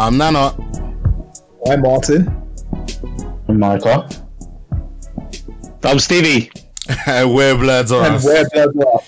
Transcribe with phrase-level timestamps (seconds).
[0.00, 0.56] I'm Nana.
[1.70, 2.26] I'm Martin.
[3.48, 4.08] I'm Micah.
[5.84, 6.50] I'm Stevie.
[7.06, 9.04] and we're Blerds Are And we're Blood Rock.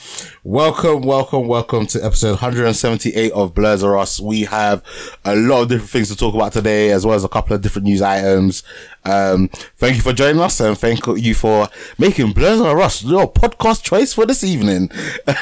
[0.53, 4.21] Welcome, welcome, welcome to episode 178 of Blerds R Us.
[4.21, 4.83] We have
[5.25, 7.63] a lot of different things to talk about today, as well as a couple of
[7.63, 8.63] different news items.
[9.07, 13.33] Um, thank you for joining us and thank you for making Blerds R Us your
[13.33, 14.91] podcast choice for this evening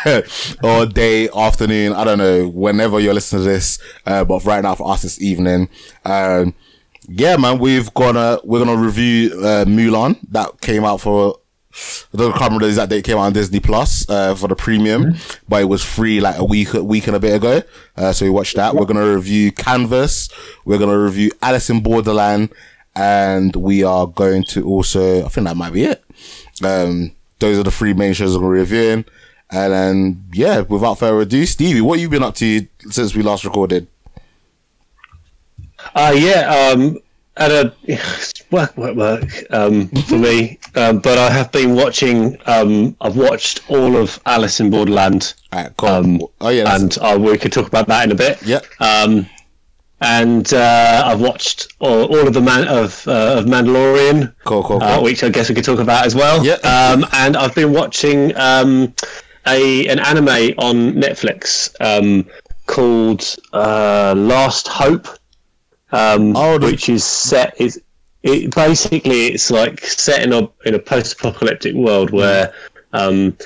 [0.62, 1.92] or day, afternoon.
[1.92, 3.80] I don't know, whenever you're listening to this.
[4.06, 5.68] Uh, but right now for us this evening,
[6.04, 6.54] um,
[7.08, 11.40] yeah, man, we've gonna, we're gonna review, uh, Mulan that came out for
[11.72, 14.56] I don't can't remember the exact date came out on Disney Plus uh, for the
[14.56, 15.14] premium,
[15.48, 17.62] but it was free like a week, a week and a bit ago.
[17.96, 18.74] Uh, so we watched that.
[18.74, 20.28] We're gonna review Canvas.
[20.64, 22.52] We're gonna review Alice in Borderland,
[22.96, 25.24] and we are going to also.
[25.24, 26.02] I think that might be it.
[26.64, 29.04] Um, those are the three main shows we're reviewing.
[29.52, 33.22] And then, yeah, without further ado, Stevie, what have you been up to since we
[33.22, 33.88] last recorded?
[35.94, 36.98] Uh, yeah, um,
[37.36, 37.72] at a
[38.50, 40.58] work, work, work um, for me.
[40.74, 42.36] Um, but I have been watching.
[42.46, 45.88] Um, I've watched all of Alice in Borderland, Alright, cool.
[45.88, 48.42] um, oh yeah, and uh, we could talk about that in a bit.
[48.42, 49.26] yeah, Um,
[50.02, 54.80] and uh, I've watched all, all of the man of uh, of Mandalorian, cool, cool,
[54.80, 54.82] cool.
[54.88, 56.44] uh, which I guess we could talk about as well.
[56.44, 56.54] Yeah.
[56.54, 58.94] Um, and I've been watching um,
[59.46, 62.26] a an anime on Netflix um,
[62.66, 65.06] called uh, Last Hope,
[65.92, 67.80] um, Oh, which is set is
[68.22, 72.52] it basically it's like set in a in a post apocalyptic world where
[72.92, 73.36] um,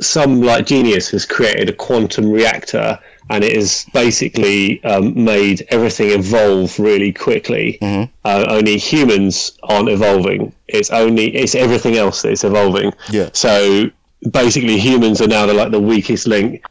[0.00, 2.98] some like genius has created a quantum reactor
[3.30, 7.78] and it has basically um, made everything evolve really quickly.
[8.24, 10.52] Uh, only humans aren't evolving.
[10.68, 12.92] It's only it's everything else that's evolving.
[13.10, 13.30] Yeah.
[13.32, 13.90] So
[14.30, 16.64] basically, humans are now the, like the weakest link,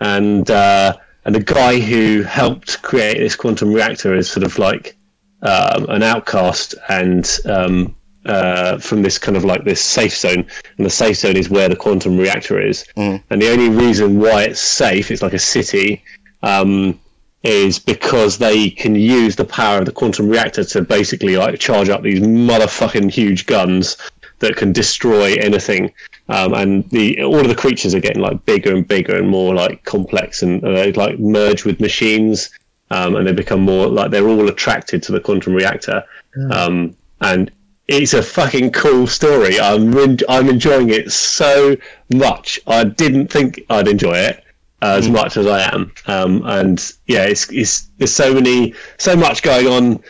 [0.00, 4.96] and uh, and the guy who helped create this quantum reactor is sort of like
[5.42, 10.86] um, an outcast and um, uh, from this kind of like this safe zone, and
[10.86, 12.84] the safe zone is where the quantum reactor is.
[13.30, 16.02] And the only reason why it's safe, it's like a city,
[16.44, 16.98] um,
[17.42, 21.88] is because they can use the power of the quantum reactor to basically like charge
[21.88, 23.96] up these motherfucking huge guns
[24.40, 25.92] that can destroy anything.
[26.28, 29.54] Um, and the all of the creatures are getting like bigger and bigger and more
[29.54, 32.50] like complex, and uh, they like merge with machines,
[32.90, 36.02] um, and they become more like they're all attracted to the quantum reactor.
[36.50, 37.50] Um, and
[37.88, 39.60] it's a fucking cool story.
[39.60, 41.76] I'm en- I'm enjoying it so
[42.12, 42.58] much.
[42.66, 44.42] I didn't think I'd enjoy it
[44.82, 45.92] as much as I am.
[46.06, 50.00] Um, and yeah, it's it's there's so many so much going on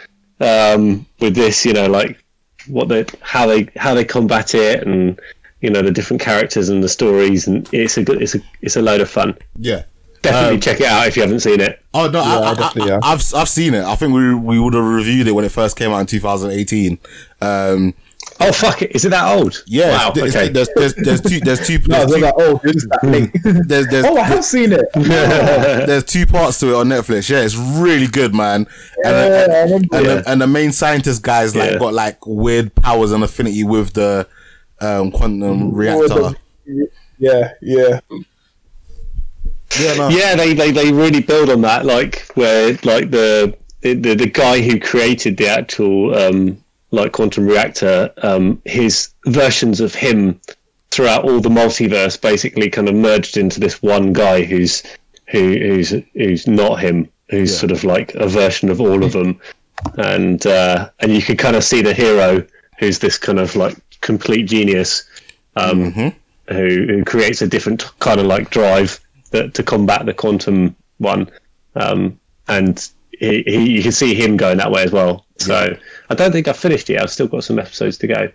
[0.41, 1.65] um, with this.
[1.65, 2.23] You know, like
[2.69, 5.19] what they how they how they combat it and
[5.61, 8.77] you know the different characters and the stories and it's a good it's a it's
[8.77, 9.37] a load of fun.
[9.59, 9.83] yeah.
[10.23, 11.81] Definitely Um, check it out if you haven't seen it.
[11.95, 13.01] Oh no, I, I, definitely, I, yeah.
[13.03, 13.85] I've I've seen it.
[13.85, 16.99] I think we we would have reviewed it when it first came out in 2018.
[17.41, 17.95] Um,
[18.41, 18.95] Oh fuck it!
[18.95, 19.63] Is it that old?
[19.67, 20.13] yeah, Wow.
[20.17, 20.49] it's- Okay.
[20.51, 24.17] there's, there's there's two there's two No, there's two, this is that there's, there's, oh,
[24.17, 24.85] I have seen it.
[24.95, 27.29] there's two parts to it on Netflix.
[27.31, 28.67] Yeah, it's really good, man.
[29.05, 30.01] Yeah, and, and, Yeah.
[30.01, 34.27] the, and the main scientist guy's like got like weird powers and affinity with the
[34.81, 36.35] um, quantum reactor.
[37.19, 38.01] Yeah, yeah.
[39.81, 40.09] Yeah, no.
[40.09, 44.61] yeah they, they they really build on that like where like the the, the guy
[44.61, 46.63] who created the actual um
[46.97, 50.41] like quantum reactor um his versions of him
[50.91, 54.83] throughout all the multiverse basically kind of merged into this one guy who's
[55.33, 57.59] who who's who's not him who's Yeah.
[57.59, 59.39] sort of like a version of all of them.
[59.99, 62.45] And uh and you can kind of see the hero
[62.79, 65.05] who's this kind of like complete genius
[65.55, 65.93] um
[66.49, 68.99] who, who creates a different kind of like drive
[69.33, 71.29] that to combat the quantum one,
[71.75, 72.19] um,
[72.49, 75.25] and he, he, you can see him going that way as well.
[75.39, 75.77] So
[76.11, 77.03] I don't think I've finished yet.
[77.03, 78.29] I've still got some episodes to go,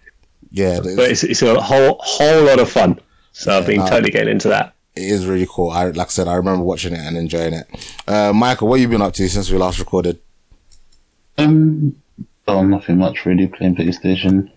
[0.52, 3.00] yeah, but it's, it's, it's a whole whole lot of fun.
[3.34, 4.74] So I've been totally getting into that.
[4.96, 5.70] it is really cool.
[5.72, 7.68] I like I said, I remember watching it and enjoying it.
[8.08, 10.20] Uh, Micah, what have you been up to since we last recorded?
[11.38, 11.96] Um,
[12.48, 13.48] oh, nothing much really.
[13.48, 14.52] Playing PlayStation,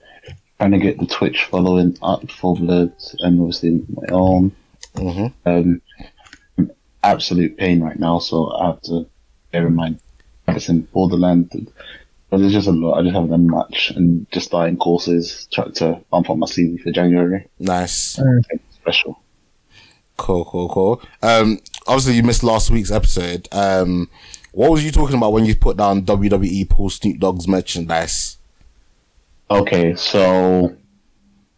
[0.58, 4.52] trying to get the Twitch following up for Blood, and obviously my own.
[4.96, 5.32] Mhm.
[5.46, 5.80] Um,
[7.02, 9.06] absolute pain right now, so I have to
[9.52, 10.00] bear in mind.
[10.48, 11.70] It's in Borderland,
[12.30, 12.98] but there's just a lot.
[12.98, 16.80] I just haven't done much, and just starting courses, try to bump up my CV
[16.80, 17.46] for January.
[17.58, 18.18] Nice.
[18.70, 19.20] Special.
[20.16, 21.02] Cool, cool, cool.
[21.22, 23.48] Um, obviously you missed last week's episode.
[23.50, 24.08] Um,
[24.52, 28.36] what was you talking about when you put down WWE Paul Snoop Dogg's merchandise?
[29.50, 30.76] Okay, so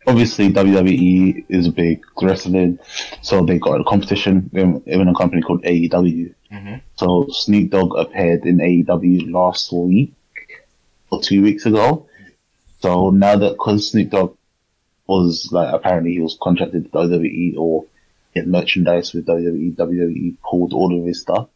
[0.07, 2.79] obviously WWE is a big wrestling,
[3.23, 6.35] so they got a competition in, in a company called AEW.
[6.53, 6.75] Mm-hmm.
[6.97, 10.15] So Snoop Dogg appeared in AEW last week
[11.11, 12.09] or two weeks ago.
[12.81, 14.37] So now that because Snoop Dogg
[15.07, 17.87] was like apparently he was contracted to WWE or
[18.35, 21.49] get merchandise with WWE, WWE pulled all of his stuff,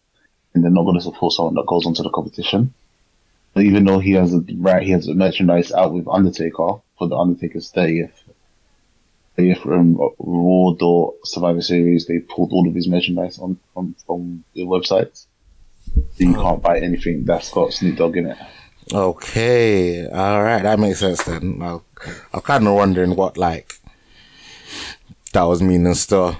[0.55, 2.73] and they're not going to support someone that goes onto the competition.
[3.53, 7.09] But even though he has a right, he has a merchandise out with Undertaker for
[7.09, 8.20] the Undertaker's 30th,
[9.39, 12.07] 30th from Raw or Survivor Series.
[12.07, 15.27] They pulled all of his merchandise on from from the websites.
[15.95, 18.39] So you can't buy anything that's got Snoop Dogg in it.
[18.93, 21.61] Okay, all right, that makes sense then.
[21.63, 21.79] I,
[22.33, 23.75] I'm kind of wondering what like
[25.33, 26.37] that was meaning still.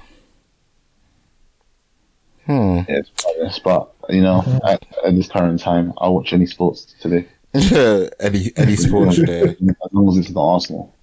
[2.47, 2.81] Hmm.
[2.89, 3.03] Yeah,
[3.39, 7.29] it's but you know, at, at this current time, I'll watch any sports today.
[8.21, 9.49] any any sports there.
[9.49, 9.57] As
[9.93, 10.95] long as it's not Arsenal.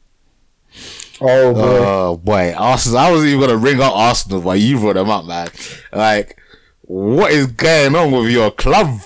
[1.19, 1.61] Oh boy.
[1.61, 2.97] Oh boy, Arsenal!
[2.99, 5.47] I wasn't even gonna ring up Arsenal, but you brought them up, man.
[5.91, 6.39] Like,
[6.81, 8.99] what is going on with your club?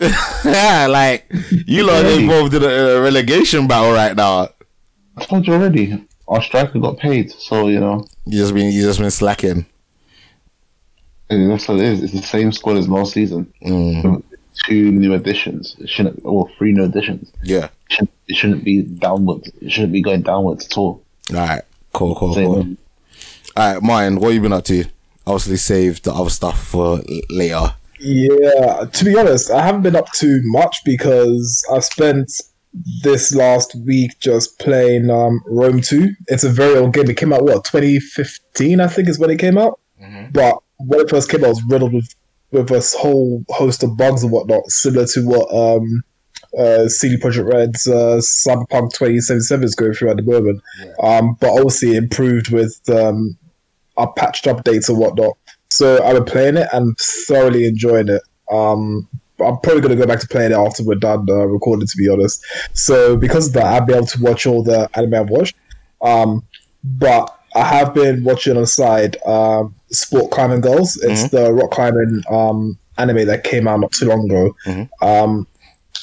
[0.44, 1.26] like,
[1.66, 4.48] you lot are involved in a, a relegation battle right now.
[5.16, 6.06] I told you already.
[6.28, 9.66] Our striker got paid, so you know You just been you just been slacking.
[11.28, 12.02] eh, that's what it is.
[12.04, 13.52] It's the same squad as last season.
[13.62, 14.22] Mm,
[14.66, 15.76] Two new additions.
[15.78, 17.30] It shouldn't, or three new additions.
[17.42, 17.64] yeah.
[17.88, 19.50] It shouldn't, it shouldn't be downwards.
[19.60, 21.02] It shouldn't be going downwards at all.
[21.30, 21.62] All right.
[21.92, 22.14] Cool.
[22.14, 22.34] Cool.
[22.34, 22.56] Same Cool.
[22.56, 22.78] with-
[23.56, 24.20] All right, Martin.
[24.20, 24.84] What you been up to?
[25.26, 27.74] Obviously, saved the other stuff for l- later.
[27.98, 32.30] Yeah, to be honest, I haven't been up to much because I've spent
[33.02, 36.08] this last week just playing um, Rome 2.
[36.28, 37.10] It's a very old game.
[37.10, 39.78] It came out, what, 2015, I think is when it came out?
[40.32, 42.14] But when it first came out, it was riddled with,
[42.52, 46.02] with a whole host of bugs and whatnot, similar to what um,
[46.58, 50.62] uh, CD Projekt Red's uh, Cyberpunk 2077 is going through at the moment.
[51.02, 53.36] Um, but obviously improved with um,
[53.96, 55.36] our patched updates and whatnot.
[55.70, 56.96] So I've been playing it and
[57.28, 58.22] thoroughly enjoying it.
[58.50, 59.08] Um,
[59.38, 61.96] I'm probably going to go back to playing it after we're done uh, recording, to
[61.96, 62.44] be honest.
[62.74, 65.56] So because of that, I'll be able to watch all the anime I've watched.
[66.02, 66.44] Um,
[66.82, 70.96] but I have been watching on the side um, Sport Climbing Girls.
[71.02, 74.54] It's the rock climbing um, anime that came out not too long ago.
[75.02, 75.46] Um,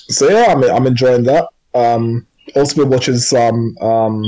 [0.10, 1.48] so yeah, I'm, I'm enjoying that.
[1.74, 4.24] Um, also been watching some um,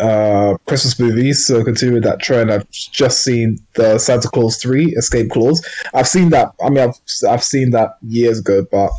[0.00, 1.46] uh, Christmas movies.
[1.46, 5.64] So continuing that trend, I've just seen the Santa Clause Three: Escape Clause.
[5.94, 6.52] I've seen that.
[6.64, 8.90] I mean, I've I've seen that years ago, but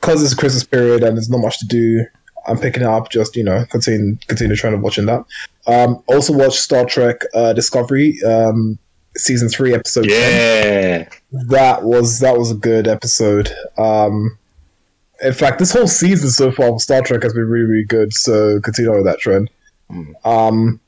[0.00, 2.04] because it's a Christmas period and there's not much to do,
[2.46, 3.10] I'm picking it up.
[3.10, 5.24] Just you know, continue continue trying to watching that.
[5.66, 8.18] Um, also watch Star Trek uh, Discovery.
[8.24, 8.78] Um,
[9.14, 13.50] Season three, episode 10 that was that was a good episode.
[13.76, 14.38] Um,
[15.22, 18.12] in fact, this whole season so far of Star Trek has been really, really good.
[18.12, 19.50] So continue on with that trend.
[20.24, 20.80] Um,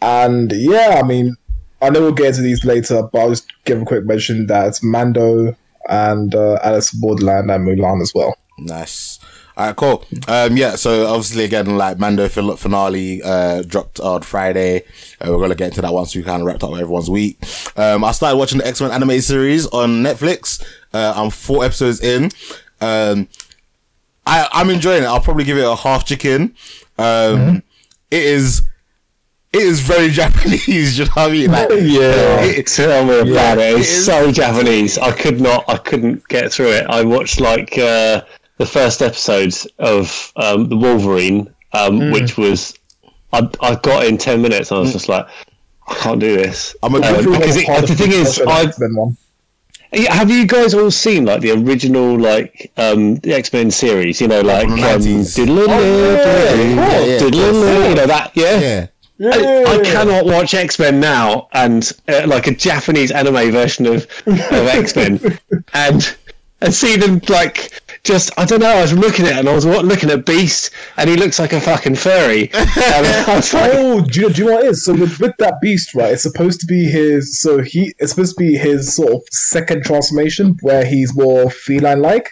[0.00, 1.36] and yeah, I mean,
[1.80, 4.68] I know we'll get into these later, but I'll just give a quick mention that
[4.68, 5.56] it's Mando
[5.88, 8.36] and uh, Alice Borderland and Mulan as well.
[8.58, 9.18] Nice.
[9.62, 10.04] All right, cool.
[10.26, 14.82] Um, yeah, so obviously again, like Mando fin- finale uh, dropped on Friday.
[15.20, 17.38] Uh, we're gonna get into that once we kind of wrapped up everyone's week.
[17.76, 20.64] Um, I started watching the X Men animated series on Netflix.
[20.92, 22.32] Uh, I'm four episodes in.
[22.80, 23.28] Um,
[24.26, 25.06] I I'm enjoying it.
[25.06, 26.56] I'll probably give it a half chicken.
[26.98, 27.62] Um,
[28.10, 28.62] it is.
[29.52, 31.52] It is very Japanese, you know what I mean?
[31.52, 32.40] Like, Yeah.
[32.40, 33.74] it- Tell me about it.
[33.74, 34.98] it It's is- so Japanese.
[34.98, 35.64] I could not.
[35.68, 36.86] I couldn't get through it.
[36.88, 38.22] I watched like uh,
[38.58, 42.78] the first episodes of um, the Wolverine, um, which was
[43.32, 44.70] I, I got in ten minutes.
[44.70, 45.26] and I was just like,
[45.88, 46.76] I can't do this.
[46.82, 49.16] I'm a Um, because it, the thing is, I X-Men one.
[50.08, 54.20] have you guys all seen like the original like um the X Men series?
[54.20, 55.34] You know, like from the um, 90s.
[55.34, 58.58] diddle- yeah, yeah, you know that, yeah.
[58.60, 58.86] yeah.
[59.24, 64.06] I, I cannot watch X Men now and uh, like a Japanese anime version of,
[64.26, 65.20] of X Men
[65.74, 66.16] and
[66.60, 68.66] and see them like just I don't know.
[68.68, 71.38] I was looking at it and I was wa- looking at Beast and he looks
[71.38, 72.50] like a fucking furry.
[72.54, 72.68] and
[73.28, 74.84] I was like, Oh, do you, know, do you know what it is?
[74.84, 76.12] So with, with that beast, right?
[76.12, 77.40] It's supposed to be his.
[77.40, 82.30] So he, it's supposed to be his sort of second transformation, where he's more feline-like,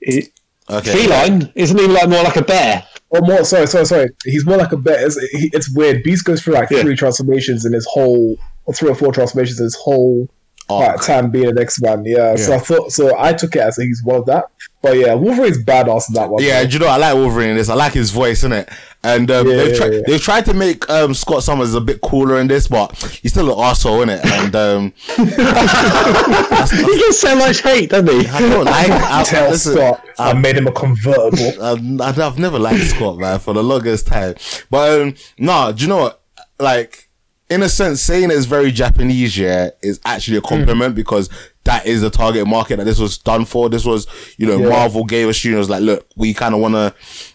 [0.00, 0.28] "He-
[0.70, 0.92] Okay.
[0.92, 2.84] feline isn't he like more like a bear?
[3.10, 3.42] or more.
[3.42, 4.10] Sorry, sorry, sorry.
[4.24, 5.06] He's more like a bear.
[5.06, 6.02] It's, he, it's weird.
[6.02, 6.82] Beast goes through like Yeah.
[6.82, 10.28] three transformations in his whole, or three or four transformations in his whole
[10.68, 11.02] Arc.
[11.02, 12.04] time being an X-Man.
[12.04, 12.36] Yeah.
[12.36, 12.92] So I thought.
[12.92, 14.46] So I took it as he's one of that.
[14.80, 16.40] But yeah, Wolverine's badass in that one.
[16.42, 17.68] Yeah, do you know I like Wolverine in this?
[17.68, 18.68] I like his voice, in it.
[19.02, 20.00] And um, Yeah, they've, yeah, tried yeah.
[20.06, 23.50] they've tried to make um, Scott Summers a bit cooler in this, but he's still
[23.50, 28.28] an arsehole, it, And um, he gets so much hate, doesn't he?
[28.28, 28.90] I don't like.
[28.90, 31.62] I, Tell listen, Scott I made him a convertible.
[32.02, 34.36] I've, I've never liked Scott, man, for the longest time.
[34.70, 36.22] But um, nah, do you know what?
[36.60, 37.07] Like,
[37.50, 41.30] in a sense, saying it's very Japanese, yeah, is actually a compliment because
[41.64, 43.68] that is the target market that this was done for.
[43.68, 44.06] This was,
[44.38, 44.68] you know, Yeah.
[44.70, 46.94] Marvel gave us studios like, look, we kind of want to,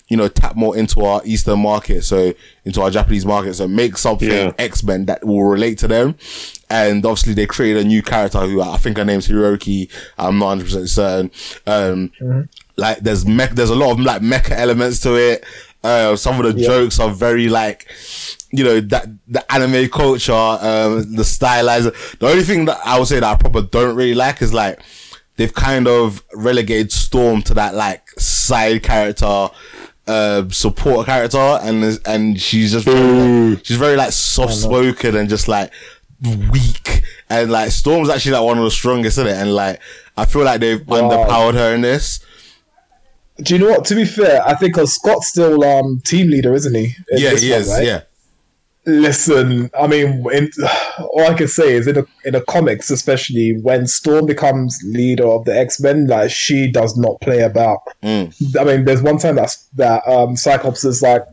[0.09, 2.33] you know, tap more into our Eastern market, so
[2.65, 4.51] into our Japanese market, so make something Yeah.
[4.59, 6.15] X Men that will relate to them.
[6.69, 9.89] And obviously, they created a new character who I think her name's Hiroki.
[10.17, 11.31] I'm not 100 percent certain.
[11.67, 15.43] Um, like there's mech, there's a lot of like mecha elements to it.
[15.83, 17.87] Uh, some of the jokes are very like,
[18.55, 21.91] you know, that the anime culture, um, the stylizer.
[22.19, 24.79] The only thing that I would say that I probably don't really like is like
[25.37, 29.49] they've kind of relegated Storm to that like side character,
[30.07, 35.27] uh, support character, and and she's just very, like, she's very like soft spoken and
[35.29, 35.71] just like
[36.51, 39.81] weak, and like Storm's actually like one of the strongest in it, and like
[40.15, 41.01] I feel like they've Wow.
[41.09, 42.19] underpowered her in this.
[43.41, 43.85] Do you know what?
[43.85, 46.95] To be fair, I think Scott's still um team leader, isn't he?
[47.13, 47.67] Yeah, he one, is.
[47.69, 47.83] right?
[47.87, 48.01] Yeah.
[48.85, 50.51] Listen, I mean, in,
[50.99, 55.25] all I can say is in the in the comics, especially when Storm becomes leader
[55.25, 57.79] of the X Men, like she does not play about.
[58.01, 58.59] Mm.
[58.59, 61.23] I mean, there's one time that that um, Cyclops is like,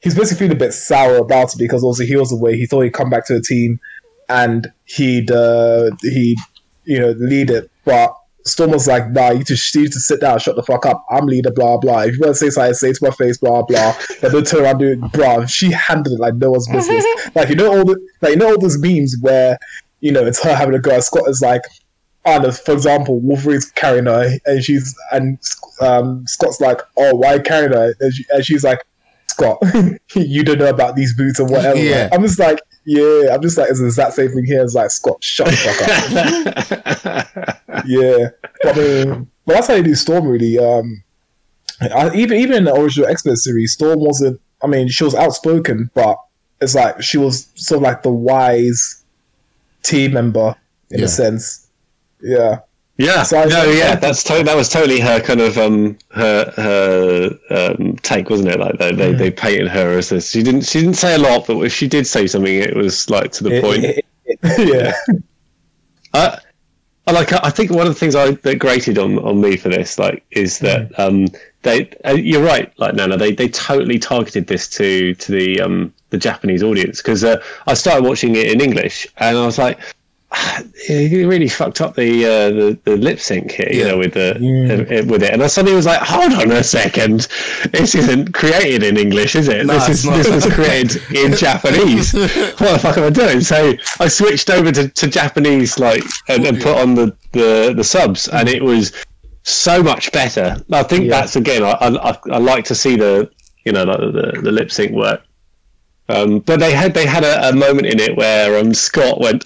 [0.00, 2.56] he's basically feeling a bit sour about it because also he was away.
[2.56, 3.78] He thought he'd come back to the team
[4.28, 6.38] and he'd uh, he'd
[6.84, 10.20] you know lead it, but Storm was like, "Nah, you just you need to sit
[10.20, 11.04] down, shut the fuck up.
[11.10, 12.02] I'm leader, blah blah.
[12.02, 14.44] If you want to say something, say it to my face, blah blah." But then
[14.44, 15.46] turn around, and do it, blah.
[15.46, 17.04] She handled it like no one's business.
[17.34, 19.58] like you know all the like you know all those memes where
[20.00, 20.98] you know it's her having a go.
[21.00, 21.62] Scott is like,
[22.24, 25.38] I don't know, for example, Wolverine's carrying her, and she's and
[25.80, 28.84] um, Scott's like, "Oh, why carrying her?" And, she, and she's like,
[29.28, 29.58] "Scott,
[30.14, 32.08] you don't know about these boots or whatever." Yeah.
[32.12, 34.62] I'm just like, yeah, I'm just like, it's the exact same thing here.
[34.62, 35.56] It's like, Scott, shut the
[37.26, 37.82] fuck up.
[37.86, 38.28] yeah,
[38.62, 40.58] but, I mean, but that's how you do Storm really.
[40.58, 41.02] Um,
[41.80, 44.40] I, even even in the original X Men series, Storm wasn't.
[44.62, 46.16] I mean, she was outspoken, but
[46.60, 49.04] it's like she was sort of like the wise
[49.82, 50.54] team member
[50.90, 51.04] in Yeah.
[51.04, 51.68] a sense.
[52.22, 52.60] Yeah,
[52.98, 56.50] Yeah, So I- no, yeah, that's to- that was totally her kind of um her
[56.56, 58.58] her um take, wasn't it?
[58.58, 59.18] Like they they, Mm.
[59.18, 60.30] they painted her as this.
[60.30, 63.10] She didn't she didn't say a lot, but if she did say something, it was
[63.10, 63.84] like to the point.
[64.58, 64.92] yeah,
[66.14, 66.38] I,
[67.06, 67.32] I like.
[67.44, 70.24] I think one of the things I that grated on, on me for this, like,
[70.30, 70.98] is that Mm.
[70.98, 71.26] um,
[71.62, 71.90] they.
[72.04, 73.16] Uh, you're right, like Nana.
[73.18, 77.74] They they totally targeted this to to the um the Japanese audience because uh, I
[77.74, 79.84] started watching it in English and I was like, "Ah,
[80.86, 83.88] he really fucked up the uh, the, the lip sync here, you Yeah.
[83.88, 84.80] know, with the Mm.
[85.02, 85.32] uh, with it.
[85.32, 87.28] And I suddenly was like, hold on a second,
[87.72, 89.64] this isn't created in English, is it?
[89.66, 92.12] No, this is this was created in Japanese.
[92.12, 93.40] what the fuck am I doing?
[93.40, 97.84] So I switched over to, to Japanese, like, and, and put on the, the, the
[97.84, 98.92] subs, and it was
[99.44, 100.56] so much better.
[100.72, 101.20] I think Yeah.
[101.20, 103.30] that's again, I, I, I like to see the,
[103.64, 105.22] you know, like the, the lip sync work.
[106.08, 109.44] Um, but they had they had a, a moment in it where um, Scott went,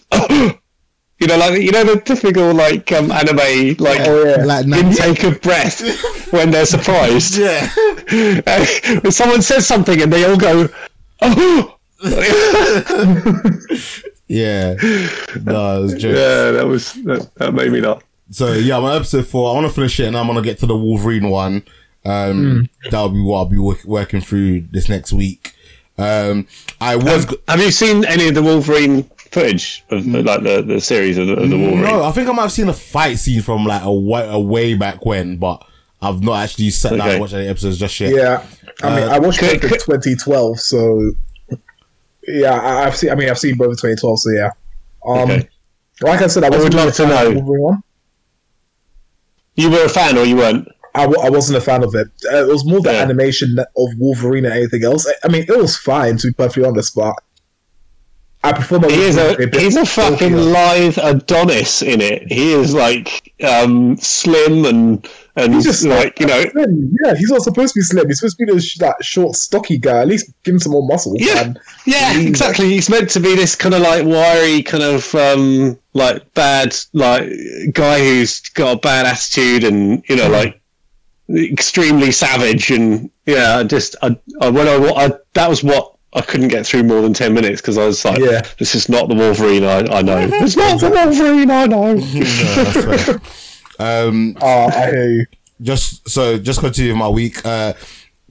[1.21, 4.45] you know, like you know the typical like um, anime like oh yeah.
[4.45, 5.81] Like, nah, intake of breath
[6.33, 7.37] when they're surprised.
[7.39, 7.71] yeah.
[8.47, 8.67] Uh,
[9.03, 10.69] when someone says something and they all go,
[11.23, 11.77] oh.
[14.29, 14.75] Yeah.
[15.43, 16.05] No, it was jokes.
[16.05, 18.03] yeah, that was that, that made me laugh.
[18.31, 19.50] So yeah, I'm on episode four.
[19.50, 21.65] I want to finish it, and I'm gonna get to the Wolverine one.
[22.05, 25.55] Um, that'll be what I'll be work- working through this next week.
[25.99, 26.47] Um,
[26.81, 30.81] I was go- Have you seen any of the Wolverine footage of like the, the
[30.81, 31.83] series of the, of the Wolverine?
[31.83, 34.39] no, I think I might have seen a fight scene from like a way, a
[34.39, 35.65] way back when, but
[36.03, 37.11] I've not actually sat down Okay.
[37.13, 38.15] and watched any episodes just yet.
[38.15, 38.45] Yeah,
[38.83, 41.13] I mean, Uh, I watched could- both in 2012, so
[42.29, 43.11] yeah, I- I've seen.
[43.11, 44.51] I mean, I've seen both in 2012, so yeah.
[45.07, 45.49] Um, Okay.
[46.03, 47.31] like I said, I, would wasn't love to know.
[47.33, 47.83] the
[49.57, 50.69] You were a fan or you weren't?
[50.95, 52.09] I, w- I wasn't a fan of it.
[52.33, 53.03] Uh, it was more the Yeah.
[53.03, 55.07] animation of Wolverine than anything else.
[55.07, 57.15] I, I mean, it was fine to be perfectly honest, but
[58.42, 58.88] I prefer my.
[58.88, 62.30] He is a he's a fucking lithe Adonis in it.
[62.32, 65.06] He is like um, slim and
[65.37, 68.09] and He's just like you know Slim, Yeah, he's not supposed to be slim.
[68.09, 69.99] He's supposed to be this that short, stocky guy.
[70.00, 71.14] At least give him some more muscle.
[71.18, 71.35] Yeah.
[71.35, 71.59] man.
[71.85, 72.28] Yeah, Mm.
[72.28, 72.70] exactly.
[72.70, 77.28] He's meant to be this kind of like wiry, kind of um, like bad, like
[77.75, 80.59] guy who's got a bad attitude and you know, like
[81.30, 82.70] extremely savage.
[82.70, 86.67] And yeah, I just I, I when I, I that was what I couldn't get
[86.67, 88.43] through more than ten minutes because I was like, Yeah.
[88.59, 90.19] this is not the Wolverine I, I know.
[90.33, 91.95] It's not the Wolverine I know.
[93.79, 95.26] No, um, Ah, I hear you.
[95.62, 97.45] just so just continue my week.
[97.47, 97.73] Uh,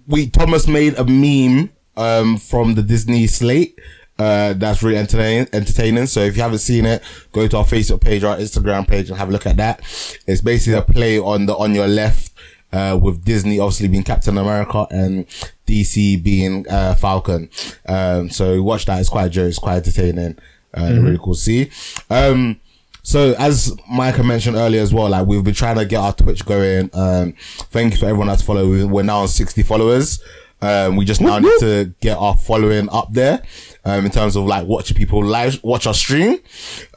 [0.07, 3.79] we Tomas made a meme um from the Disney slate.
[4.19, 5.48] Uh, that's really entertaining.
[5.53, 6.05] Entertaining.
[6.05, 9.09] So if you haven't seen it, go to our Facebook page or our Instagram page
[9.09, 9.79] and have a look at that.
[10.27, 12.33] It's basically a play on the on your left,
[12.74, 15.25] uh, with Disney obviously being Captain America and
[15.69, 17.49] DC being uh, Falcon.
[17.88, 18.99] Um, so watch that.
[18.99, 19.49] It's quite a joke.
[19.49, 20.38] It's quite entertaining.
[20.73, 21.69] Uh, really cool see.
[22.09, 22.59] Um,
[23.01, 26.45] so as Micah mentioned earlier as well, like we've been trying to get our Twitch
[26.45, 26.89] going.
[26.93, 27.33] Um,
[27.71, 28.89] thank you for everyone that's followed.
[28.89, 30.21] We're now on 60 followers.
[30.61, 33.41] Um, we just now need to get our following up there,
[33.85, 36.38] um, in terms of like watching people live, watch our stream.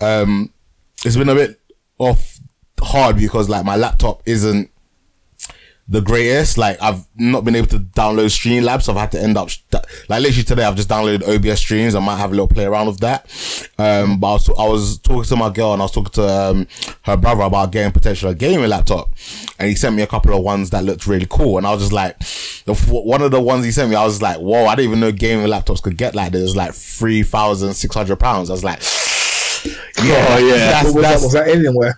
[0.00, 0.52] Um,
[1.04, 1.60] it's been a bit
[1.98, 2.40] off
[2.80, 4.71] hard because like my laptop isn't
[5.88, 6.56] the greatest.
[6.56, 8.82] Like I've not been able to download Streamlabs.
[8.82, 9.50] So I've had to end up
[10.08, 10.64] like literally today.
[10.64, 11.94] I've just downloaded OBS streams.
[11.94, 13.26] I might have a little play around with that.
[13.78, 16.28] Um, but I was, I was talking to my girl and I was talking to
[16.28, 16.66] um,
[17.02, 19.10] her brother about getting potentially a gaming laptop,
[19.58, 21.58] and he sent me a couple of ones that looked really cool.
[21.58, 22.18] And I was just like,
[22.64, 24.66] the, one of the ones he sent me, I was like, whoa!
[24.66, 26.54] I didn't even know gaming laptops could get like this.
[26.54, 28.50] Like three thousand six hundred pounds.
[28.50, 28.80] I was like.
[30.02, 30.56] Yeah, Oh, yeah.
[30.56, 31.94] that's, was, that, that's, was that Alienware?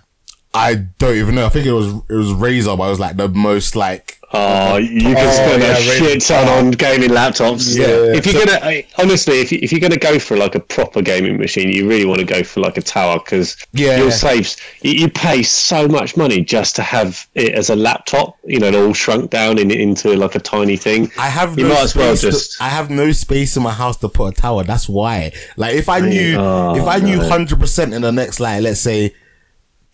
[0.55, 1.45] I don't even know.
[1.45, 4.75] I think it was it was Razer, but it was like the most like Oh,
[4.77, 7.77] you can Oh, spend yeah, a shit really- ton on gaming laptops.
[7.77, 8.17] Yeah.
[8.17, 11.01] If you're gonna, I- honestly, if, you, if you're gonna go for like a proper
[11.01, 13.97] gaming machine, you really want to go for like a tower because Yeah.
[13.97, 14.53] you'll save.
[14.81, 18.35] You, you pay so much money just to have it as a laptop.
[18.43, 21.11] You know, all shrunk down in, into like a tiny thing.
[21.17, 23.63] I have You no might as well space just- to, I have no space in
[23.63, 24.63] my house to put a tower.
[24.63, 25.31] That's why.
[25.55, 27.29] Like if I knew Oh, if I knew oh, no.
[27.29, 29.13] hundred percent in the next like let's say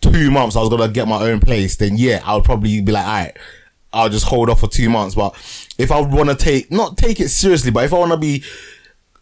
[0.02, 2.92] two months I was gonna get my own place, then yeah, I would probably be
[2.92, 3.36] like, alright,
[3.92, 5.14] I'll just hold off for two months.
[5.14, 5.34] But
[5.78, 8.42] if I want to take not take it seriously, but if I want to be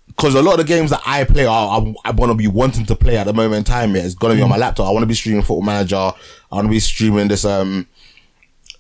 [0.09, 2.49] because a lot of the games that I play are I, I want to be
[2.49, 3.95] wanting to play at the moment in time.
[3.95, 4.87] Yeah, it's gonna be on my laptop.
[4.87, 5.97] I want to be streaming Football Manager.
[5.97, 7.87] I want to be streaming this um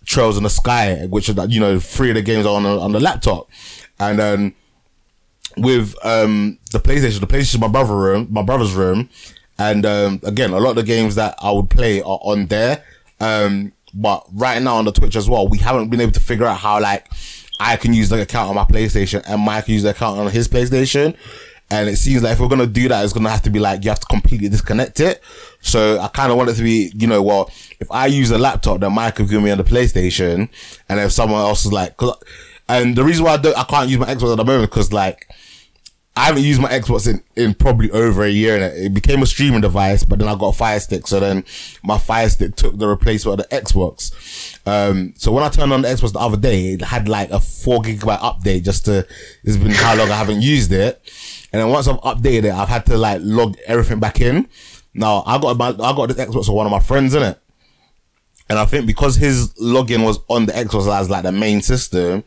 [0.05, 2.81] Trails in the Sky, which are you know three of the games are on the,
[2.81, 3.49] on the laptop,
[3.99, 4.55] and then
[5.57, 9.09] with um the PlayStation, the PlayStation is my brother room, my brother's room,
[9.61, 12.83] and um again a lot of the games that I would play are on there.
[13.21, 16.47] Um, but right now on the Twitch as well, we haven't been able to figure
[16.47, 17.07] out how like
[17.61, 20.31] I can use the account on my PlayStation and Mike can use the account on
[20.31, 21.15] his PlayStation.
[21.73, 23.85] And it seems like if we're gonna do that, it's gonna have to be like
[23.85, 25.23] you have to completely disconnect it.
[25.61, 28.39] So I kind of want it to be, you know, well, if I use a
[28.39, 30.49] laptop, then Mike can give me on the PlayStation,
[30.89, 32.01] and if someone else is like,
[32.69, 34.93] and the reason why I don't, I can't use my Xbox at the moment because
[34.93, 35.29] like
[36.21, 39.27] I haven't used my Xbox in, in probably over a year and it became a
[39.27, 41.07] streaming device, but then I got a Fire Stick.
[41.07, 41.47] So then
[41.83, 44.59] my Fire Stick took the replacement of the Xbox.
[44.67, 47.41] Um, so when I turned on the Xbox the other day, it had like a
[47.41, 49.07] four gigabyte update just to,
[49.45, 51.01] it's been how long I haven't used it.
[51.55, 54.47] And then once I've updated it, I've had to like log everything back in.
[54.93, 57.39] Now I got I got this Xbox for one of my friends in it.
[58.51, 62.25] And I think because his login was on the Xbox as like the main system,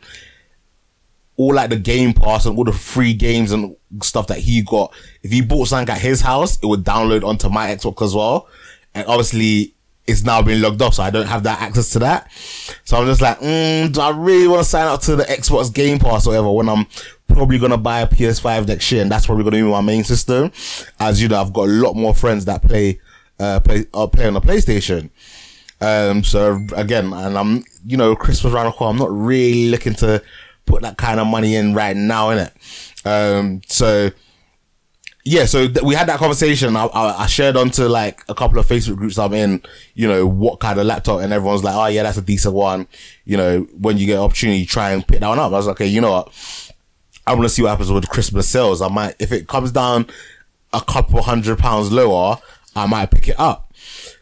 [1.36, 4.92] all like the game pass and all the free games and stuff that he got.
[5.22, 8.48] If he bought something at his house, it would download onto my Xbox as well.
[8.94, 9.74] And obviously,
[10.06, 12.30] it's now been logged off, so I don't have that access to that.
[12.84, 15.72] So I'm just like, mm, do I really want to sign up to the Xbox
[15.72, 16.86] Game Pass or whatever when I'm
[17.26, 20.52] probably gonna buy a PS5 next year, and that's probably gonna be my main system.
[21.00, 23.00] As you know, I've got a lot more friends that play,
[23.40, 25.10] uh, play, uh, play on the PlayStation.
[25.80, 28.92] Um, so again, and I'm, you know, Christmas around the corner.
[28.92, 30.22] I'm not really looking to
[30.66, 32.52] put that kind of money in right now, innit?
[33.06, 34.10] Um, so
[35.26, 36.76] yeah, so th- we had that conversation.
[36.76, 39.62] I, I, I shared onto like a couple of Facebook groups I'm in,
[39.94, 42.86] you know, what kind of laptop, and everyone's like, oh yeah, that's a decent one.
[43.24, 45.52] You know, when you get opportunity, try and pick that one up.
[45.52, 46.70] I was like, okay, you know what?
[47.26, 48.82] I want to see what happens with Christmas sales.
[48.82, 50.06] I might, if it comes down
[50.74, 52.36] a couple hundred pounds lower,
[52.76, 53.72] I might pick it up.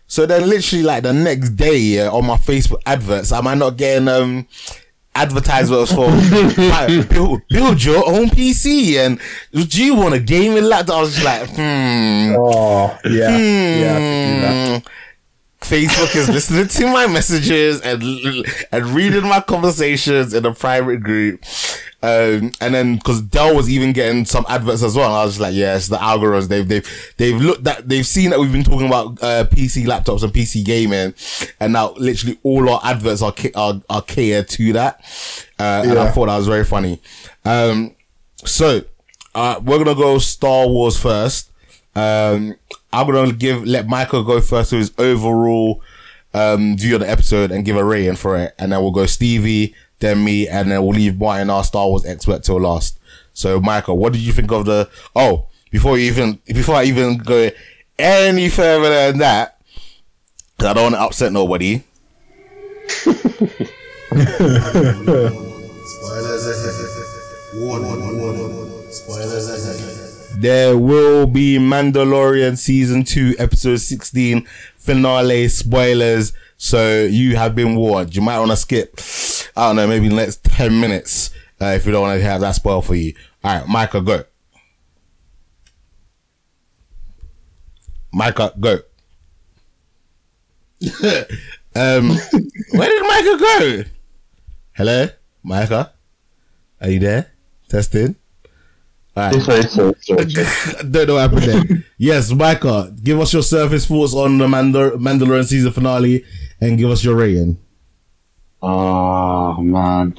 [0.07, 3.77] So then literally like the next day yeah, on my Facebook adverts, am I not
[3.77, 4.47] getting um
[5.15, 6.07] advertisements for
[6.57, 9.21] like, build build your own PC and
[9.69, 10.97] do you want a gaming laptop?
[10.97, 12.35] I was just like, hmm.
[12.39, 13.37] Oh, yeah.
[13.37, 13.95] Yeah.
[13.97, 14.83] I can see that.
[14.83, 14.89] Hmm.
[15.63, 18.03] Facebook is listening to my messages and
[18.73, 21.45] and reading my conversations in a private group.
[22.05, 25.41] Um, and then because Dell was even getting some adverts as well, I was just
[25.41, 28.89] like, yes, the algorithms they've they've they've looked at they've seen that we've been talking
[28.89, 31.15] about uh, PC laptops and PC gaming,
[31.61, 35.01] and now literally all our adverts are are, are catered to that.
[35.61, 37.01] Uh, and I thought that was very funny.
[37.45, 37.95] Um,
[38.45, 38.83] so
[39.35, 41.51] uh, we're gonna go Star Wars first.
[41.95, 42.57] Um,
[42.93, 45.83] I'm gonna give let Micah go first with his overall
[46.35, 49.07] um, view of the episode and give a rating for it, and then we'll go
[49.07, 52.99] Stevie, then me, and then we'll leave Martin, our Star Wars expert, till last.
[53.33, 54.91] So, Micah, what did you think of the?
[55.17, 57.51] Oh, before you even before I even go
[57.99, 59.57] any further than that,
[60.59, 61.83] 'cause I don't want to upset nobody.
[65.87, 66.75] Spoilers ahead.
[67.55, 68.71] Warning, warning.
[68.91, 70.43] Spoilers ahead.
[70.43, 76.33] There will be Mandalorian season two, episode sixteen finale spoilers.
[76.59, 78.15] So you have been warned.
[78.15, 79.01] You might want to skip.
[79.57, 82.53] I don't know, maybe next ten minutes uh, if you don't want to have that
[82.53, 83.15] spoil for you.
[83.45, 84.25] All right, Micah, go.
[88.13, 88.79] Micah, go.
[91.75, 92.09] um,
[92.73, 93.85] where did Micah go?
[94.73, 95.07] Hello,
[95.43, 95.93] Micah.
[96.81, 97.31] Are you there?
[97.69, 98.17] Testing.
[99.17, 99.43] All right.
[99.43, 100.25] Sorry, sorry, sorry.
[100.91, 101.85] Don't know what happened there.
[101.99, 106.25] yes, Micah, give us your surface thoughts on the Mandal- Mandalorian season finale
[106.61, 107.59] and give us your rating.
[108.63, 110.15] Oh man,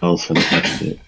[0.00, 0.98] that was fantastic.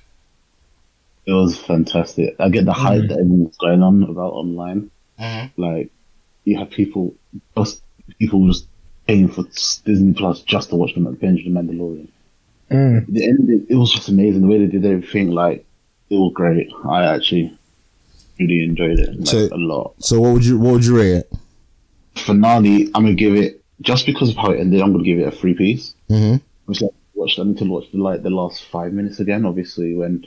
[1.26, 2.36] It was fantastic.
[2.38, 4.90] I get the hype that everyone's going on about online.
[5.56, 5.90] Like,
[6.44, 7.14] you have people,
[7.56, 7.82] just
[8.18, 8.68] people just
[9.06, 9.42] paying for
[9.84, 12.08] Disney Plus just to watch the Binge the Mandalorian.
[12.70, 13.06] Mm.
[13.08, 15.30] The end, it was just amazing the way they did everything.
[15.30, 15.64] Like,
[16.10, 16.70] it was great.
[16.88, 17.56] I actually
[18.38, 19.94] really enjoyed it like, So- a lot.
[19.98, 21.32] So what would you what would you rate it?
[22.16, 24.80] Finale, I'm gonna give it just because of how it ended.
[24.80, 25.94] I'm gonna give it a three piece.
[26.10, 26.36] Mm-hmm.
[26.68, 27.38] Obviously, I watched.
[27.38, 29.44] I need to watch the like the last five minutes again.
[29.44, 30.26] Obviously, when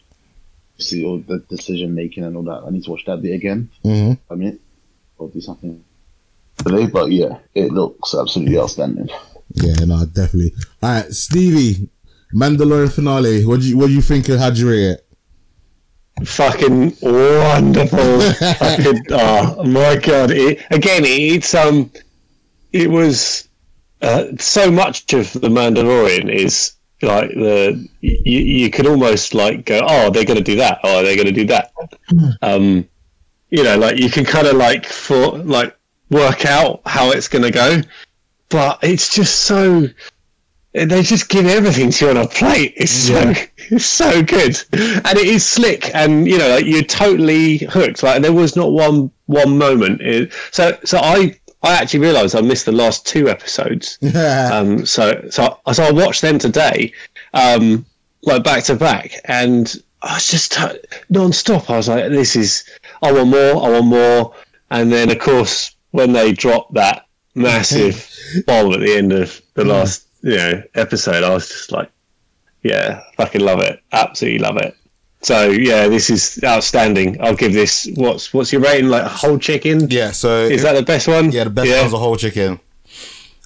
[0.77, 3.69] see all the decision making and all that, I need to watch that bit again.
[3.83, 4.13] Mm-hmm.
[4.31, 4.59] I mean,
[5.17, 5.83] or do something
[6.57, 6.87] today.
[6.87, 9.09] But yeah, it looks absolutely outstanding.
[9.53, 10.53] Yeah, no, definitely.
[10.81, 11.89] All right, Stevie,
[12.33, 13.45] Mandalorian finale.
[13.45, 14.29] What do you what do you think?
[14.29, 15.05] and How'd you rate it?
[16.25, 18.21] fucking wonderful.
[18.57, 20.31] fucking, oh my god!
[20.31, 21.91] It, again, it's um,
[22.71, 23.49] it was
[24.01, 29.81] uh, so much of the Mandalorian is like the you, you could almost like go,
[29.87, 31.71] oh, they're going to do that, oh, they're going to do that.
[32.41, 32.87] Um,
[33.49, 35.75] you know, like you can kind of like for like
[36.09, 37.81] work out how it's going to go,
[38.49, 39.87] but it's just so
[40.73, 42.73] they just give everything to you on a plate.
[42.77, 47.57] It's so it's so good, and it is slick, and you know like, you're totally
[47.57, 48.03] hooked.
[48.03, 50.01] Like there was not one one moment.
[50.01, 53.97] It, so so I I actually realised I missed the last two episodes.
[54.15, 56.93] um, so so so I watched them today,
[57.33, 57.85] um,
[58.23, 61.69] like back to back, and I was just t- non-stop.
[61.69, 62.63] I was like, this is
[63.01, 64.33] I want more, I want more,
[64.71, 68.09] and then of course when they dropped that massive
[68.47, 71.91] bomb at the end of the last you know episode, I was just like,
[72.63, 74.75] yeah, fucking love it, absolutely love it.
[75.21, 77.17] So yeah, this is outstanding.
[77.21, 77.89] I'll give this.
[77.95, 78.89] What's what's your rating?
[78.89, 79.89] Like a whole chicken?
[79.89, 81.31] Yeah, so Is that the best one?
[81.31, 81.81] yeah, the best yeah.
[81.81, 82.59] one's a whole chicken.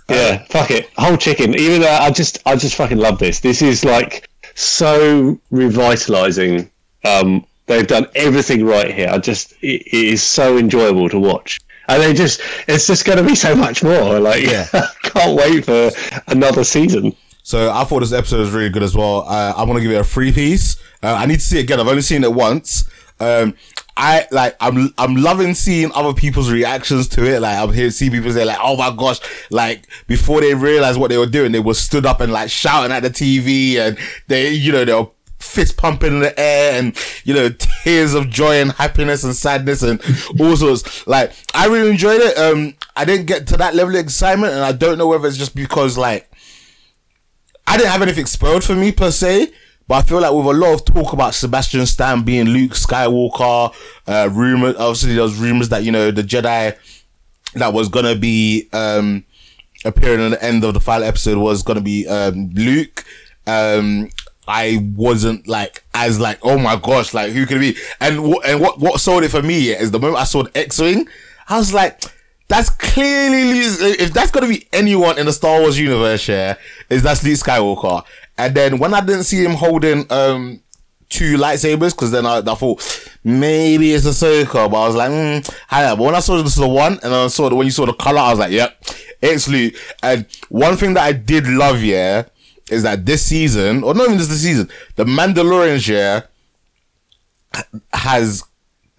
[0.10, 1.56] Yeah, fuck it, whole chicken.
[1.56, 3.40] Even though I just, I just fucking love this.
[3.40, 6.70] This is like so revitalizing.
[7.06, 9.08] Um, they've done everything right here.
[9.10, 13.18] I just, it, it is so enjoyable to watch, and they just, it's just going
[13.18, 14.20] to be so much more.
[14.20, 14.68] Like, Yeah.
[15.04, 15.90] can't wait for
[16.28, 17.16] another season.
[17.44, 19.26] So I thought this episode was really good as well.
[19.28, 20.78] Uh, I'm gonna give it a three piece.
[21.04, 21.80] Uh, I need to see it again.
[21.80, 22.86] I've only seen it once.
[23.20, 23.54] Um,
[23.96, 27.42] I like I'm I'm loving seeing other people's reactions to it.
[27.42, 29.20] Like I'm here see people say like, "Oh my gosh!"
[29.52, 32.92] Like before they realized what they were doing, they were stood up and like shouting
[32.92, 36.98] at the TV, and they you know they were fist pumping in the air, and
[37.24, 37.50] you know
[37.84, 40.02] tears of joy and happiness and sadness and
[40.40, 41.06] all sorts.
[41.06, 42.38] Like I really enjoyed it.
[42.38, 45.38] Um, I didn't get to that level of excitement, and I don't know whether it's
[45.38, 46.30] just because like
[47.68, 49.52] I didn't have anything spoiled for me per se,
[49.88, 53.74] but I feel like with a lot of talk about Sebastian Stan being Luke Skywalker,
[54.08, 56.78] uh, rumor obviously there was rumors that you know the Jedi
[57.56, 59.24] that was gonna be um
[59.86, 63.06] appearing at the end of the final episode was gonna be um Luke.
[63.46, 64.10] Um,
[64.48, 68.60] I wasn't like as like oh my gosh like who could it be and and
[68.60, 71.08] what what sold it for me is the moment I saw the X-wing,
[71.48, 72.02] I was like
[72.48, 76.56] that's clearly if that's gonna be anyone in the Star Wars universe, yeah,
[76.90, 78.04] is that's Luke Skywalker.
[78.38, 80.62] And then when I didn't see him holding um
[81.10, 85.56] two lightsabers, because then I, I thought maybe it's Ahsoka, but I was like, mm,
[85.68, 85.96] higher.
[85.96, 87.86] But when I saw this was the one, and I saw the when you saw
[87.86, 88.78] the color, I was like, yep,
[89.22, 89.76] it's Luke.
[90.02, 92.26] And one thing that I did love, yeah,
[92.70, 96.22] is that this season, or not even just this season, the Mandalorians, yeah,
[97.94, 98.44] has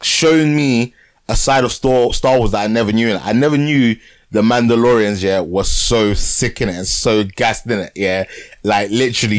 [0.00, 0.94] shown me
[1.28, 3.16] a side of Star, Star Wars that I never knew.
[3.16, 3.96] I never knew
[4.30, 8.24] the Mandalorians, yeah, was so sick in it and so gassed in it, yeah.
[8.62, 9.38] Like literally,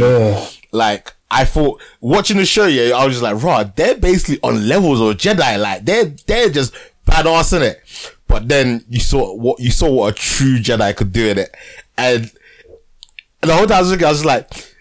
[0.71, 4.67] like I thought watching the show, yeah, I was just like, raw, they're basically on
[4.67, 6.73] levels of Jedi, like they're they're just
[7.05, 7.81] badass in it.
[8.27, 11.55] But then you saw what you saw what a true Jedi could do in it,
[11.97, 12.31] and
[13.41, 14.75] the whole time I was looking, I was just like,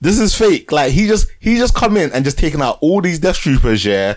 [0.00, 0.72] this is fake.
[0.72, 3.84] Like he just he just come in and just taking out all these Death Troopers,
[3.84, 4.14] yeah.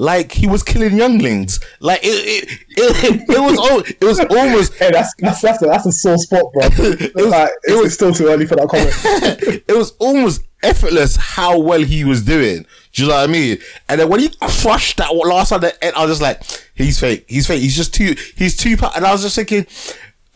[0.00, 1.58] Like he was killing younglings.
[1.80, 5.66] Like it it, it, it was al- it was almost Hey, that's that's that's a,
[5.66, 6.62] that's a sore spot, bro.
[6.68, 8.92] like, it's, was- still too early for that comment.
[9.68, 12.64] it was almost effortless how well he was doing.
[12.92, 13.58] Do you know what I mean?
[13.88, 16.42] And then when he crushed that last one, I was just like,
[16.76, 17.24] he's fake.
[17.26, 17.60] He's fake.
[17.60, 18.14] He's just too.
[18.36, 18.76] He's too.
[18.94, 19.66] And I was just thinking.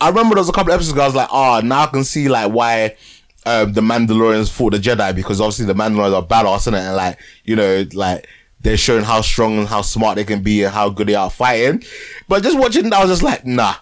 [0.01, 1.03] I remember there was a couple episodes ago.
[1.03, 2.97] I was like, oh, now I can see like why.
[3.45, 6.79] Um, the Mandalorians fought the Jedi because obviously the Mandalorians are badass, in it?
[6.79, 8.25] And like, you know, like
[8.63, 11.29] they're showing how strong and how smart they can be and how good they are
[11.29, 11.83] fighting.
[12.27, 13.75] But just watching that, I was just like, nah.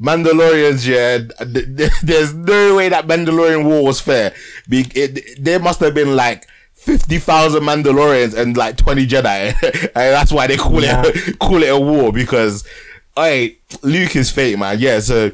[0.00, 1.18] Mandalorians, yeah,
[2.02, 4.34] there's no way that Mandalorian war was fair.
[4.68, 9.54] Be- it, there must have been like 50,000 Mandalorians and like 20 Jedi.
[9.62, 11.02] and that's why they call yeah.
[11.06, 12.66] it, call it a war because,
[13.14, 14.80] hey, Luke is fake, man.
[14.80, 15.30] Yeah, so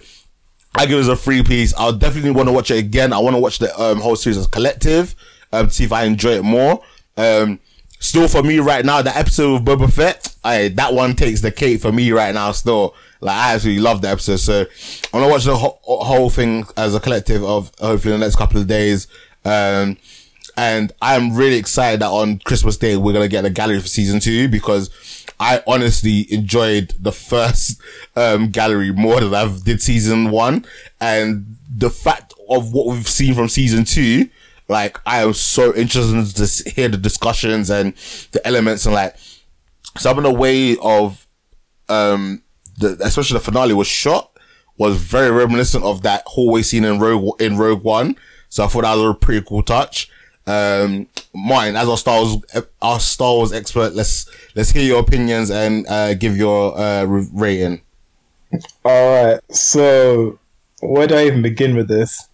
[0.75, 1.73] I give it a free piece.
[1.75, 3.15] I'll definitely want to watch it again.
[3.15, 5.15] I want to watch the um, whole series as collective,
[5.53, 6.83] um, to see if I enjoy it more.
[7.17, 7.61] Um,
[8.01, 11.53] still for me right now, the episode of Boba Fett, I, that one takes the
[11.53, 12.95] cake for me right now still.
[13.21, 14.39] Like, I absolutely love the episode.
[14.39, 14.61] So,
[15.13, 18.61] I'm gonna watch the ho- whole thing as a collective of hopefully the next couple
[18.61, 19.07] of days.
[19.45, 19.99] Um,
[20.57, 24.21] and I'm really excited that on Christmas Day, we're gonna get a gallery for season
[24.21, 24.91] two because
[25.39, 27.81] I honestly enjoyed the first,
[28.17, 30.65] um, gallery more than I've did season one.
[31.01, 34.29] And the fact of what we've seen from season two,
[34.71, 37.95] like, I am so interested to hear the discussions and
[38.33, 39.17] the elements and like
[39.99, 41.27] some of the way of,
[41.89, 42.43] um,
[42.79, 44.31] the, especially the finale was shot
[44.79, 48.17] was very reminiscent of that hallway scene in Rogue in Rogue One.
[48.49, 50.11] So I thought that was a pretty cool touch.
[50.47, 52.39] Um, mine as our Star Wars
[52.81, 57.83] our Star Wars expert, let's let's hear your opinions and uh, give your uh, rating.
[58.83, 60.39] All right, so
[60.81, 62.30] where do I even begin with this?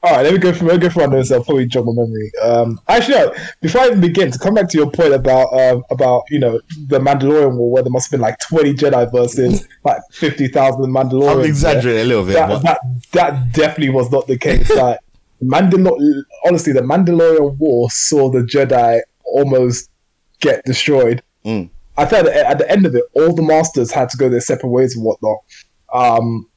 [0.00, 1.32] All right, let me go let me go from my notes.
[1.32, 2.30] I'll probably jog my memory.
[2.40, 5.82] Um, actually, no, before I even begin, to come back to your point about um,
[5.90, 9.66] about you know the Mandalorian war, where there must have been like twenty Jedi versus
[9.84, 11.40] like fifty thousand Mandalorians.
[11.40, 12.34] I'm exaggerating a little bit.
[12.34, 12.80] That, that,
[13.10, 14.70] that definitely was not the case.
[14.76, 15.00] like
[15.42, 19.90] Mandalor- honestly, the Mandalorian war saw the Jedi almost
[20.40, 21.24] get destroyed.
[21.44, 21.70] Mm.
[21.96, 24.70] I thought at the end of it, all the masters had to go their separate
[24.70, 25.38] ways and whatnot.
[25.92, 26.48] Um,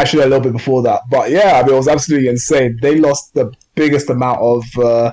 [0.00, 1.02] actually a little bit before that.
[1.10, 2.78] But yeah, I mean, it was absolutely insane.
[2.80, 5.12] They lost the biggest amount of uh,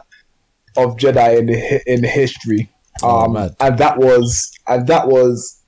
[0.77, 2.69] of Jedi in the, in history,
[3.01, 5.61] oh, um, oh, and that was and that was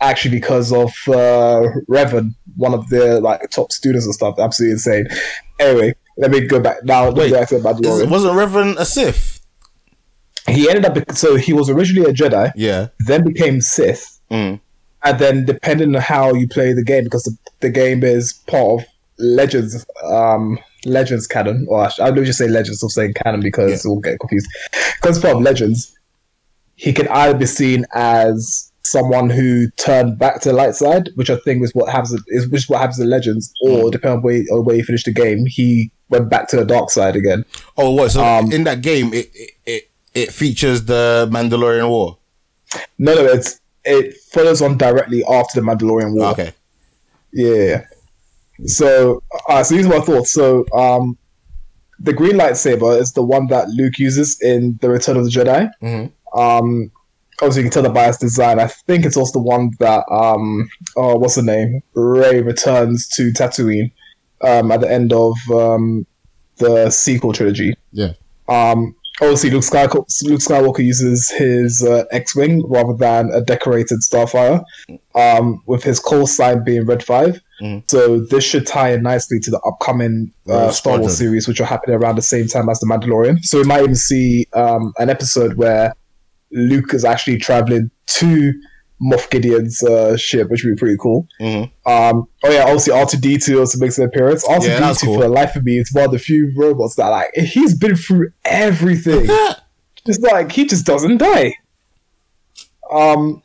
[0.00, 4.38] actually because of uh, Revan, one of the like top students and stuff.
[4.38, 5.08] Absolutely insane.
[5.58, 7.10] Anyway, let me go back now.
[7.10, 8.10] Wait, back to Mandalorian.
[8.10, 9.40] wasn't Revan a Sith?
[10.48, 12.52] He ended up so he was originally a Jedi.
[12.56, 12.88] Yeah.
[13.00, 14.20] Then became Sith.
[14.30, 14.60] Mm
[15.04, 18.82] and then depending on how you play the game, because the, the game is part
[18.82, 18.86] of
[19.18, 23.90] Legends, um, Legends canon, or I would just say Legends of saying canon because yeah.
[23.90, 24.48] we'll get confused.
[25.00, 25.96] Because part of Legends,
[26.76, 31.30] he can either be seen as someone who turned back to the light side, which
[31.30, 33.92] I think is what happens is which is what happens in Legends, or mm.
[33.92, 36.90] depending on where, on where you finish the game, he went back to the dark
[36.90, 37.44] side again.
[37.76, 38.12] Oh, what?
[38.12, 39.30] So um, in that game, it,
[39.66, 42.18] it it features the Mandalorian War.
[42.98, 46.32] No, no, it's it follows on directly after the Mandalorian War.
[46.32, 46.52] Okay.
[47.32, 47.84] Yeah.
[48.66, 50.32] So, uh, so these are my thoughts.
[50.32, 51.16] So, um,
[52.00, 55.70] the green lightsaber is the one that Luke uses in the Return of the Jedi.
[55.82, 56.38] Mm-hmm.
[56.38, 56.92] Um,
[57.40, 58.60] obviously, you can tell the bias design.
[58.60, 61.82] I think it's also the one that um, oh, what's the name?
[61.94, 63.90] Rey returns to Tatooine
[64.42, 66.06] um, at the end of um,
[66.58, 67.74] the sequel trilogy.
[67.92, 68.12] Yeah.
[68.48, 74.62] Um, obviously Luke Skywalker, Luke Skywalker uses his uh, X-wing rather than a decorated Starfire,
[75.14, 77.40] um, with his call sign being Red Five.
[77.60, 77.90] Mm.
[77.90, 81.64] So this should tie in nicely to the upcoming uh, Star Wars series, which are
[81.64, 83.44] happening around the same time as the Mandalorian.
[83.44, 85.94] So we might even see um, an episode where
[86.52, 88.52] Luke is actually traveling to
[89.00, 91.28] Moff Gideon's uh, ship, which would be pretty cool.
[91.40, 91.90] Mm-hmm.
[91.90, 94.44] Um, oh yeah, obviously R two D two also makes an appearance.
[94.44, 96.96] R two D two for the life of me, it's one of the few robots
[96.96, 99.26] that like he's been through everything.
[100.06, 101.54] just like he just doesn't die.
[102.90, 103.42] Um,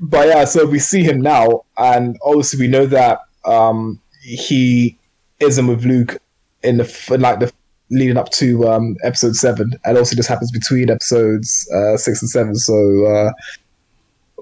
[0.00, 4.98] but yeah, so we see him now, and obviously we know that um he
[5.40, 6.18] isn't with Luke
[6.62, 7.52] in the in like the
[7.90, 12.30] leading up to um episode seven, and also just happens between episodes uh, six and
[12.30, 12.54] seven.
[12.54, 13.06] So.
[13.06, 13.32] uh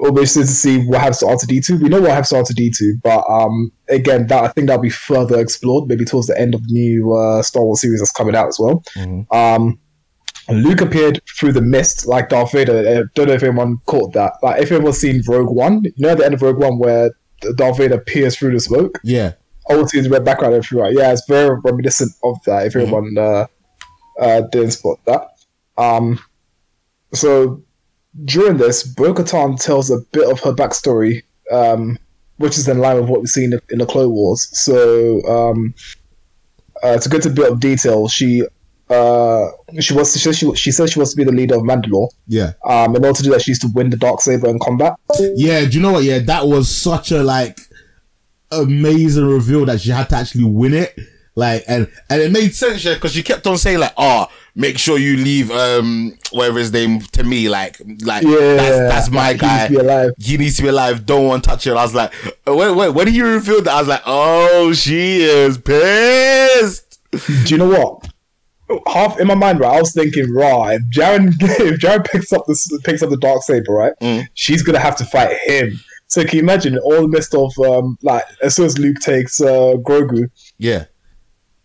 [0.01, 1.83] we'll be interested to see what happens to R2D2.
[1.83, 5.39] We know what happens to R2D2, but um, again, that I think that'll be further
[5.39, 8.49] explored maybe towards the end of the new uh, Star Wars series that's coming out
[8.49, 8.83] as well.
[8.97, 9.37] Mm-hmm.
[9.37, 9.79] Um,
[10.49, 12.79] Luke appeared through the mist like Darth Vader.
[12.79, 14.33] I don't know if anyone caught that.
[14.43, 17.11] Like, if anyone's seen Rogue One, you know at the end of Rogue One where
[17.57, 18.99] Darth Vader peers through the smoke?
[19.05, 19.35] Yeah.
[19.67, 20.91] All see the red background everywhere.
[20.91, 22.67] Yeah, it's very reminiscent of that.
[22.67, 22.95] If mm-hmm.
[22.95, 23.47] anyone uh,
[24.19, 25.29] uh, didn't spot that.
[25.77, 26.19] Um,
[27.13, 27.63] so
[28.25, 31.99] during this, Bo Katan tells a bit of her backstory, um,
[32.37, 34.49] which is in line with what we've seen in the Clone Wars.
[34.53, 35.75] So, um,
[36.83, 38.43] uh, to go to a bit of detail, she
[38.89, 39.47] uh,
[39.79, 42.09] she to, she, she, she says she wants to be the leader of Mandalore.
[42.27, 42.55] Yeah.
[42.65, 44.95] Um, in order to do that, she needs to win the dark saber in combat.
[45.37, 46.05] Yeah, do you know what?
[46.05, 47.61] Yeah, that was such a like
[48.51, 50.99] amazing reveal that she had to actually win it.
[51.37, 54.79] Like, and and it made sense yeah, because she kept on saying like, "Oh, make
[54.79, 59.27] sure you leave um whatever his name to me." Like, like Yeah, that's, that's my
[59.29, 59.67] he needs guy.
[59.69, 60.11] to be alive.
[60.19, 61.07] He needs to be alive.
[61.07, 61.71] Don't want to touch it.
[61.71, 62.13] I was like,
[62.47, 62.91] uh, wait, wait.
[62.95, 66.99] When he revealed that, I was like, oh, she is pissed.
[67.13, 67.19] Do
[67.55, 68.09] you know what?
[68.87, 69.77] Half in my mind, right?
[69.77, 73.43] I was thinking, right, if Djarin if Djarin picks up this picks up the dark
[73.43, 73.93] saber, right?
[74.01, 74.27] Mm.
[74.35, 75.79] She's gonna have to fight him.
[76.07, 79.41] So can you imagine all the midst of um, like as soon as Luke takes
[79.41, 80.85] uh, Grogu, Yeah.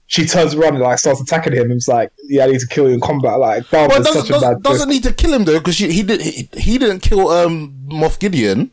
[0.08, 1.64] She turns around and like starts attacking him.
[1.64, 3.40] and it's like, yeah, I need to kill you in combat.
[3.40, 4.64] Like Well, doesn't, such a doesn't, bad.
[4.64, 8.20] doesn't need to kill him though, because he did he, he didn't kill um Moff
[8.20, 8.72] Gideon.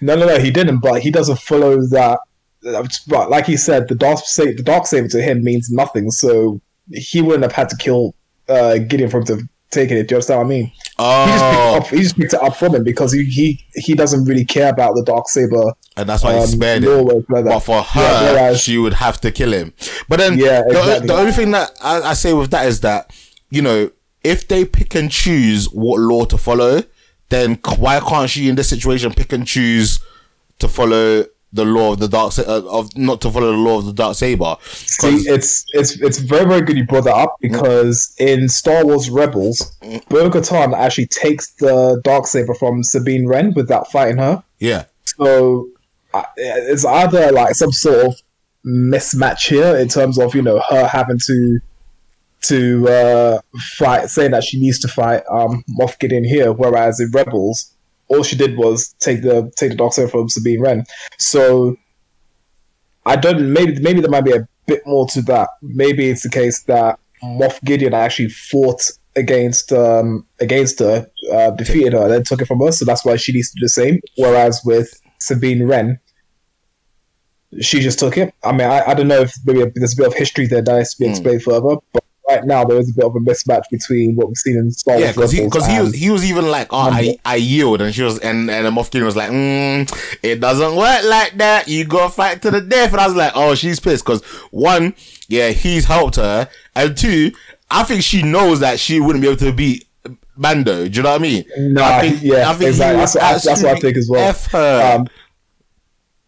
[0.00, 0.78] No, no, no, he didn't.
[0.78, 2.20] But he doesn't follow that.
[3.08, 6.10] But like he said, the dark sa- the dark saber to him means nothing.
[6.10, 6.60] So
[6.92, 8.14] he wouldn't have had to kill
[8.48, 10.08] uh, Gideon for him to take it.
[10.08, 10.72] Do you understand what I mean?
[10.98, 11.26] Oh.
[11.26, 11.86] He just picked it up.
[11.88, 14.94] He just picked it up from him because he he, he doesn't really care about
[14.94, 15.72] the dark saber.
[15.96, 17.08] and that's why he um, spared law him.
[17.08, 17.44] or like.
[17.44, 19.72] But for her, Yeah, whereas- she would have to kill him.
[20.08, 21.06] But then, Yeah, the, exactly.
[21.08, 23.12] the only thing that I, I say with that is that
[23.50, 23.90] you know,
[24.24, 26.82] if they pick and choose what law to follow,
[27.28, 30.00] then why can't she in this situation pick and choose
[30.58, 31.24] to follow
[31.56, 34.16] the law of the dark uh, of not to follow the law of the dark
[34.16, 34.56] saber?
[34.62, 39.10] See, it's it's it's very very good you brought that up because in Star Wars
[39.10, 39.76] Rebels,
[40.08, 44.42] Bo Katan actually takes the dark saber from Sabine Wren without fighting her.
[44.58, 44.84] Yeah,
[45.18, 45.68] So
[46.14, 48.14] uh, it's either like some sort of
[48.66, 51.60] mismatch here in terms of you know her having to
[52.42, 53.40] to uh,
[53.76, 57.74] fight, saying that she needs to fight um, Moff Gideon here, whereas in Rebels,
[58.08, 60.84] all she did was take the take the saber from Sabine Wren.
[61.18, 61.76] So
[63.04, 65.48] I don't maybe maybe there might be a bit more to that.
[65.62, 68.82] Maybe it's the case that Moff Gideon actually fought
[69.16, 72.72] against um, against her, uh, defeated her, and then took it from her.
[72.72, 74.00] So that's why she needs to do the same.
[74.16, 75.98] Whereas with Sabine Wren,
[77.60, 78.34] she just took it.
[78.44, 80.76] I mean, I, I don't know if maybe there's a bit of history there that
[80.76, 83.62] needs to be explained further, but right now there is a bit of a mismatch
[83.70, 86.24] between what we've seen in the Star yeah, because he because he was he was
[86.24, 89.30] even like, oh, I, I yield, and she was and and Moff Gideon was like,
[89.30, 91.68] mm, it doesn't work like that.
[91.68, 94.94] You go fight to the death, and I was like, oh, she's pissed because one,
[95.28, 97.32] yeah, he's helped her, and two,
[97.70, 99.86] I think she knows that she wouldn't be able to beat
[100.36, 100.88] Mando.
[100.88, 101.44] Do you know what I mean?
[101.56, 102.98] No, I think, yeah, I think exactly.
[102.98, 104.28] That's, what- that's what I think as well.
[104.28, 105.04] F her.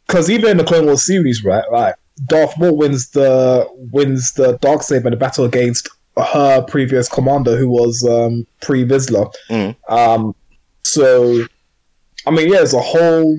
[0.06, 1.94] because even in the Clone Wars series, right, like
[2.26, 7.56] Darth Maul wins the wins the dark saber in the battle against her previous commander,
[7.56, 9.32] who was um, Pre Vizsla.
[9.50, 9.76] Mm.
[9.88, 10.34] Um,
[10.84, 11.44] so,
[12.26, 13.36] I mean, yeah, there's a whole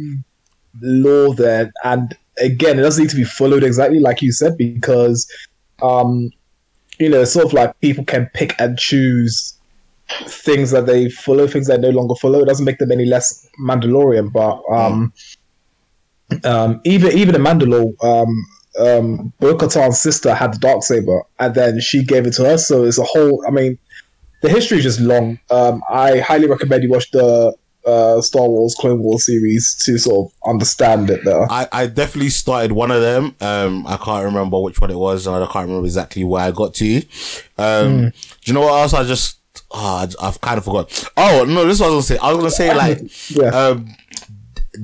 [0.81, 5.29] law there, and again, it doesn't need to be followed exactly like you said because,
[5.81, 6.31] um,
[6.99, 9.55] you know, it's sort of like people can pick and choose
[10.25, 12.41] things that they follow, things that they no longer follow.
[12.41, 15.13] It doesn't make them any less Mandalorian, but um,
[16.43, 18.45] um, even even in Mandalore, um,
[18.79, 22.57] um, Bo-Katan's sister had the dark saber, and then she gave it to her.
[22.57, 23.43] So it's a whole.
[23.47, 23.77] I mean,
[24.41, 25.39] the history is just long.
[25.49, 27.53] Um, I highly recommend you watch the
[27.85, 31.45] uh, Star Wars Clone Wars series to sort of understand it better.
[31.49, 33.35] I, I definitely started one of them.
[33.41, 36.51] Um, I can't remember which one it was, and I can't remember exactly where I
[36.51, 37.01] got to.
[37.57, 38.13] Um, do
[38.45, 38.93] you know what else?
[38.93, 39.39] I just,
[39.71, 41.03] oh, I, have kind of forgot.
[41.17, 42.25] Oh no, this is what I was gonna say.
[42.25, 43.49] I was gonna say like, Yeah.
[43.49, 43.95] um,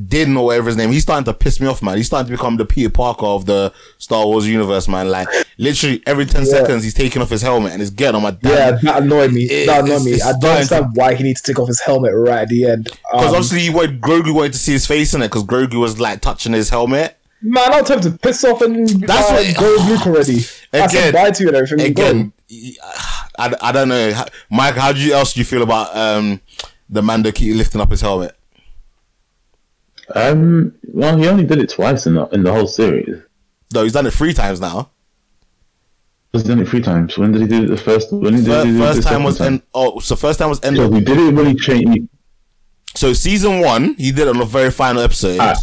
[0.07, 0.91] Din or whatever his name.
[0.91, 1.97] He's starting to piss me off, man.
[1.97, 5.09] He's starting to become the Peter Parker of the Star Wars universe, man.
[5.09, 8.35] Like literally every ten seconds, he's taking off his helmet and it's getting on my
[8.41, 8.81] Yeah, damn.
[8.85, 9.43] that annoyed me.
[9.43, 10.21] It- that annoyed me.
[10.21, 12.85] I don't understand why he needs to take off his helmet right at the end.
[12.85, 15.75] Because Um, obviously, he wanted, Grogu wanted to see his face in it because Grogu
[15.79, 17.17] was like touching his helmet.
[17.41, 20.37] man, I'll tell him to piss off and That's uh, what- go Luke already.
[20.73, 21.85] I said Again- bye to you and everything.
[21.91, 22.33] again,
[23.37, 24.75] I, I don't know, Mike.
[24.75, 26.41] How do you else do you feel about um
[26.89, 28.35] the Mando keep lifting up his helmet?
[30.13, 33.21] Um, well, he only did it twice in the in the whole series.
[33.73, 34.89] No, he's done it three times now.
[36.31, 37.17] He's done it three times.
[37.17, 38.11] When did he do it the first?
[38.11, 39.61] When did he First, do it the first time second was end.
[39.73, 40.75] Oh, so first time was end.
[40.77, 42.07] So he did it when he changed.
[42.95, 45.37] So season one, he did it on the very final episode.
[45.39, 45.55] Ah.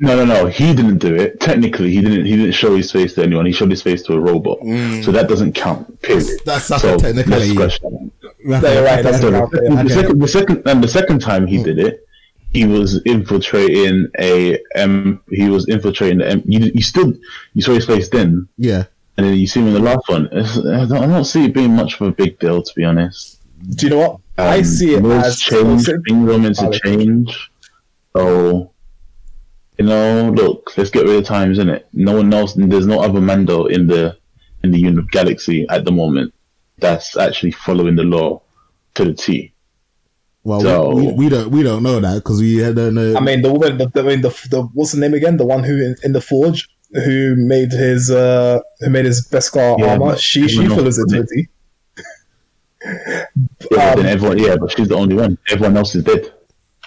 [0.00, 0.46] No, no, no.
[0.46, 1.40] He didn't do it.
[1.40, 2.26] Technically, he didn't.
[2.26, 3.46] He didn't show his face to anyone.
[3.46, 4.58] He showed his face to a robot.
[5.04, 6.00] So that doesn't count.
[6.02, 6.24] Period.
[6.26, 6.44] Mm.
[6.44, 8.10] That's such so technically- let's scratch that.
[8.44, 9.02] Yeah, you're right.
[9.02, 9.94] That's So not- the, yeah.
[9.94, 12.06] second, the second, and the second time he did it,
[12.52, 14.58] he was infiltrating a.
[14.76, 16.32] Um, he was infiltrating the.
[16.32, 17.12] Um, you, you still
[17.54, 18.84] you saw his face then, Yeah.
[19.16, 20.28] and then you see him in the last one.
[20.32, 23.38] I, don't, I don't see it being much of a big deal, to be honest.
[23.76, 24.20] Do you know what?
[24.38, 25.84] I Um, see it laws as change.
[25.86, 27.50] Things are meant to change.
[28.16, 28.70] So,
[29.78, 32.54] you know, look, let's get rid of times, it No one knows.
[32.54, 34.16] There's no other Mando in the
[34.64, 36.32] in the uni- galaxy at the moment
[36.78, 38.40] that's actually following the law
[38.94, 39.52] to the T.
[40.48, 43.14] Well, So- we, we, we don't we don't know that because we don't know.
[43.16, 45.36] I mean, the woman, the, the, I mean, the, the what's the name again?
[45.36, 46.68] The one who in, in the forge
[47.04, 50.16] who made his uh who made his Beskar Yeah, armor.
[50.16, 51.18] She she no, follows it no.
[51.18, 51.48] to a T.
[52.84, 53.24] Yeah,
[53.70, 55.36] but Um, everyone, yeah, but she's the only one.
[55.50, 56.32] Everyone else is dead.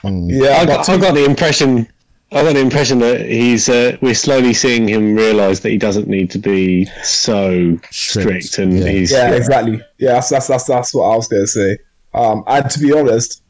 [0.03, 1.87] Yeah, I but got, I got the impression.
[2.31, 3.69] I got the impression that he's.
[3.69, 8.57] Uh, we're slowly seeing him realise that he doesn't need to be so Strict, strict,
[8.57, 8.89] and yeah.
[8.89, 9.11] he's.
[9.11, 9.81] yeah, exactly.
[9.99, 11.77] Yeah, that's, that's that's that's what I was gonna say.
[12.13, 13.40] Um, and to be honest,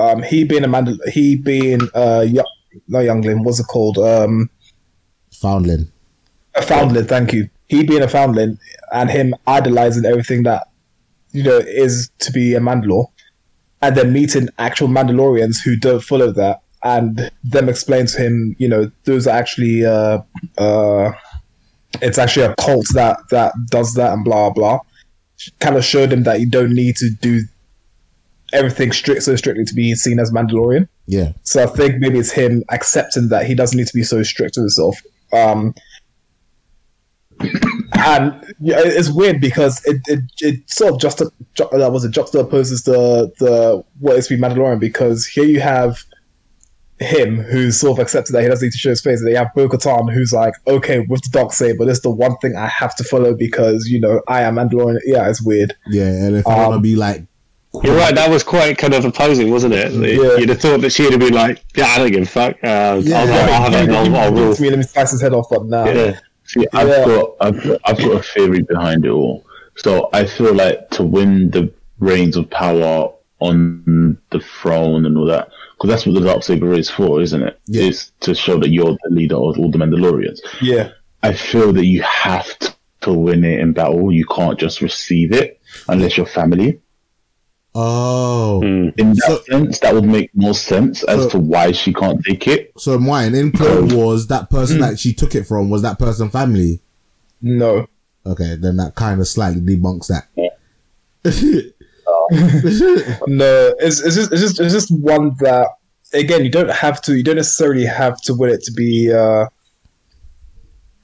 [0.00, 2.46] um, he being a man, he being uh, young,
[2.88, 3.98] not youngling, what's it called?
[3.98, 4.50] Um,
[5.40, 5.90] Foundling.
[6.54, 7.06] a foundling.
[7.06, 7.48] Thank you.
[7.68, 8.58] He being a foundling
[8.92, 10.68] and him idolizing everything that
[11.32, 13.06] you know is to be a Mandalore,
[13.80, 18.68] and then meeting actual Mandalorians who don't follow that, and them explain to him, you
[18.68, 20.18] know, those are actually uh,
[20.58, 21.12] uh,
[22.02, 24.80] it's actually a cult that that does that and blah blah.
[25.58, 27.42] Kind of showed him that you don't need to do
[28.52, 30.88] everything strict so strictly to be seen as Mandalorian.
[31.06, 31.32] Yeah.
[31.44, 34.54] So I think maybe it's him accepting that he doesn't need to be so strict
[34.54, 35.00] to himself.
[35.32, 35.74] Um,
[37.94, 41.18] and yeah, it's weird because it, it, it sort of just
[41.54, 45.60] ju- that was it juxtaposes the the what is to be Mandalorian because here you
[45.60, 46.04] have
[46.98, 49.32] him who's sort of accepted that he doesn't need to show his face, and then
[49.32, 52.36] you have Bo Katan who's like, okay, with the dark saber, this is the one
[52.38, 54.98] thing I have to follow because you know I am Mandalorian.
[55.04, 55.74] Yeah, it's weird.
[55.86, 57.24] Yeah, and if I want to Um, be like,
[57.84, 58.14] You're right.
[58.14, 59.92] That was quite kind of opposing, wasn't it?
[59.92, 60.36] Yeah.
[60.36, 62.56] You'd have thought that she'd have been like, "Yeah, I don't give a fuck.
[62.62, 63.20] Uh, Yeah.
[63.20, 63.88] I'll, I'll have it.
[63.88, 66.18] and I'll, I'll rule." me, let me slice his head off, but now Yeah.
[66.44, 67.04] See, I've Yeah.
[67.04, 69.44] got, I've got, I've got a theory behind it all.
[69.76, 75.26] So I feel like to win the reins of power on the throne and all
[75.26, 77.58] that, because that's what the dark saber is for, isn't it?
[77.66, 77.84] Yeah.
[77.84, 80.40] Is to show that you're the leader of all the Mandalorians.
[80.60, 80.90] yeah.
[81.22, 84.10] I feel that you have to, to win it in battle.
[84.10, 86.80] You can't just receive it unless you're family.
[87.74, 88.92] Oh, Mm.
[88.98, 92.22] In that So- sense, that would make more sense as So- to why she can't
[92.24, 92.72] take it.
[92.78, 96.28] so mine in Clone Wars, that person that she took it from was that person
[96.30, 96.80] family.
[97.42, 97.86] No.
[98.26, 100.26] Okay, then that kind of slightly debunks that.
[102.32, 105.66] No, it's, it's just it's just it's just one that
[106.12, 109.46] again you don't have to you don't necessarily have to win it to be uh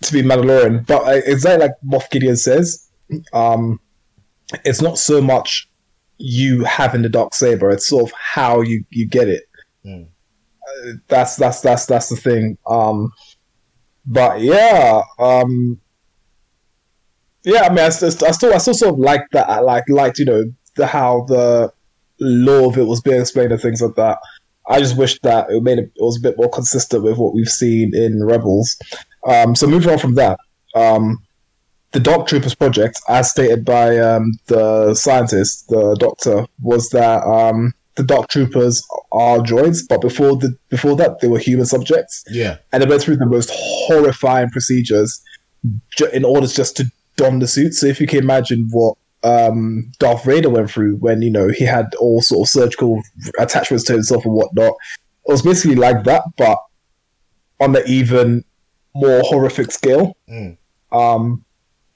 [0.02, 2.86] to be Mandalorian, but uh, exactly like Moff Gideon says,
[3.32, 3.80] um,
[4.64, 5.68] it's not so much
[6.18, 9.44] you having the dark saber; it's sort of how you you get it.
[9.84, 10.06] Mm.
[10.06, 12.58] Uh, that's that's that's that's the thing.
[12.66, 13.12] Um,
[14.06, 15.80] but yeah, um,
[17.44, 17.62] yeah.
[17.62, 19.48] I mean, I, still I still I still sort of like that.
[19.48, 20.44] I like liked you know
[20.76, 21.72] the how the
[22.20, 24.18] law of it was being explained and things like that.
[24.68, 27.34] I just wish that it made it, it was a bit more consistent with what
[27.34, 28.76] we've seen in Rebels.
[29.26, 30.38] Um, so moving on from that,
[30.74, 31.18] um,
[31.96, 37.72] the Dark Troopers project, as stated by um, the scientist, the doctor, was that um,
[37.94, 42.58] the Dark Troopers are droids, but before the before that they were human subjects yeah,
[42.70, 45.22] and they went through the most horrifying procedures
[45.96, 46.84] ju- in order just to
[47.16, 47.72] don the suit.
[47.72, 51.64] So if you can imagine what um, Darth Vader went through when you know he
[51.64, 53.00] had all sort of surgical
[53.38, 54.74] attachments to himself and whatnot,
[55.26, 56.58] it was basically like that, but
[57.58, 58.44] on the even
[58.94, 60.14] more horrific scale.
[60.28, 60.58] Mm.
[60.92, 61.45] Um,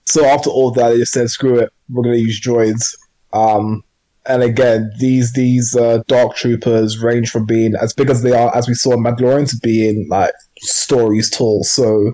[0.07, 2.97] so after all that, they just said, "Screw it, we're going to use droids."
[3.33, 3.85] Um,
[4.27, 8.55] and again, these these uh, dark troopers range from being as big as they are,
[8.55, 11.65] as we saw in Mandalorian, to being like stories tall.
[11.65, 12.13] So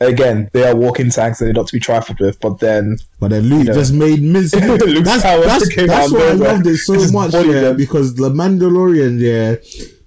[0.00, 2.40] again, they are walking tanks they're not to be trifled with.
[2.40, 3.74] But then, but then Luke know.
[3.74, 4.20] just made.
[4.22, 7.76] Luke that's that's, that's why I loved it so much, yeah, them.
[7.76, 9.56] because the Mandalorian, yeah,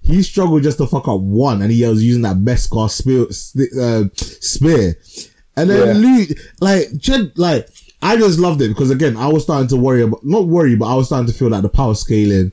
[0.01, 3.23] he struggled just to fuck up one, and he was using that Beskar spear,
[3.81, 4.95] uh, spear,
[5.57, 5.93] and then Yeah.
[5.93, 6.29] Luke,
[6.61, 7.67] like, Jed, like.
[8.05, 10.87] I just loved it because again, I was starting to worry about not worry, but
[10.87, 12.51] I was starting to feel like the power scaling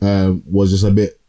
[0.00, 1.20] um, was just a bit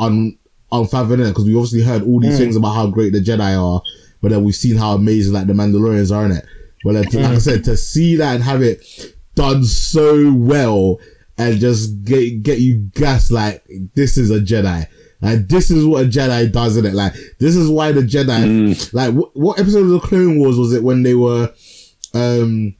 [0.00, 0.36] un
[0.72, 3.80] unfathomable because we obviously heard all these things about how great the Jedi are,
[4.20, 6.44] but then we've seen how amazing like the Mandalorians are in it.
[6.82, 8.84] But then, to- like I said, to see that and have it
[9.36, 10.98] done so well
[11.38, 14.88] and just get get you gassed like this is a Jedi.
[15.22, 16.94] Like this is what a Jedi does in it.
[16.94, 18.92] Like this is why the Jedi.
[18.92, 21.52] Like what, what episode of the Clone Wars was it when they were,
[22.14, 22.74] um,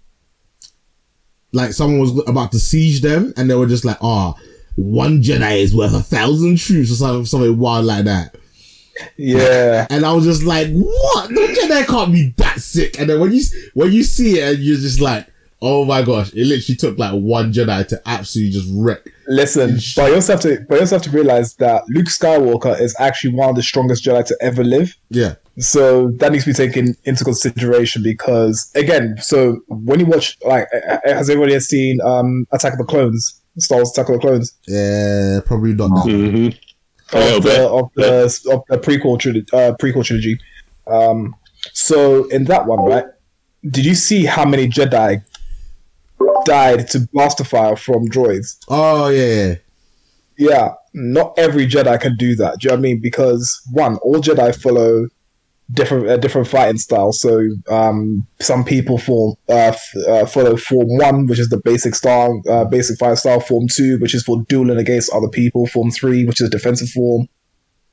[1.53, 4.34] like someone was about to siege them and they were just like, ah,
[4.74, 8.37] one Jedi is worth a thousand troops or something, something wild like that.
[9.16, 11.28] yeah, And I was just like, what?
[11.28, 12.99] The Jedi can't be that sick.
[13.01, 13.43] And then when you
[13.74, 15.26] when you see it and you're just like,
[15.62, 19.00] oh my gosh, it literally took like one Jedi to absolutely just wreck.
[19.26, 22.78] listen, but you also have to, but you also have to realize that Luke Skywalker
[22.80, 24.94] is actually one of the strongest Jedi to ever live.
[25.11, 25.34] Yeah.
[25.59, 30.68] So that needs to be taken into consideration because, again, so when you watch, like,
[31.04, 33.40] has everybody has seen um, Attack of the Clones?
[33.59, 34.52] Star Wars Attack of the Clones?
[34.68, 35.88] Yeah, probably not.
[35.88, 36.02] now.
[36.02, 36.48] hmm
[37.12, 39.46] of the, of the of the prequel trilogy.
[39.52, 40.38] Uh, prequel trilogy.
[40.86, 41.36] Um,
[41.72, 43.04] so in that one, right?
[43.70, 45.22] Did you see how many Jedi
[46.47, 48.57] died to blaster fire from droids?
[48.68, 49.55] Oh yeah, yeah.
[50.38, 52.61] Yeah, not every Jedi can do that.
[52.61, 53.01] Do you know what I mean?
[53.01, 55.07] Because one, all Jedi follow
[55.72, 57.20] different uh, different fighting styles.
[57.20, 61.94] So um, some people form uh, f- uh, follow Form One, which is the basic
[61.94, 63.40] style, uh, basic fight style.
[63.40, 65.66] Form Two, which is for dueling against other people.
[65.66, 67.28] Form Three, which is defensive form.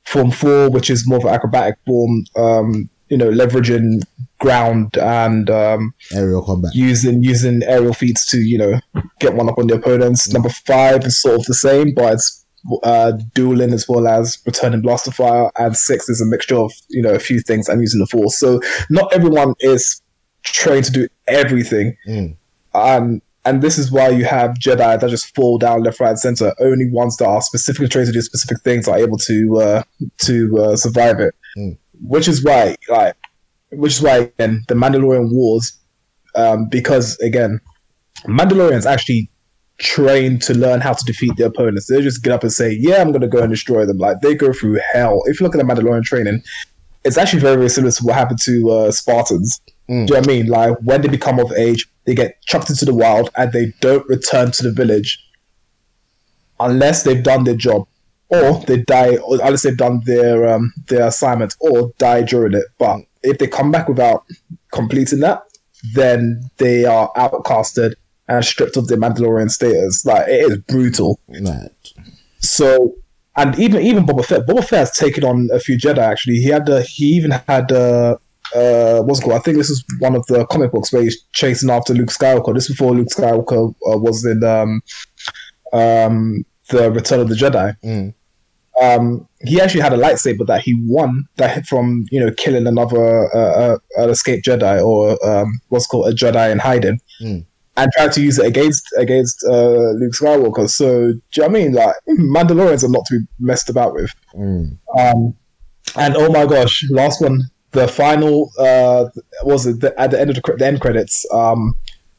[0.04, 2.24] Form Four, which is more of an acrobatic form.
[2.36, 4.02] Um, you know, leveraging
[4.38, 6.74] ground and um, Aerial combat.
[6.74, 8.80] using using aerial feats to you know
[9.20, 10.32] get one up on the opponents.
[10.32, 12.44] Number five is sort of the same, but it's
[12.82, 15.50] uh, dueling as well as returning blaster fire.
[15.58, 18.38] And six is a mixture of you know a few things and using the force.
[18.38, 20.00] So not everyone is
[20.42, 21.96] trained to do everything.
[22.06, 22.36] Mm.
[22.74, 26.18] Um, and this is why you have Jedi that just fall down left, right, and
[26.18, 26.54] center.
[26.60, 29.82] Only ones that are specifically trained to do specific things are able to uh,
[30.22, 31.34] to uh, survive it.
[31.56, 31.78] Mm.
[32.02, 33.16] Which is why, like,
[33.70, 35.72] which is why again the Mandalorian Wars,
[36.34, 37.60] um, because again,
[38.26, 39.30] Mandalorians actually
[39.78, 41.88] trained to learn how to defeat their opponents.
[41.88, 44.20] They just get up and say, "Yeah, I'm going to go and destroy them." Like
[44.20, 45.22] they go through hell.
[45.26, 46.42] If you look at the Mandalorian training,
[47.04, 49.60] it's actually very, very similar to what happened to uh, Spartans.
[49.88, 50.06] Mm.
[50.06, 50.46] Do you know what I mean?
[50.46, 54.06] Like when they become of age, they get chucked into the wild and they don't
[54.08, 55.18] return to the village
[56.60, 57.86] unless they've done their job,
[58.28, 62.64] or they die, or unless they've done their um, their assignment, or die during it.
[62.78, 64.24] But if they come back without
[64.72, 65.42] completing that,
[65.94, 67.94] then they are outcasted
[68.28, 70.04] and stripped of their Mandalorian status.
[70.04, 71.20] Like it is brutal.
[71.28, 71.70] Right.
[72.38, 72.94] So,
[73.36, 75.98] and even even Boba Fett, Boba Fett has taken on a few Jedi.
[75.98, 78.16] Actually, he had uh, he even had uh,
[78.54, 79.36] uh, what's it called?
[79.36, 82.54] I think this is one of the comic books where he's chasing after Luke Skywalker.
[82.54, 84.82] This is before Luke Skywalker uh, was in um,
[85.72, 87.76] um, the Return of the Jedi.
[87.84, 88.14] Mm.
[88.82, 92.66] Um, he actually had a lightsaber that he won that hit from you know killing
[92.66, 97.46] another uh, uh, an escaped Jedi or um, what's called a Jedi in hiding, Mm.
[97.76, 100.68] and tried to use it against against uh, Luke Skywalker.
[100.68, 101.72] So do you know what I mean?
[101.72, 104.10] Like Mandalorians are not to be messed about with.
[104.34, 104.76] Mm.
[104.98, 105.34] Um,
[105.96, 109.04] and oh my gosh, last one, the final uh,
[109.44, 111.24] was it the, at the end of the, the end credits.
[111.32, 111.74] Um,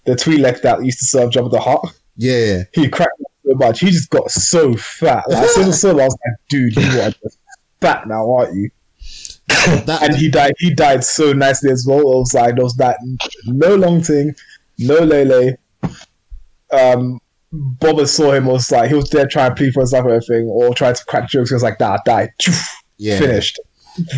[0.06, 1.84] the Twi'lek that used to serve Jabba the Hutt,
[2.16, 3.80] Yeah, he cracked so much.
[3.80, 5.24] He just got so fat.
[5.30, 7.40] Like, soon as I I was like, dude, you are just
[7.82, 8.70] fat now, aren't you?
[9.86, 10.54] That, And he died.
[10.58, 12.00] He died so nicely as well.
[12.00, 12.98] It was like there was that
[13.46, 14.36] no long thing,
[14.80, 15.56] no lele.
[16.72, 17.20] Um,
[17.54, 18.46] Boba saw him.
[18.46, 20.96] Was like he was there trying to plead for his life or everything, or trying
[20.96, 21.50] to crack jokes.
[21.50, 22.30] He was like, "Nah, die."
[22.98, 23.20] yeah.
[23.20, 23.60] Finished.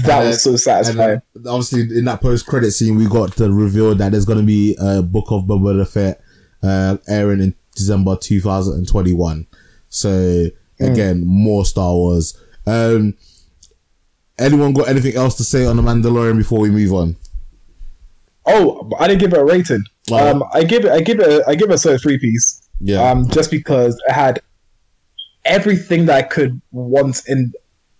[0.05, 1.21] That And was so satisfying.
[1.45, 5.03] obviously, in that post-credit scene, we got the reveal that there's going to be a
[5.03, 6.19] book of Boba Fett
[6.63, 9.47] uh, airing in December 2021.
[9.89, 10.47] So
[10.79, 12.37] again, more Star Wars.
[12.65, 13.15] Um,
[14.37, 17.15] anyone got anything else to say on the Mandalorian before we move on?
[18.45, 19.83] Oh, I didn't give it a rating.
[20.09, 20.31] Wow.
[20.31, 20.91] Um, I give it.
[20.91, 21.27] I give it.
[21.27, 22.61] A, I give it a three piece.
[22.79, 23.01] Yeah.
[23.01, 24.41] Um, just because it had
[25.45, 27.51] everything that I could want in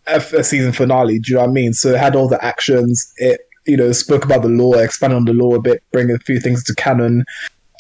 [0.07, 1.19] a, a season finale.
[1.19, 1.73] Do you know what I mean?
[1.73, 3.11] So it had all the actions.
[3.17, 6.19] It you know spoke about the law, expanded on the law a bit, bringing a
[6.19, 7.25] few things to canon.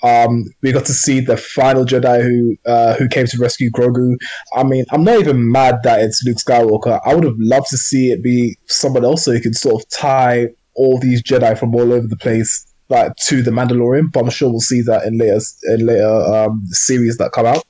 [0.03, 4.15] Um, we got to see the final Jedi who uh, who came to rescue Grogu.
[4.55, 6.99] I mean, I'm not even mad that it's Luke Skywalker.
[7.05, 9.89] I would have loved to see it be someone else so you could sort of
[9.89, 14.11] tie all these Jedi from all over the place like to the Mandalorian.
[14.11, 17.63] But I'm sure we'll see that in later in later um, series that come out.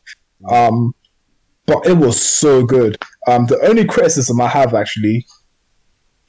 [0.50, 0.94] Um,
[1.66, 2.98] but it was so good.
[3.28, 5.26] Um, the only criticism I have actually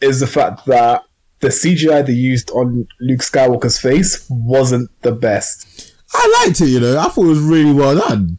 [0.01, 1.03] is the fact that
[1.41, 5.88] the CGI they used on Luke Skywalker's face wasn't the best.
[6.15, 6.99] I liked it, you know.
[6.99, 8.39] I thought it was really well done.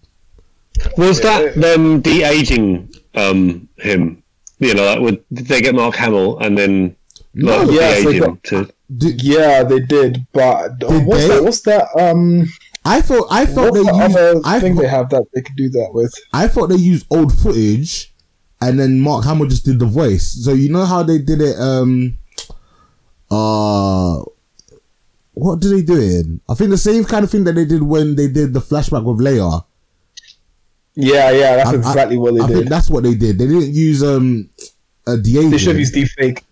[0.97, 4.23] Was that them de aging um, him?
[4.59, 6.95] You know, like, would, did they get Mark Hamill and then
[7.33, 8.69] No, like, yes, de-age him got- to?
[8.97, 11.27] Did- Yeah, they did, but Did what's they?
[11.27, 11.43] that?
[11.43, 11.87] What's that?
[11.99, 12.45] Um,
[12.85, 15.25] I thought I thought what's they the used other I thing thought, they have that
[15.33, 16.13] they could do that with?
[16.33, 18.13] I thought they used old footage,
[18.61, 20.43] and then Mark Hamill just did the voice.
[20.43, 21.59] So you know how they did it.
[21.59, 22.17] Um,
[23.29, 24.21] uh,
[25.39, 26.41] what do they do it in?
[26.49, 29.03] I think the same kind of thing that they did when they did the flashback
[29.03, 29.63] with Leia.
[30.95, 32.67] Yeah, yeah, that's I- I- exactly what they I did.
[32.67, 33.37] that's what they did.
[33.39, 34.49] They didn't use um
[35.07, 36.43] a de They should use deep fake.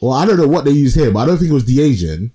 [0.00, 1.80] Well, I don't know what they used here, but I don't think it was de
[1.80, 2.30] aging.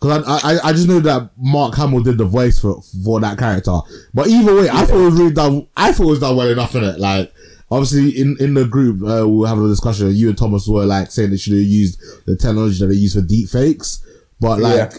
[0.00, 3.36] Because I, I I just know that Mark Hamill did the voice for for that
[3.38, 3.78] character.
[4.14, 5.66] But either way, I thought it was really done.
[5.76, 6.98] I thought it was done well enough in it.
[6.98, 7.32] Like
[7.70, 10.14] obviously in in the group uh, we were having a discussion.
[10.14, 13.14] You and Tomas were like saying they should have used the technology that they use
[13.14, 14.04] for deep fakes,
[14.40, 14.92] but like.
[14.92, 14.98] Yeah.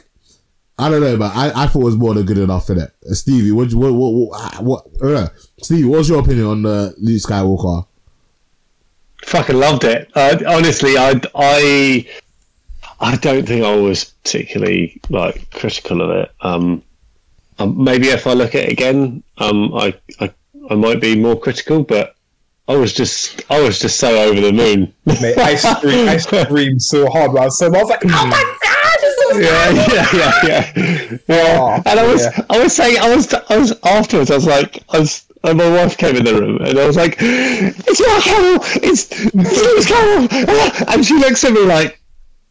[0.80, 2.94] I don't know, but I, I thought it was more than good enough for that.
[3.08, 5.30] Uh, Stevie, what, what, what, what, what uh,
[5.62, 7.86] Stevie, what's your opinion on uh, Luke Skywalker?
[9.26, 10.10] Fucking loved it.
[10.16, 12.08] Uh, honestly, I, I,
[13.00, 16.32] I don't think I was particularly like critical of it.
[16.42, 16.82] Um,
[17.60, 20.34] um, maybe if I look at it again, um, I, I,
[20.72, 22.16] I might be more critical, but
[22.68, 24.94] I was just, I was just so over the moon.
[25.06, 27.52] Mate, I screamed, I screamed so hard, man.
[27.52, 30.72] So I was like, oh my god, yeah, yeah, yeah, yeah.
[30.78, 31.18] yeah.
[31.30, 32.46] Oh, and I was, yeah.
[32.50, 34.32] I was saying, I was, I was afterwards.
[34.32, 36.96] I was like, I was, and my wife came in the room, and I was
[36.96, 42.00] like, "It's not Carol, it's it's Carol," and she looks at me like,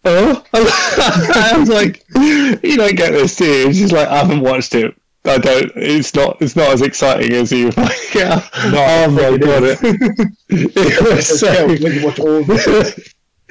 [0.04, 4.40] "Oh," I was like, "You don't get this, do you?" And she's like, "I haven't
[4.40, 5.71] watched it." I don't.
[5.77, 6.41] It's not.
[6.41, 7.71] It's not as exciting as you.
[7.71, 8.47] Like, yeah.
[8.71, 9.62] No, oh my it god!
[9.64, 9.81] is.
[10.53, 13.14] It, it was so, Yeah, when you watch all this.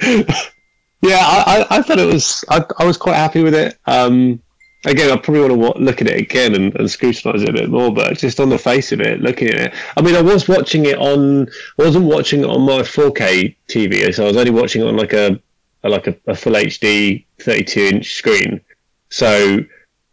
[1.02, 2.44] yeah, I, I, I thought it was.
[2.48, 3.78] I, I was quite happy with it.
[3.86, 4.42] Um,
[4.84, 7.52] again, I probably want to wa- look at it again and, and scrutinise it a
[7.52, 7.92] bit more.
[7.94, 10.86] But just on the face of it, looking at it, I mean, I was watching
[10.86, 11.48] it on.
[11.78, 14.96] I wasn't watching it on my 4K TV, so I was only watching it on
[14.96, 15.40] like a,
[15.84, 18.60] a like a, a full HD 32 inch screen.
[19.08, 19.60] So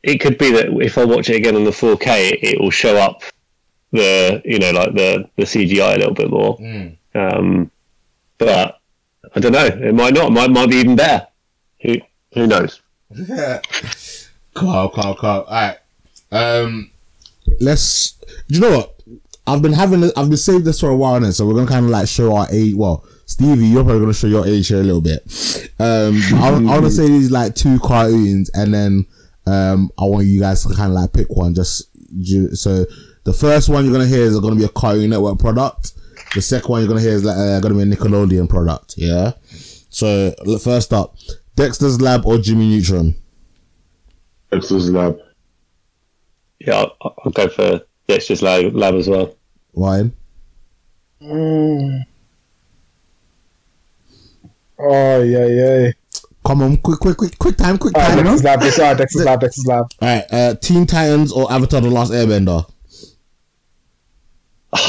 [0.04, 2.98] it could be that if I watch it again on the 4K, it, will show
[2.98, 3.24] up
[3.92, 6.58] the you know like the the CGI a little bit more.
[7.16, 7.72] Um,
[8.38, 8.80] but
[9.36, 9.66] I don't know.
[9.66, 10.28] It might not.
[10.28, 11.28] It might might be even better.
[11.82, 11.96] Who
[12.34, 12.82] who knows?
[14.54, 15.46] Carl, Carl, Carl.
[15.48, 15.78] All right.
[16.32, 16.92] Um,
[17.60, 18.12] let's.
[18.48, 18.94] Do you know what?
[19.46, 20.04] I've been having.
[20.16, 22.36] I've been saving this for a while now, so we're gonna kind of like show
[22.36, 22.76] our age.
[22.76, 25.22] Well, Stevie, you're probably gonna show your age here a little bit.
[25.80, 29.06] Um, I, I want to say these like two cartoons, and then
[29.48, 31.54] um, I want you guys to kind of like pick one.
[31.54, 31.90] Just
[32.22, 32.86] ju- so
[33.24, 35.94] the first one you're gonna hear is gonna be a Cartoon Network product.
[36.34, 38.96] The second one you're gonna hear is like uh, gonna be a Nickelodeon product.
[38.98, 39.34] Yeah.
[39.90, 41.16] So first up,
[41.56, 43.16] Dexter's Lab or Jimmy Neutron.
[44.52, 45.18] Dexter's Lab.
[46.60, 49.36] Yeah, I'll, I'll go for Dexter's Lab, lab as well.
[49.74, 50.14] Ryan.
[51.22, 52.04] Mm.
[54.80, 55.92] Oh yeah, yeah.
[56.48, 58.24] Come on, quick, quick, quick, quick time, quick Alright, time.
[58.24, 58.60] Dexter's lab.
[58.62, 58.98] Dexter's lab.
[58.98, 59.40] Dexter's lab.
[59.42, 59.92] Dexter's lab.
[60.02, 62.66] All right, uh, Teen Titans or Avatar: The Last Airbender.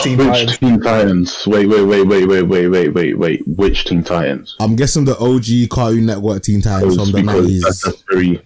[0.03, 0.59] Team Which Titans.
[0.59, 1.47] Teen Titans?
[1.49, 3.49] Wait, wait, wait, wait, wait, wait, wait, wait, wait.
[3.49, 4.55] Which Teen Titans?
[4.61, 7.81] I'm guessing the OG Cartoon Network Teen Titans from the because that's, nineties.
[7.83, 8.41] that's very.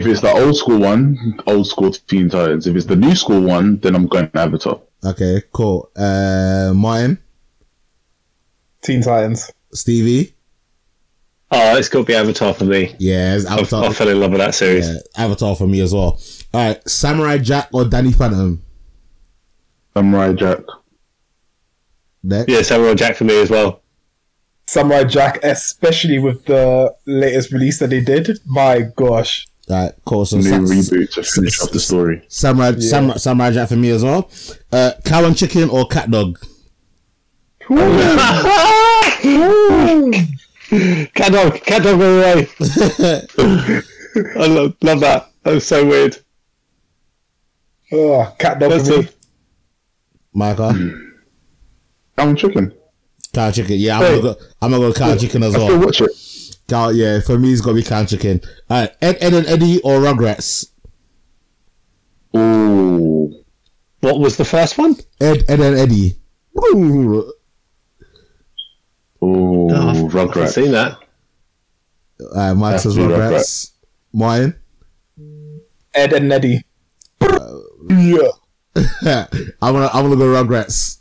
[0.00, 2.66] If it's the old school one, old school Teen Titans.
[2.66, 4.80] If it's the new school one, then I'm going Avatar.
[5.04, 5.90] Okay, cool.
[5.94, 7.18] Uh, Martin,
[8.82, 9.48] Teen Titans.
[9.72, 10.32] Stevie.
[11.50, 12.94] Oh, it's got to be Avatar for me.
[12.98, 13.84] Yeah, it's I, Avatar.
[13.84, 14.88] I fell in love with that series.
[14.88, 16.20] yeah, Avatar for me as well.
[16.52, 18.60] All right, Samurai Jack or Danny Phantom.
[19.94, 20.58] Samurai Jack.
[22.22, 22.50] Next.
[22.50, 23.82] Yeah, Samurai Jack for me as well.
[24.66, 28.28] Samurai Jack, especially with the latest release that they did.
[28.46, 29.46] My gosh.
[29.70, 30.26] All right, cool.
[30.26, 30.58] So New Sa-
[30.94, 32.24] reboot to finish off the story.
[32.28, 34.28] Samurai, Samurai, Samurai Jack for me as well.
[34.72, 36.38] Uh, cow and chicken or cat dog.
[40.68, 42.22] Cat dog, cat dog all the
[42.98, 43.82] way.
[44.42, 45.30] I love, love that.
[45.42, 46.16] That was so weird.
[47.92, 49.08] Oh, cat dog That's for a, me.
[50.34, 50.74] Micah,
[52.18, 52.74] Cow and chicken.
[53.32, 53.76] cow and chicken.
[53.78, 54.36] Yeah, I'm gonna go.
[54.60, 55.86] I'm gonna go cow and chicken as I still well.
[55.86, 56.10] watch it.
[56.68, 58.40] Cow, yeah, for me it's gonna be cow and chicken.
[58.68, 60.70] All right, Ed, Ed and Eddie or Rugrats.
[62.36, 63.44] Ooh.
[64.00, 64.96] what was the first one?
[65.20, 66.16] Ed, Ed and Eddie.
[66.58, 67.32] Ooh.
[69.26, 70.98] Ooh, Oh, I've- I haven't seen that.
[72.34, 73.70] Uh, Mike That's says the Rugrats.
[74.12, 74.54] Martin.
[75.94, 76.64] Ed and Neddy.
[77.20, 78.28] yeah.
[79.62, 80.98] I'm gonna I'm gonna go Rugrats.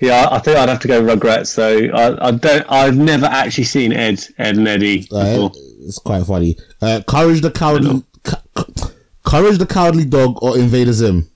[0.00, 1.94] Yeah, I think I'd have to go Rugrats though.
[1.94, 2.64] I, I don't.
[2.70, 5.52] I've never actually seen Ed, Ed and Eddie Uh, before.
[5.82, 6.56] it's quite funny.
[6.80, 8.02] Uh, Courage the cowardly,
[9.24, 11.29] Courage the cowardly dog or Invader Zim.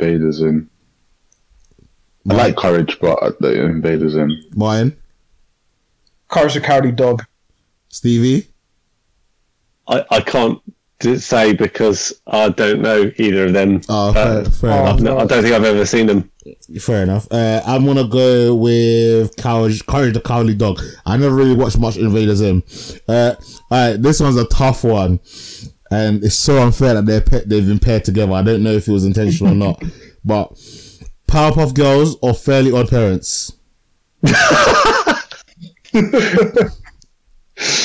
[0.00, 0.70] Invader Zim.
[2.30, 4.30] I like Courage, but uh, the Invader Zim.
[4.54, 4.96] Martin,
[6.28, 7.24] Courage the Cowardly Dog.
[7.88, 8.48] Stevie.
[9.86, 10.60] I, I can't
[11.16, 13.80] say because I don't know either of them.
[13.88, 15.00] Oh, Uh, fair, fair oh, enough.
[15.00, 16.30] no, I don't think I've ever seen them.
[16.80, 17.26] Fair enough.
[17.30, 20.80] Uh, I'm gonna go with Courage, Courage the Cowardly Dog.
[21.06, 22.62] I never really watched much Invader Zim.
[23.08, 23.34] Uh,
[23.72, 25.20] alright, this one's a tough one,
[25.90, 28.32] and it's so unfair that they're pa- they've been paired together.
[28.32, 29.82] I don't know if it was intentional or not,
[30.24, 30.52] but
[31.26, 33.52] Powerpuff Girls or Fairly Odd Parents.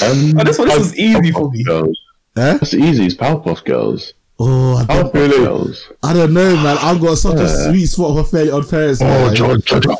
[0.04, 1.64] Um, Oh, this one this was easy for me.
[1.64, 1.98] Girls.
[2.38, 2.54] Eh?
[2.58, 3.06] That's easy.
[3.08, 4.14] It's Powerpuff Girls.
[4.38, 5.44] Oh, I don't, Really?
[5.46, 5.92] Girls.
[6.04, 6.78] I don't know, man.
[6.80, 9.02] I've got such a sweet spot for Fairly Odd Parents.
[9.02, 9.36] Oh, man.
[9.36, 9.96] Jo- Jojo.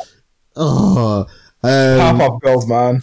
[0.54, 1.26] Oh,
[1.64, 3.02] um, Powerpuff Girls, man.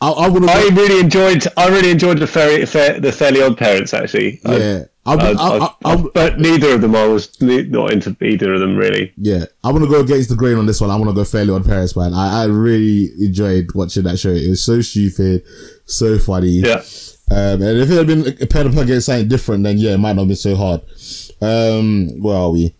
[0.00, 1.46] I, I would I really enjoyed.
[1.56, 3.94] I really enjoyed the fairly, fair, the Fairly Odd Parents.
[3.94, 6.94] Actually, Yeah, I, I, I, but neither of them.
[6.94, 9.12] I was not into either of them really.
[9.16, 9.44] yeah.
[9.64, 10.90] I want to go against the grain on this one.
[10.90, 12.12] I want to go Fairly Odd Parents, man.
[12.12, 14.30] I, I really enjoyed watching that show.
[14.30, 15.44] It was so stupid,
[15.86, 16.48] so funny.
[16.60, 16.82] Yeah.
[17.30, 19.98] Um, and if it had been a pair of against something different, then yeah, it
[19.98, 20.82] might not have been so hard.
[21.40, 22.74] Um, where are we?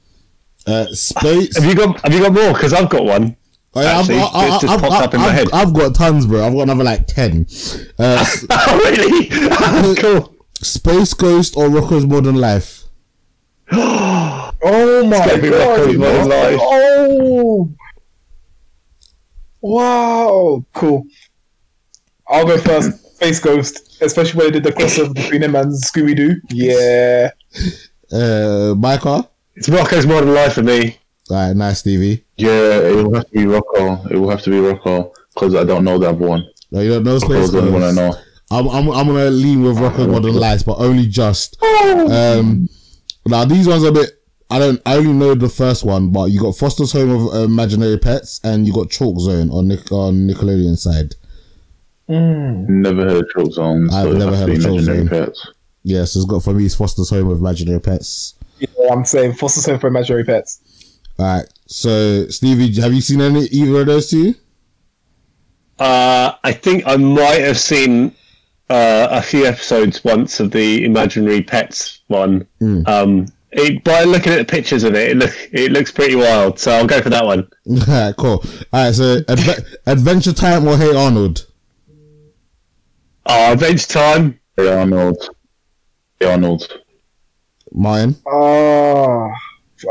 [0.67, 1.57] Uh, space.
[1.57, 2.53] Have you got Have you got more?
[2.53, 3.37] Because I've got one.
[3.85, 5.49] Actually, I've, it just popped up in my I've- head.
[5.53, 6.47] I've got tons, bro.
[6.47, 7.47] I've got another like ten.
[7.99, 9.95] Uh, Oh really?
[10.01, 10.35] cool.
[10.63, 12.85] Space Ghost or Rocko's Modern Life.
[14.69, 15.81] Oh my gotta be god!
[15.81, 16.59] Rocko's Modern Life.
[16.61, 17.71] Oh,
[19.61, 21.05] wow, cool.
[22.29, 23.03] I'll go first.
[23.17, 26.37] Space Ghost, especially when they did the crossover between him and Scooby Doo.
[26.51, 27.31] Yeah,
[28.13, 29.29] Uh, Micah.
[29.55, 30.99] It's Rocko's Modern Life for me.
[31.31, 32.25] All right, nice, Stevie.
[32.37, 34.11] Yeah, it will have to be Rocko.
[34.11, 36.45] It will have to be Rocko because I don't know that one.
[36.71, 38.15] No, you don't know Space Rocko's the only one I know.
[38.51, 41.61] I'm, I'm, I'm gonna lean with Rocko's Modern Lights, but only just.
[41.63, 42.69] Um,
[43.27, 44.11] now these ones are a bit.
[44.51, 44.81] I don't.
[44.87, 48.41] I only know the first one, but you got Foster's Home of uh, Imaginary Pets,
[48.45, 51.15] and you got Chalk Zone on Nick on Nickelodeon side.
[52.09, 53.91] Never heard of Choke Zone.
[53.91, 55.09] So I've it never heard be of Choke Imaginary Zone.
[55.09, 55.49] Pets.
[55.83, 56.67] Yes, it's got for me.
[56.67, 58.35] It's Foster's Home of Imaginary Pets.
[58.59, 58.69] yeah.
[58.93, 60.61] I'm saying Foster's Home for Imaginary Pets.
[61.19, 61.47] All right.
[61.67, 64.35] So Stevie, have you seen any either of those two?
[65.79, 68.15] Uh, I think I might have seen
[68.71, 72.47] uh, a few episodes once of the Imaginary Pets one.
[72.87, 76.59] Um, it, by looking at the pictures of it, it look it looks pretty wild.
[76.59, 77.49] So I'll go for that one.
[77.71, 78.43] All right, cool.
[78.73, 81.47] All right, so Adve- Adventure Time or Hey Arnold?
[83.27, 84.41] Oh, Adventure Time.
[84.57, 85.29] Hey Arnold.
[86.21, 86.71] Hey Arnold.
[87.73, 88.15] Mine.
[88.27, 89.29] Ah,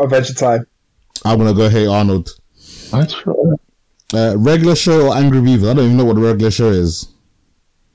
[0.01, 0.67] Adventure Time.
[1.23, 2.29] I'm gonna go Hey Arnold.
[2.91, 3.59] That's right.
[4.13, 5.69] Uh, regular show or Angry Beaver?
[5.69, 7.07] I don't even know what the regular show is.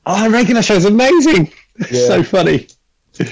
[0.06, 1.52] Oh, the regular is amazing.
[1.90, 2.06] Yeah.
[2.06, 2.68] so funny.
[3.20, 3.26] All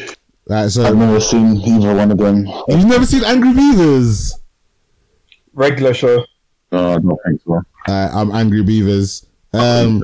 [0.48, 2.46] right, so I've never seen either one of them.
[2.68, 4.38] you've never seen Angry Beavers?
[5.52, 6.24] Regular show.
[6.72, 7.60] No, I don't think so.
[7.86, 9.26] Uh, I'm Angry Beavers.
[9.52, 10.00] Um,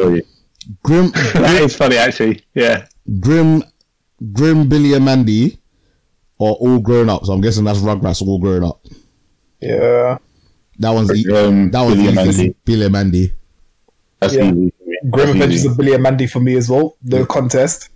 [0.82, 2.44] Grim, that is funny, actually.
[2.54, 2.86] Yeah.
[3.20, 3.62] Grim,
[4.32, 5.58] Grim, Billy and Mandy,
[6.38, 7.24] or All Grown Up.
[7.24, 8.80] So I'm guessing that's Rugrats All Grown Up.
[9.64, 10.18] Yeah.
[10.78, 12.38] That one's e- Um, that one's Billy and easy.
[12.42, 12.56] Mandy.
[12.64, 13.32] Billy and Mandy.
[14.20, 14.44] That's Yeah.
[14.52, 14.52] easy.
[14.52, 14.70] for me.
[15.10, 15.68] Grim That's Adventures easy.
[15.68, 16.96] of Billy and Mandy for me as well.
[17.02, 17.88] The contest.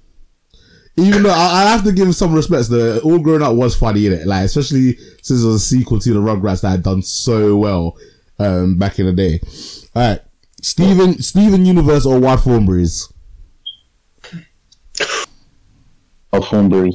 [0.96, 4.06] Even though I, I have to give some respects, the All Grown Up was funny
[4.06, 7.02] in it, like especially since it was a sequel to the Rugrats that had done
[7.02, 7.96] so well
[8.40, 9.40] um, back in the day.
[9.94, 10.20] All right,
[10.60, 13.12] Steven, Steven Universe or Wild Thornberrys?
[16.32, 16.90] Oh, Thornberry.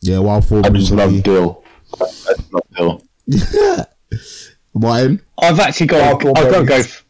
[0.00, 1.20] Yeah, Wild I just love me.
[1.20, 1.62] Dill.
[1.94, 3.02] I just love Dill.
[4.74, 6.22] Martin, I've actually got.
[6.22, 6.76] Wild I've got to go.
[6.76, 7.04] F-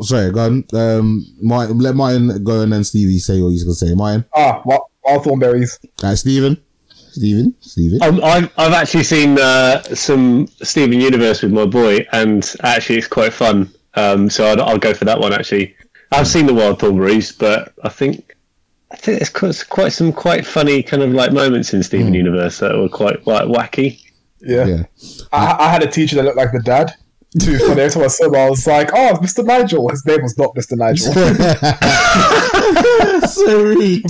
[0.00, 0.64] sorry, go on.
[0.72, 3.94] Um, Martin, let Martin go and then Stevie say what he's gonna say.
[3.94, 5.78] Martin, Ah, Wild, Wild Thornberrys.
[6.02, 8.02] all right, Steven, Steven, Steven.
[8.02, 13.06] Um, I've, I've actually seen uh, some Steven Universe with my boy, and actually it's
[13.08, 13.70] quite fun.
[13.94, 15.32] Um, so I'll, I'll go for that one.
[15.32, 15.74] Actually,
[16.12, 18.36] I've seen the Wild Thornberrys, but I think
[18.90, 22.58] I think there's quite, quite some quite funny kind of like moments in Steven Universe
[22.58, 24.04] that were quite quite wacky.
[24.42, 24.66] Yeah.
[24.66, 24.82] Yeah,
[25.32, 26.94] I, I had a teacher that looked like the dad.
[27.38, 27.82] Too funny.
[27.82, 29.44] Every time I saw him, I was like, "Oh, it's Mr.
[29.44, 30.76] Nigel." His name was not Mr.
[30.76, 31.12] Nigel.
[33.28, 34.04] so rude.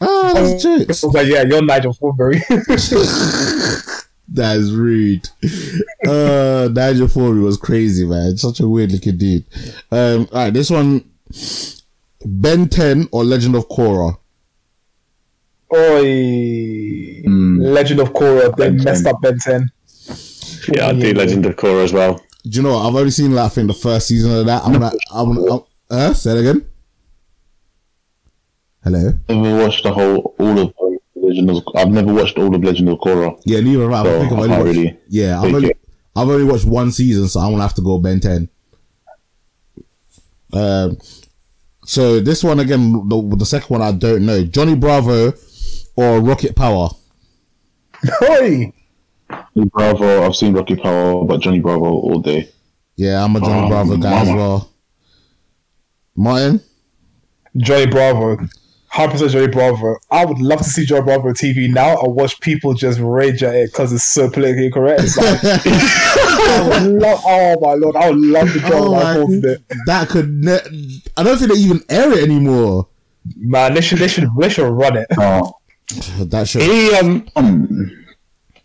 [0.00, 1.02] Oh, that's I jokes.
[1.02, 2.40] was like, "Yeah, you're Nigel Thornberry."
[4.34, 5.28] That is rude.
[6.06, 8.36] Uh, Nigel Forey was crazy, man.
[8.38, 9.44] Such a weird looking dude.
[9.90, 11.04] Um, all right, this one,
[12.24, 14.16] Ben Ten or Legend of Korra.
[15.74, 17.60] Oi, Hmm.
[17.60, 18.54] Legend of Korra.
[18.56, 18.84] They Ben 10.
[18.84, 19.70] messed up Ben Ten.
[20.74, 22.20] Yeah, I do Legend of Korra as well.
[22.44, 22.86] Do you know what?
[22.88, 24.62] I've only seen like I think the first season of that.
[24.64, 25.60] I'm gonna, I'm gonna, I'm,
[25.90, 26.64] uh, say it again.
[28.84, 29.12] Hello.
[29.28, 30.74] I've Never watched the whole all of
[31.14, 31.62] Legend of.
[31.76, 33.40] I've never watched all of Legend of Korra.
[33.44, 34.16] Yeah, neither have I.
[34.16, 35.78] I think I've only can't watched, really yeah, I've only, it.
[36.16, 38.48] I've only watched one season, so I'm gonna have to go Ben Ten.
[40.52, 40.98] Um,
[41.84, 44.44] so this one again, the, the second one I don't know.
[44.44, 45.32] Johnny Bravo
[45.96, 46.90] or Rocket Power.
[48.22, 48.72] Oi,
[49.30, 50.24] Johnny Bravo.
[50.26, 52.48] I've seen Rocket Power, but Johnny Bravo all day.
[52.96, 54.70] Yeah, I'm a Johnny Oh, Bravo guy as well.
[56.16, 56.60] Martin.
[57.56, 58.36] Johnny Bravo.
[58.92, 59.96] 100% Johnny Bravo.
[60.10, 63.42] I would love to see Johnny Bravo on TV now and watch people just rage
[63.42, 65.00] at it because it's so politically correct.
[65.04, 65.42] It's like,
[66.84, 69.62] love, oh my lord, I would love to Oh Johnny Bravo on it.
[69.86, 70.28] that could.
[70.30, 72.88] Ne- I don't think they even air it anymore.
[73.36, 75.06] Man, they should, they should, they should run it.
[75.16, 75.58] No,
[76.20, 76.60] That show.
[76.60, 78.04] He um Um,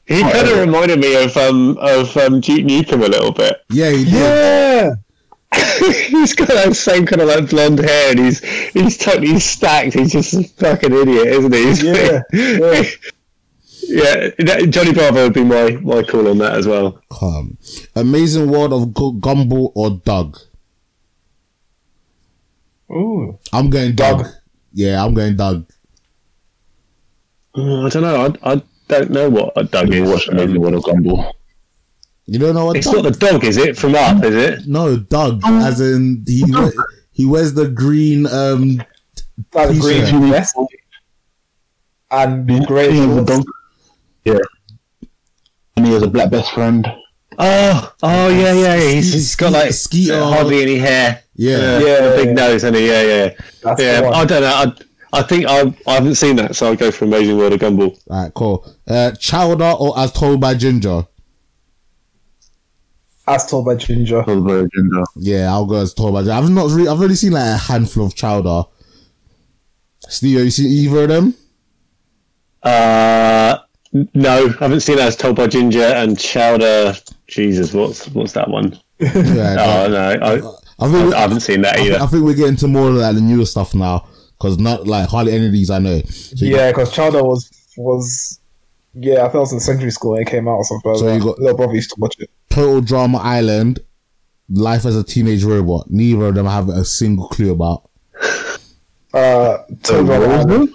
[0.06, 3.58] he kind of reminded me of um of um Duke Nukem a little bit.
[3.70, 4.14] Yeah, he did.
[4.14, 4.92] Yeah.
[6.10, 9.94] he's got that same kind of like blonde hair, and he's he's totally stacked.
[9.94, 11.64] He's just a fucking idiot, isn't he?
[11.64, 12.22] He's- Yeah,
[13.88, 14.30] yeah.
[14.40, 14.66] yeah.
[14.66, 17.02] Johnny Bravo would be my my call on that as well.
[17.12, 17.58] Come.
[17.96, 20.38] Amazing World of Gu- Gumball or Doug?
[22.92, 23.38] Ooh.
[23.52, 24.24] I'm going Doug.
[24.24, 24.32] Doug.
[24.74, 25.66] Yeah, I'm going Doug.
[27.58, 28.36] Oh, I don't know.
[28.44, 30.10] I, I don't know what a dog you is.
[30.12, 31.32] watched Amazing Um, World of Gumball.
[32.28, 33.04] You don't know what it's Doug?
[33.04, 33.78] not the dog, is it?
[33.78, 34.68] From up, is it?
[34.68, 35.42] no, Doug.
[35.46, 36.72] As in he we-
[37.12, 38.28] he wears the green.
[38.28, 38.84] Um,
[39.54, 40.10] Like the T-shirt.
[40.12, 40.56] green vest
[42.12, 43.30] and grey He has a shorts.
[43.32, 43.46] dog.
[44.26, 44.40] Yeah.
[45.76, 46.88] And he has a black best friend.
[47.40, 48.76] Oh, oh yeah, yeah.
[48.76, 48.90] yeah.
[48.96, 50.20] He's, he's got like Skeeter.
[50.24, 51.22] hardly any hair.
[51.36, 51.80] yeah.
[51.80, 52.34] Yeah, a big yeah.
[52.34, 53.30] nose, and yeah, yeah,
[53.64, 54.10] That's yeah.
[54.12, 54.48] I don't know.
[54.48, 54.74] I,
[55.14, 57.98] I think I, I haven't seen that, so I'll go for Amazing World of Gumball.
[58.10, 58.74] All right, cool.
[58.88, 61.04] Uh, Chowder or as told by Ginger?
[63.28, 64.24] As told by Ginger.
[64.24, 64.92] For the Virgin.
[65.16, 66.34] Yeah, I'll go as told by Ginger.
[66.34, 66.72] I've not.
[66.72, 68.64] Re- I've only seen like a handful of Chowder.
[70.10, 71.36] Steve, have you seen either of them?
[72.64, 73.58] Uh,
[74.14, 76.96] no, I haven't seen that as told by Ginger and Chowder.
[77.28, 78.78] Jesus, what's what's that one?
[79.00, 79.08] Yeah,
[79.86, 81.14] Oh no, I, I think.
[81.14, 82.02] I haven't seen that either.
[82.02, 84.08] I think we're getting to more of like the newer stuff now
[84.38, 86.02] because not like hardly any of these I know.
[86.02, 88.40] So Yeah, because Chowder was was
[88.94, 90.96] yeah, I think I was in secondary school when it came out or something.
[90.98, 92.30] So like you got- little brother used to watch it.
[92.50, 93.80] Total Drama Island,
[94.50, 95.86] Life as a Teenage Robot.
[95.92, 97.90] Neither of them I have a single clue about.
[99.14, 100.74] Uh, Total Drama Island.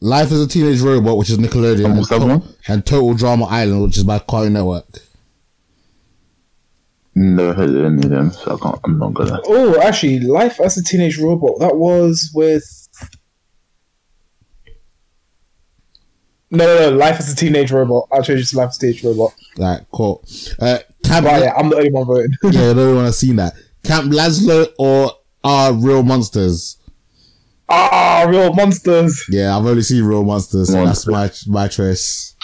[0.00, 2.42] Life as a Teenage Robot, which is Nickelodeon, And and, what's that To- one?
[2.68, 4.84] and Total Drama Island, which is by Cartoon Network.
[7.16, 9.40] Never heard of any of them, so I can't, I'm not gonna.
[9.46, 11.60] Oh, actually, Life as a Teenage Robot.
[11.60, 12.88] That was with.
[16.50, 16.96] No, no, no.
[16.96, 18.08] Life as a Teenage Robot.
[18.12, 19.34] I'll change it to Life as a Teenage Robot.
[19.58, 20.24] Right, cool.
[20.60, 22.32] Uh, Camp, But yeah, I'm the only one voting.
[22.44, 23.54] yeah, I don't want to see that.
[23.84, 25.12] Camp Lazlo or
[25.42, 26.78] Are Real Monsters?
[27.68, 29.24] ah, real monsters.
[29.30, 32.36] Yeah, I've only seen Real Monsters, so that's my my choice.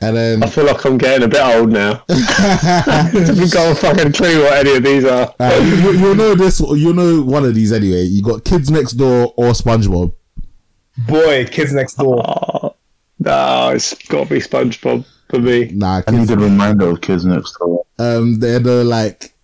[0.00, 2.04] And then I feel like I'm getting a bit old now.
[2.08, 5.34] I haven't got a fucking clue what any of these are.
[5.40, 6.60] Uh, you, you'll know this.
[6.60, 8.02] You'll know one of these anyway.
[8.04, 10.14] You got Kids Next Door or SpongeBob.
[11.08, 12.22] Boy, Kids Next Door.
[13.20, 13.24] Oh,
[13.66, 15.64] no, it's got to be SpongeBob for me.
[15.74, 17.84] Nah, I need a reminder of Kids Next Door.
[17.98, 19.34] um, they're the like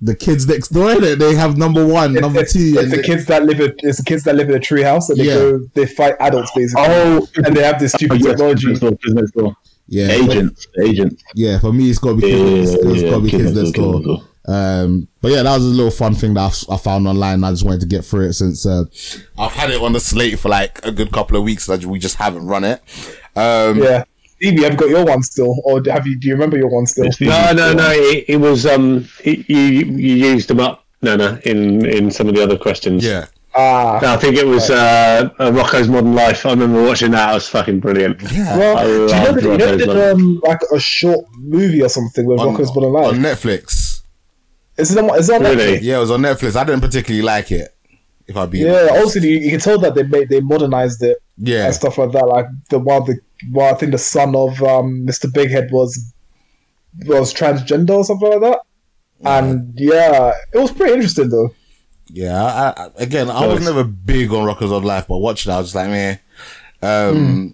[0.00, 0.94] the kids next door.
[1.00, 3.60] They they have number one, It's, number two, it's and the they- kids that live.
[3.60, 5.34] In, it's the kids that live in a tree house, and they Yeah.
[5.34, 5.58] go.
[5.74, 8.68] They fight adults basically, Oh, and they have this oh, stupid yes, technology.
[8.68, 9.56] Kids Next Door, Kids Next Door.
[9.90, 11.22] Yeah, Agents, agents.
[11.34, 11.58] yeah.
[11.58, 13.42] For me, it's got to be Yeah, kids, yeah, it's yeah, got to be Kids
[13.42, 14.16] kids Next next Door, door.
[14.18, 17.44] Kids Next Um, but yeah, that was a little fun thing that I found online.
[17.44, 18.84] I just wanted to get through it since uh,
[19.36, 21.66] I've had it on the slate for like a good couple of weeks.
[21.66, 22.80] That we just haven't run it.
[23.36, 24.04] Um, Yeah,
[24.36, 26.18] Stevie, have you got your one still, or have you?
[26.18, 27.10] Do you remember your one still?
[27.20, 27.90] No, no, no.
[27.90, 30.84] It, it was um, it, you you used them up.
[31.02, 31.38] No, no.
[31.44, 33.04] In in some of the other questions.
[33.04, 33.26] yeah.
[33.54, 36.46] Ah, No, I think it was uh, uh, Rocko's Modern Life.
[36.46, 37.30] I remember watching that.
[37.30, 38.22] It was fucking brilliant.
[38.22, 41.82] well, do you know loved that you know they did um, like a short movie
[41.82, 43.38] or something with On, Rocko's Modern on Life?
[43.42, 44.02] Netflix.
[44.76, 45.18] Is it on?
[45.18, 45.78] Is it on Really?
[45.78, 45.82] Netflix?
[45.82, 46.54] Yeah, it was on Netflix.
[46.56, 47.74] I didn't particularly like it.
[48.28, 48.94] If I be Yeah, honest.
[49.04, 52.12] also you, you can tell that they made they modernized it yeah, and stuff like
[52.12, 52.26] that.
[52.28, 53.18] Like the one the
[53.50, 55.26] well, I think the son of um, Mr.
[55.26, 56.12] Bighead was
[57.06, 58.60] was transgender or something like that.
[59.24, 61.52] And yeah, it was pretty interesting though.
[62.12, 62.44] Yeah.
[62.44, 65.58] I, I, again, I was never big on Rockers on Life, but watching it, I
[65.58, 66.18] was just like, man,
[66.82, 67.48] um, hmm.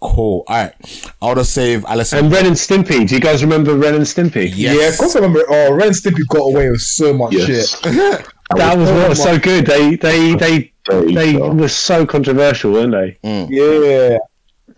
[0.00, 0.44] cool.
[0.46, 2.24] All right, I'll just save Alison.
[2.24, 3.08] And Ren and Stimpy.
[3.08, 4.52] Do you guys remember Ren and Stimpy?
[4.54, 4.76] Yes.
[4.76, 5.44] Yeah, of course I remember.
[5.48, 7.80] Oh, Ren and Stimpy got away with so much Yes.
[7.80, 8.26] shit.
[8.56, 9.64] That was what was so good.
[9.66, 13.16] They they they There you they were so controversial, weren't they?
[13.22, 13.48] Mm.
[13.48, 14.18] Yeah,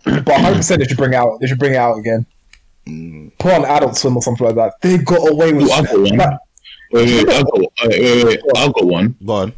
[0.03, 1.39] but 100 percent they should bring out.
[1.39, 2.25] They should bring it out again.
[2.87, 3.31] Mm.
[3.39, 4.73] Put on Adult Swim or something like that.
[4.81, 5.63] They got away with.
[5.63, 6.37] Ooh,
[6.95, 7.09] I've got one.
[7.09, 9.15] that- Wait, wait, wait, I've got, wait, wait, wait, I've got one.
[9.25, 9.53] Go on.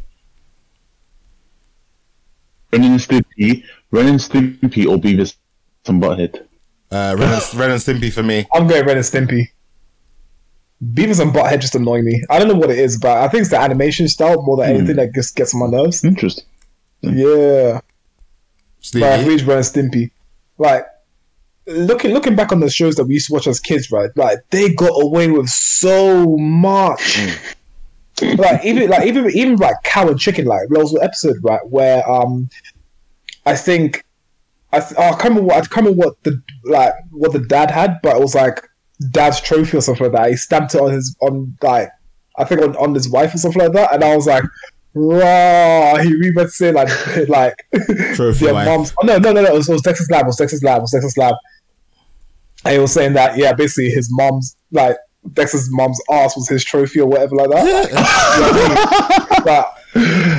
[2.72, 5.36] Ren and Stimpy, Ren and Stimpy or Beavis
[5.86, 6.36] and Butthead.
[6.90, 8.46] Uh, Ren, and, Ren and Stimpy for me.
[8.52, 9.48] I'm going Ren and Stimpy.
[10.84, 12.22] Beavis and Butthead just annoy me.
[12.28, 14.76] I don't know what it is, but I think it's the animation style more than
[14.76, 16.04] anything that just gets on my nerves.
[16.04, 16.44] Interesting.
[17.02, 17.80] Yeah,
[18.80, 19.04] Stevie.
[19.04, 20.10] like reach Ren and Stimpy.
[20.58, 20.86] Like
[21.66, 24.10] looking looking back on the shows that we used to watch as kids, right?
[24.16, 27.18] Like they got away with so much.
[28.22, 30.46] like even like even even like cow and chicken.
[30.46, 32.48] Like there was an episode right where um,
[33.44, 34.04] I think
[34.72, 37.40] I th- oh, I can't remember what I can't remember what the like what the
[37.40, 38.62] dad had, but it was like
[39.10, 40.30] dad's trophy or something like that.
[40.30, 41.90] He stamped it on his on like
[42.38, 44.44] I think on, on his wife or something like that, and I was like,
[44.94, 45.96] Raw.
[45.98, 46.88] He remembered saying like
[47.28, 47.54] like
[48.14, 48.66] Trophy wife.
[48.66, 48.94] moms.
[49.00, 49.48] Oh, no, no, no, no.
[49.48, 50.24] It was, it was Dexter's Lab.
[50.24, 50.78] It was Dexter's Lab.
[50.78, 51.34] It was Dexter's Lab.
[52.66, 54.96] And he was saying that yeah, basically his mom's like
[55.32, 57.64] Dexter's mom's ass was his trophy or whatever like that.
[57.64, 59.44] You know what I mean?
[59.44, 59.76] But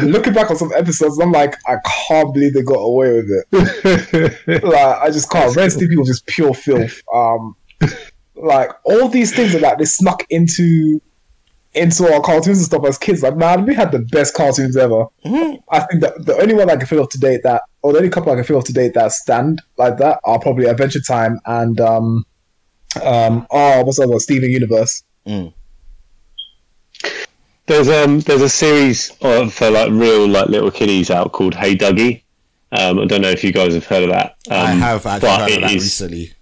[0.03, 4.63] looking back on some episodes, I'm like, I can't believe they got away with it.
[4.63, 5.55] like, I just can't.
[5.55, 7.01] Red Steve people just pure filth.
[7.13, 7.55] Um,
[8.35, 11.01] like all these things are like they snuck into
[11.77, 13.23] into our cartoons and stuff as kids.
[13.23, 15.05] Like, man, we had the best cartoons ever.
[15.25, 17.99] I think that the only one I can feel of to date that, or the
[17.99, 21.01] only couple I can feel of to date that stand like that are probably Adventure
[21.01, 22.25] Time and um,
[23.03, 24.19] um, oh, what's that one?
[24.19, 25.03] Steven Universe.
[25.25, 25.53] Mm.
[27.65, 31.75] There's um there's a series of for like real like little kiddies out called Hey
[31.75, 32.23] Duggee.
[32.71, 34.35] Um, I don't know if you guys have heard of that.
[34.49, 36.33] Um, I have actually but heard of that is- recently.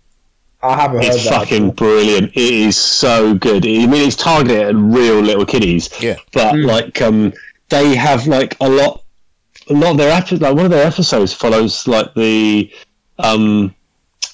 [0.68, 1.34] I haven't heard It's that.
[1.42, 2.32] fucking brilliant.
[2.36, 3.66] It is so good.
[3.66, 5.90] I mean, it's targeted at real little kiddies.
[6.02, 6.18] Yeah.
[6.34, 7.34] But like, um,
[7.70, 9.04] they have like a lot,
[9.70, 10.42] a lot of their episodes.
[10.42, 12.72] Like one of their episodes follows like the,
[13.20, 13.74] um,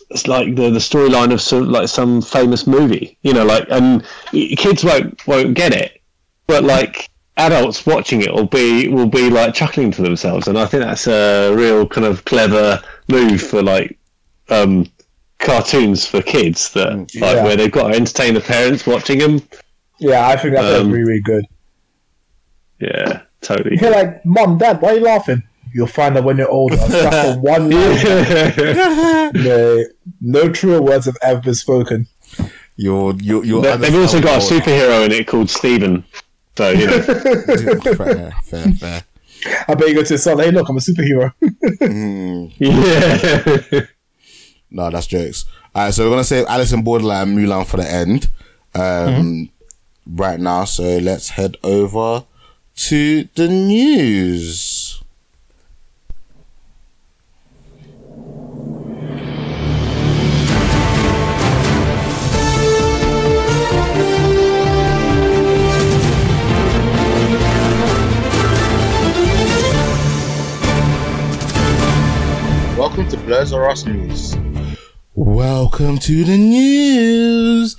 [0.10, 3.18] it's like the the storyline of some like some famous movie.
[3.22, 6.02] You know, like and kids won't won't get it,
[6.48, 10.66] but like adults watching it will be will be like chuckling to themselves, and I
[10.66, 13.98] think that's a real kind of clever move for like
[14.50, 14.86] um,
[15.42, 17.44] cartoons for kids that like Yeah.
[17.44, 19.42] where they've got to entertain the parents watching them.
[20.00, 21.46] Yeah, I think that's Um, really, really good.
[22.80, 23.78] Yeah, totally.
[23.80, 25.44] You're like, Mom, Dad, why are you laughing?
[25.74, 26.76] You'll find out when you're older.
[26.76, 29.32] That's the one line.
[29.44, 29.86] No,
[30.20, 32.08] no truer words have ever been spoken.
[32.76, 36.04] You're, you're, you're They- They've also got a superhero in it called Stephen.
[36.58, 37.02] So you know,
[37.96, 39.04] fair, fair, fair.
[39.68, 41.34] I bet you go to the son, hey, look, I'm a superhero.
[42.60, 43.82] yeah.
[44.72, 45.46] No, that's jokes.
[45.76, 48.30] All right, so we're gonna say Alice in Borderland, Mulan for the end,
[48.74, 49.50] um,
[50.08, 50.64] right now.
[50.64, 52.24] So let's head over
[52.76, 55.04] to the news.
[72.78, 74.36] Welcome to Blerds R Us News.
[75.14, 77.76] Welcome to the news.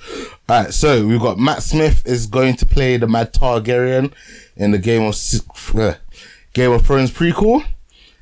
[0.47, 4.13] All right, so we've got Matt Smith is going to play the Mad Targaryen
[4.55, 5.95] in the Game of uh,
[6.53, 7.65] Game of Thrones prequel.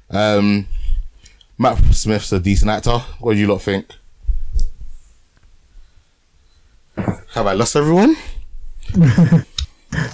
[0.09, 0.65] Um,
[1.57, 2.99] Matt Smith's a decent actor.
[3.19, 3.85] What do you lot think?
[6.95, 8.15] Have I lost everyone?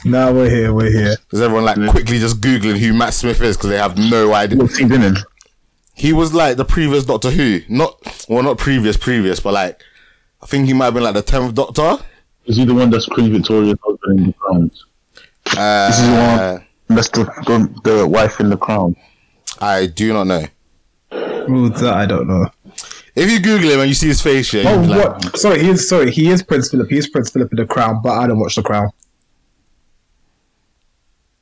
[0.05, 1.17] nah, we're here, we're here.
[1.31, 4.57] Is everyone like quickly just googling who Matt Smith is because they have no idea?
[4.57, 5.17] What's he been in?
[5.97, 9.81] He was like the previous Doctor Who, not well, not previous, previous, but like
[10.41, 11.97] I think he might have been like the tenth Doctor.
[12.45, 14.71] Is he the one that's Queen Victoria's husband in the crown?
[15.57, 17.23] Uh, This is the one That's the,
[17.83, 18.95] the the wife in the crown.
[19.59, 20.45] I do not know.
[21.49, 22.45] Ooh, that I don't know.
[23.15, 25.37] If you Google him and you see his face, yeah, Oh, you'll like, what?
[25.37, 25.89] Sorry, he is.
[25.89, 26.89] Sorry, he is Prince Philip.
[26.89, 28.89] He is Prince Philip in the Crown, but I don't watch the Crown.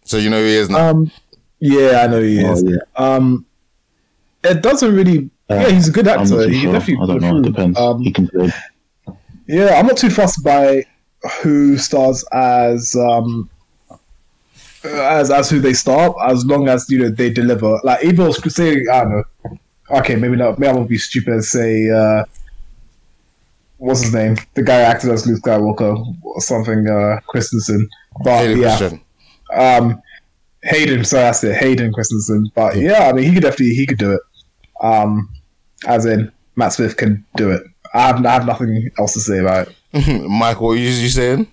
[0.06, 0.90] so you know who he is now.
[0.92, 1.12] Um,
[1.60, 2.64] yeah, I know he Oh, is.
[2.64, 2.78] yeah.
[2.96, 3.46] Um,
[4.52, 5.30] it doesn't really.
[5.50, 6.36] yeah, he's a good I'm actor.
[6.38, 6.74] not He sure.
[6.74, 7.38] definitely I don't put know.
[7.40, 7.80] It depends.
[7.80, 8.50] Um, he can play.
[9.48, 10.86] Yeah, I'm not too fussed by
[11.42, 13.50] who stars as um
[14.84, 17.80] as as who they star, as long as you know they deliver.
[17.84, 19.58] Like even if say I don't know.
[19.92, 20.58] Okay, maybe not.
[20.58, 22.26] Maybe I won't be stupid and say uh
[23.78, 24.36] what's his name?
[24.56, 26.88] The guy who acted as Luke Skywalker or something.
[26.90, 27.88] uh Christensen.
[28.24, 29.02] But Hayden yeah, Christian.
[29.54, 30.02] um
[30.64, 31.06] Hayden.
[31.06, 31.56] Sorry, that's it.
[31.56, 32.50] Hayden Christensen.
[32.56, 34.22] But yeah, I mean, he could definitely he could do it.
[34.82, 35.30] Um,
[35.88, 37.64] as in Matt Smith can do it.
[37.94, 40.30] I have I have nothing else to say about it.
[40.30, 41.48] Michael, what you you saying?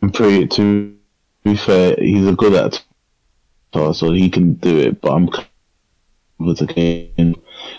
[0.00, 0.96] And pretty, to
[1.44, 5.00] be fair, he's a good actor, so he can do it.
[5.00, 5.28] But I'm
[6.38, 7.36] with the game.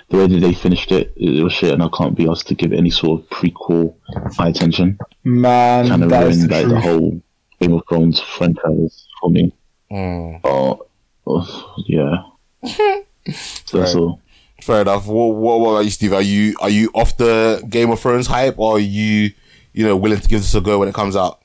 [0.10, 2.56] The way that they finished it, it was shit, and I can't be asked to
[2.56, 3.96] give it any sort of prequel
[4.38, 4.98] high attention.
[5.24, 7.22] Man, Kind of that is ruined the like the whole
[7.60, 9.54] Game of Thrones franchise for me.
[9.92, 10.80] Mm, But
[11.28, 11.46] uh,
[11.88, 12.33] yeah, so
[12.64, 13.96] that's Right.
[13.96, 14.20] all.
[14.62, 15.06] fair enough.
[15.08, 16.14] What, what, what about you, Steve?
[16.14, 19.32] Are you are you off the Game of Thrones hype, or are you
[19.74, 21.40] you know willing to give this a go when it comes out?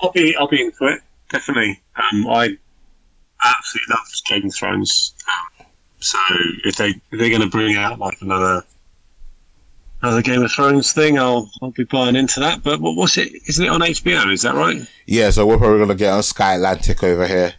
[0.00, 1.80] I'll be I'll be into it definitely.
[1.96, 2.56] Um, I
[3.44, 5.14] absolutely love Game of Thrones.
[5.60, 5.66] Um,
[6.00, 6.18] so
[6.64, 8.62] if they if they're going to bring out like another
[10.02, 12.62] another Game of Thrones thing, I'll I'll be buying into that.
[12.62, 13.32] But what what's it?
[13.48, 14.32] Isn't it on HBO?
[14.32, 14.82] Is that right?
[15.06, 17.54] Yeah, so we're probably gonna get on Sky Atlantic over here.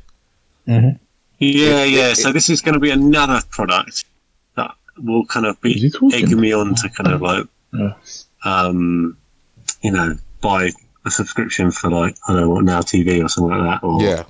[0.66, 2.14] Yeah, yeah.
[2.14, 4.06] So this is going to be another product
[4.56, 7.94] that will kind of be egging me on to kind of like, Yeah.
[8.46, 9.18] um,
[9.82, 10.70] you know, buy
[11.06, 14.02] a subscription for like I don't know what now TV or something like that, or
[14.02, 14.24] Yeah.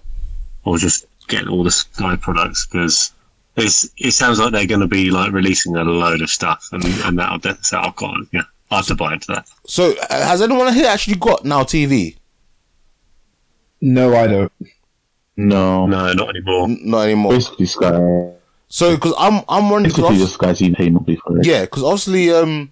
[0.65, 3.11] or just get all the Sky products because
[3.55, 6.83] it's it sounds like they're going to be like releasing a load of stuff, and
[7.05, 8.41] and that'll that's that'll got yeah.
[8.71, 9.47] I have to buy into that.
[9.67, 12.15] So uh, has anyone here actually got now TV?
[13.81, 14.51] No, I don't.
[15.35, 16.65] No, No, not anymore.
[16.65, 17.33] N- Not anymore.
[17.33, 18.31] basically Sky.
[18.67, 19.93] So because I'm I'm wondering.
[19.93, 21.45] 'cause Basically, obvi- just Sky TV pay monthly for it.
[21.45, 22.71] Yeah, because obviously, um,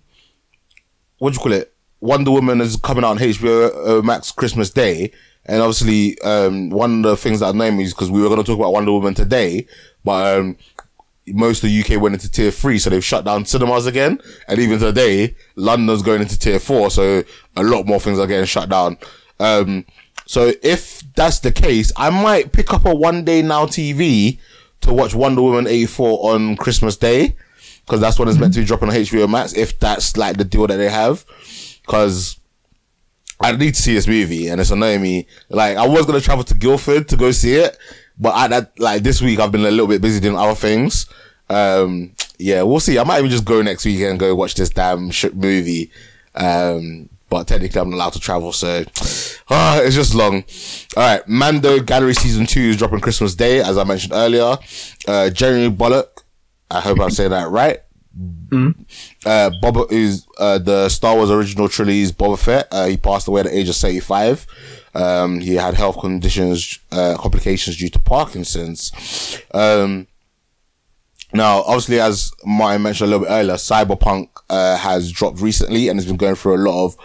[1.20, 1.74] what do you call it?
[2.00, 5.12] Wonder Woman is coming out on HBO uh, Max Christmas Day,
[5.46, 8.40] and obviously, um, one of the things that I me is because we were going
[8.42, 9.68] to talk about Wonder Woman today,
[10.04, 10.58] but um,
[11.28, 14.60] most of the UK went into tier three, so they've shut down cinemas again, and
[14.60, 17.24] even today, London's going into tier four, so
[17.56, 18.98] a lot more things are getting shut down.
[19.40, 19.86] Um,
[20.26, 24.40] so if that's the case, I might pick up a one day now TV
[24.82, 27.36] to watch Wonder Woman 84 on Christmas Day
[27.86, 29.54] because that's when it's meant to be dropping on HBO Max.
[29.54, 31.26] If that's like the deal that they have,
[31.82, 32.40] because
[33.40, 35.28] I need to see this movie and it's annoying me.
[35.50, 37.78] Like I was gonna travel to Guildford to go see it,
[38.18, 41.08] but I, that like this week I've been a little bit busy doing other things.
[41.50, 42.98] Um, yeah, we'll see.
[42.98, 45.92] I might even just go next week and go watch this damn shit movie.
[46.34, 48.84] Um, but technically I'm not allowed to travel, so
[49.50, 50.44] ah, it's just long.
[50.96, 54.58] All right, Mando Gallery season two is dropping Christmas Day, as I mentioned earlier.
[55.08, 56.24] Uh, Jeremy Bulloch,
[56.70, 57.80] I hope I'm saying that right.
[59.26, 62.68] Uh, Boba is uh, the Star Wars original trilogy's Boba Fett.
[62.70, 64.46] Uh, he passed away at the age of 75.
[64.94, 68.92] Um, he had health conditions, uh, complications due to Parkinson's.
[69.54, 70.08] Um,
[71.34, 75.98] now, obviously, as Martin mentioned a little bit earlier, Cyberpunk uh, has dropped recently and
[76.00, 76.98] has been going through a lot of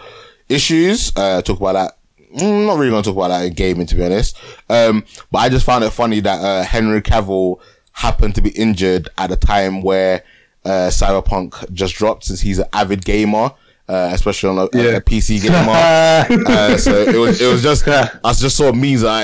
[0.49, 1.11] issues.
[1.15, 1.97] Uh, talk about that.
[2.35, 4.37] Mm, not really going to talk about that in gaming, to be honest.
[4.69, 7.59] Um, but I just found it funny that uh, Henry Cavill
[7.93, 10.23] happened to be injured at a time where
[10.65, 13.51] uh, Cyberpunk just dropped, since he's an avid gamer.
[13.89, 14.97] Uh, especially on a, Yeah.
[14.97, 15.51] a PC game.
[16.47, 18.73] uh, so it was it was just I just saw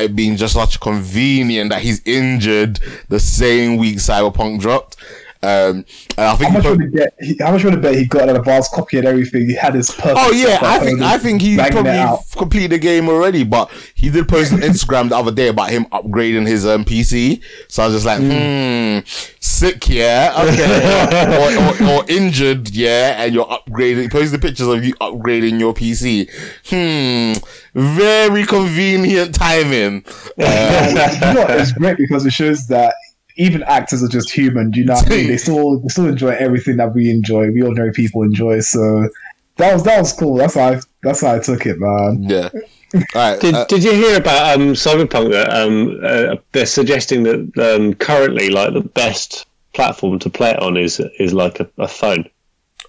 [0.04, 4.96] it being just such convenient that he's injured the same week Cyberpunk dropped.
[5.44, 5.84] Um,
[6.18, 7.14] I think How he much put- would he get?
[7.20, 9.46] He, how much would he bet he got an advanced copy and everything?
[9.50, 10.16] He had his perfect.
[10.18, 14.28] Oh yeah, I think I think he probably completed the game already, but he did
[14.30, 17.42] post on Instagram the other day about him upgrading his um, PC.
[17.68, 19.00] So I was just like, hmm,
[19.40, 24.12] sick, yeah, okay, or, or, or injured, yeah, and you're upgrading.
[24.12, 26.30] Posted pictures of you upgrading your PC.
[26.70, 27.34] Hmm,
[27.78, 30.06] very convenient timing.
[30.40, 32.94] Uh, you know, it's great because it shows that
[33.38, 34.72] even actors are just human.
[34.72, 35.28] Do you know what I mean?
[35.28, 37.52] They still they still enjoy everything that we enjoy.
[37.52, 38.60] We ordinary people enjoy.
[38.62, 39.10] So
[39.58, 40.36] that was that was cool.
[40.38, 42.24] That's how I, that's how I took it, man.
[42.24, 42.50] yeah.
[42.94, 43.40] All right.
[43.42, 45.32] Did, uh, did you hear about um, Cyberpunk?
[45.32, 50.60] That um, uh, they're suggesting that um, currently, like the best platform to play it
[50.62, 52.30] on is is like a, a phone,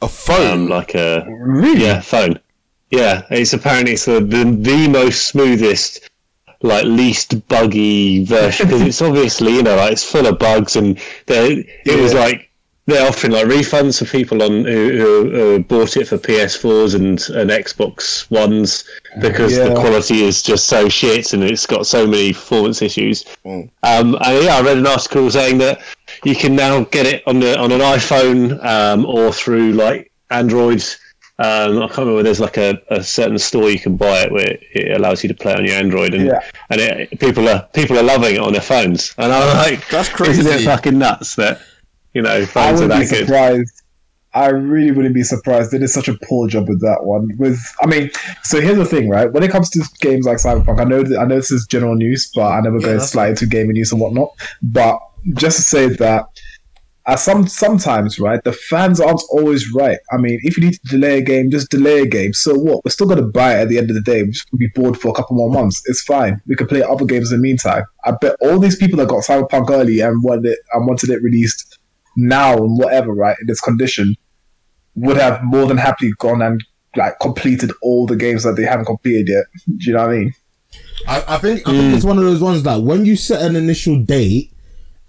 [0.03, 0.51] a phone.
[0.51, 1.83] um, like a Really?
[1.85, 2.39] yeah phone.
[2.91, 6.11] Yeah, it's apparently it's the the, the most smoothest,
[6.65, 10.99] like least buggy version because it's obviously you know like it's full of bugs and
[11.27, 12.51] they it was like
[12.87, 17.21] they're offering like refunds for people on who, who, who bought it for PS4s and
[17.37, 18.85] and Xbox Ones
[19.21, 23.25] because the quality is just so shit and it's got so many performance issues.
[23.45, 23.71] Mm.
[23.83, 25.81] Um, and yeah, I read an article saying that
[26.25, 30.85] you can now get it on the on an iPhone um, or through like Android.
[31.39, 32.23] Um, I can't remember.
[32.23, 35.35] There's like a, a certain store you can buy it where it allows you to
[35.35, 36.41] play it on your Android, and Yeah.
[36.71, 39.15] and it, people are people are loving it on their phones.
[39.19, 40.65] And I'm like, That's Isn't it crazy.
[40.67, 41.61] fucking nuts that
[42.13, 43.27] you know I phones are wouldn't be that good?
[43.27, 43.81] surprised.
[44.33, 45.71] I really wouldn't be surprised.
[45.71, 47.31] They did such a poor job with that one.
[47.39, 48.11] With, I mean,
[48.43, 49.33] so here's the thing, right?
[49.33, 51.95] When it comes to games like Cyberpunk, I know that, I know this is general
[51.95, 54.31] news, but I never Yeah, go that's slide into gaming news and whatnot.
[54.61, 54.99] But
[55.35, 56.27] just to say that,
[57.07, 59.99] uh, some sometimes, right, the fans aren't always right.
[60.11, 62.33] I mean, if you need to delay a game, just delay a game.
[62.33, 62.83] So what?
[62.85, 64.23] We're still going to buy it at the end of the day.
[64.23, 65.83] We're just going to be bored for a couple more months.
[65.85, 66.41] It's fine.
[66.47, 67.85] We can play other games in the meantime.
[68.05, 71.23] I bet all these people that got Cyberpunk early and wanted it and wanted it
[71.23, 71.79] released
[72.17, 74.15] now and whatever, right, in this condition,
[74.95, 76.65] would have more than happily gone and
[76.97, 79.45] like completed all the games that they haven't completed yet.
[79.67, 80.35] Do you know what I mean?
[81.07, 83.57] I, I think I think it's one of those ones that when you set an
[83.57, 84.54] initial date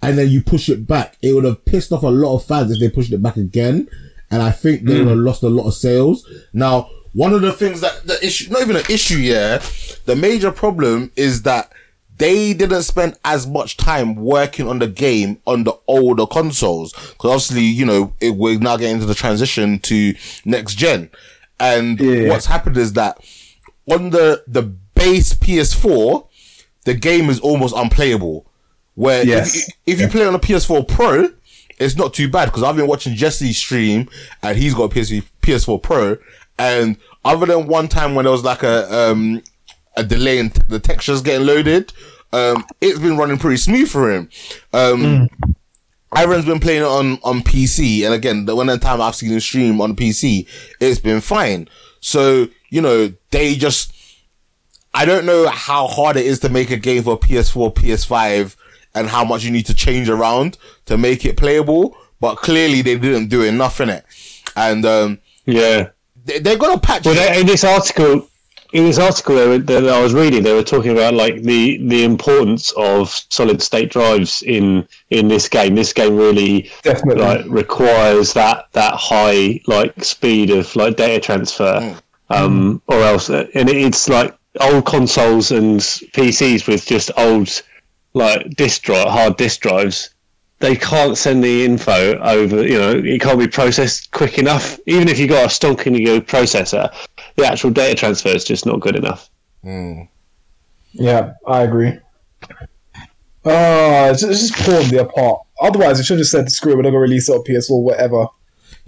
[0.02, 2.70] and then you push it back, it would have pissed off a lot of fans
[2.70, 3.88] if they pushed it back again,
[4.30, 6.28] and I think they would have lost a lot of sales.
[6.52, 9.62] Now, one of the things that the issue, not even an issue, yeah,
[10.04, 11.72] the major problem is that
[12.18, 16.92] they didn't spend as much time working on the game on the older consoles.
[17.18, 20.14] Cause obviously, you know, it, we're now getting into the transition to
[20.44, 21.10] next gen.
[21.60, 22.28] And Yeah.
[22.30, 23.18] what's happened is that
[23.90, 26.26] on the, the base PS4,
[26.84, 28.45] the game is almost unplayable.
[28.96, 29.54] Where Yes.
[29.68, 31.28] if, if you play on a PS4 Pro,
[31.78, 34.08] it's not too bad because I've been watching Jesse stream
[34.42, 35.10] and he's got a PS,
[35.42, 36.16] PS4 Pro.
[36.58, 39.42] And other than one time when there was like a, um,
[39.96, 41.92] a delay in t- the textures getting loaded.
[42.32, 44.28] Um, it's been running pretty smooth for him.
[44.72, 45.28] Um,
[46.12, 49.40] Iron's been playing it on, on PC, and again, the one time I've seen him
[49.40, 50.46] stream on PC,
[50.80, 51.68] it's been fine.
[52.00, 53.92] So, you know, they just,
[54.94, 58.56] I don't know how hard it is to make a game for PS4, PS5,
[58.96, 62.96] and how much you need to change around to make it playable, but clearly they
[62.98, 64.04] didn't do enough in it.
[64.56, 65.88] And, um, Yeah.
[66.24, 67.18] they, they're gonna patch Well, it.
[67.34, 68.28] they, in this article,
[68.72, 71.78] in this article they were, that I was reading, they were talking about like the
[71.86, 75.74] the importance of solid state drives in in this game.
[75.76, 77.22] This game really Definitely.
[77.22, 81.94] like requires that that high like speed of like data transfer,
[82.30, 85.78] um, or else, and it's like old consoles and
[86.16, 87.48] PCs with just old
[88.16, 90.10] like disk drive, hard disk drives.
[90.58, 92.66] They can't send the info over.
[92.66, 94.78] You know, it can't be processed quick enough.
[94.86, 96.90] Even if you got a stonking good processor,
[97.36, 99.28] the actual data transfer is just not good enough.
[100.92, 101.98] Yeah, I agree.
[103.44, 105.40] Uh, it's just, it's just pulling the apart.
[105.60, 107.82] Otherwise, it should have said, screw it, we're not going to release it on PS4,
[107.82, 108.26] whatever.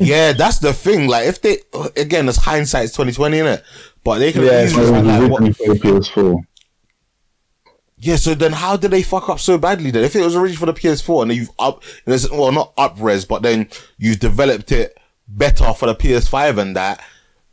[0.00, 1.08] Yeah, that's the thing.
[1.08, 1.58] Like, if they,
[1.96, 3.62] again, it's hindsight's 2020, innit?
[4.04, 6.40] But they could Yeah, have easily It been was like, what, originally for PS4.
[8.00, 10.04] Yeah, so then how did they fuck up so badly then?
[10.04, 12.72] If it was originally for the PS4 and then you've up, and it's, well, not
[12.78, 13.68] up res, but then
[13.98, 14.96] you've developed it
[15.26, 17.02] better for the PS5 and that,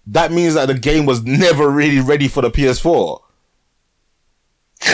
[0.07, 3.22] that means that the game was never really ready for the PS4.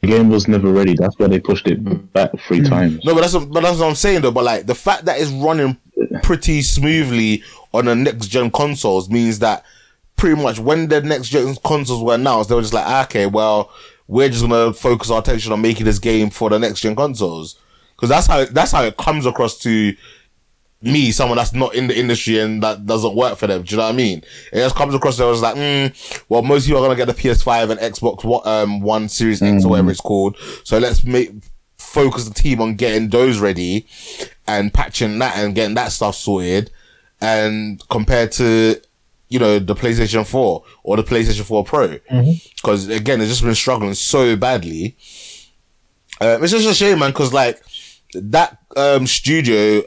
[0.00, 0.94] The game was never ready.
[0.94, 3.04] That's why they pushed it back three times.
[3.04, 4.30] No, but that's, what- but that's what I'm saying though.
[4.30, 5.76] But like the fact that it's running
[6.22, 7.42] pretty smoothly
[7.74, 9.64] on the next gen consoles means that
[10.16, 13.26] pretty much when the next gen consoles were announced, they were just like, "Ah, okay,
[13.26, 13.72] well,
[14.08, 17.58] we're just gonna focus our attention on making this game for the next gen consoles.
[17.94, 19.94] Because that's how that's how it comes across to
[20.80, 23.62] me, someone that's not in the industry and that doesn't work for them.
[23.62, 24.18] Do you know what I mean?
[24.52, 25.20] It just comes across.
[25.20, 28.46] I was like, mm, well, most people are gonna get the PS5 and Xbox One-
[28.46, 30.36] um, One Series X or whatever it's called.
[30.64, 31.32] So let's make
[31.76, 33.86] focus the team on getting those ready
[34.46, 36.70] and patching that and getting that stuff sorted.
[37.20, 38.80] And compared to
[39.28, 41.98] you know the PlayStation 4 or the PlayStation 4 Pro,
[42.56, 44.96] because again, it's just been struggling so badly.
[46.20, 47.62] Um, it's just a shame, man, because like
[48.14, 49.82] that um, studio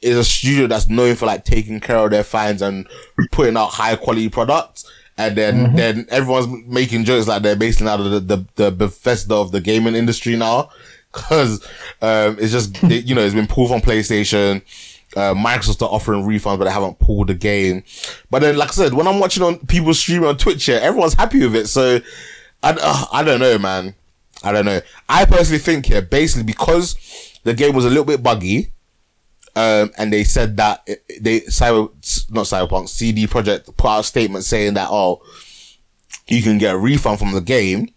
[0.00, 2.86] is a studio that's known for like taking care of their fans and
[3.30, 4.84] putting out high quality products.
[5.16, 9.36] And then, then everyone's making jokes like they're basically out of the, the, the Bethesda
[9.36, 10.70] of the gaming industry now.
[11.12, 11.64] Cause,
[12.02, 14.60] um, it's just, they- you know, it's been pulled from PlayStation.
[15.16, 17.84] Uh, Microsoft are offering refunds, but they haven't pulled the game.
[18.30, 21.14] But then, like I said, when I'm watching on people streaming on Twitch here, everyone's
[21.14, 21.68] happy with it.
[21.68, 22.00] So,
[22.62, 23.94] I, uh, I don't know, man.
[24.42, 24.80] I don't know.
[25.08, 26.96] I personally think here, basically because
[27.44, 28.72] the game was a little bit buggy,
[29.56, 30.86] um, and they said that
[31.20, 31.88] they cyber
[32.30, 35.22] not cyberpunk CD Projekt put out a statement saying that oh,
[36.26, 37.88] you can get a refund from the game,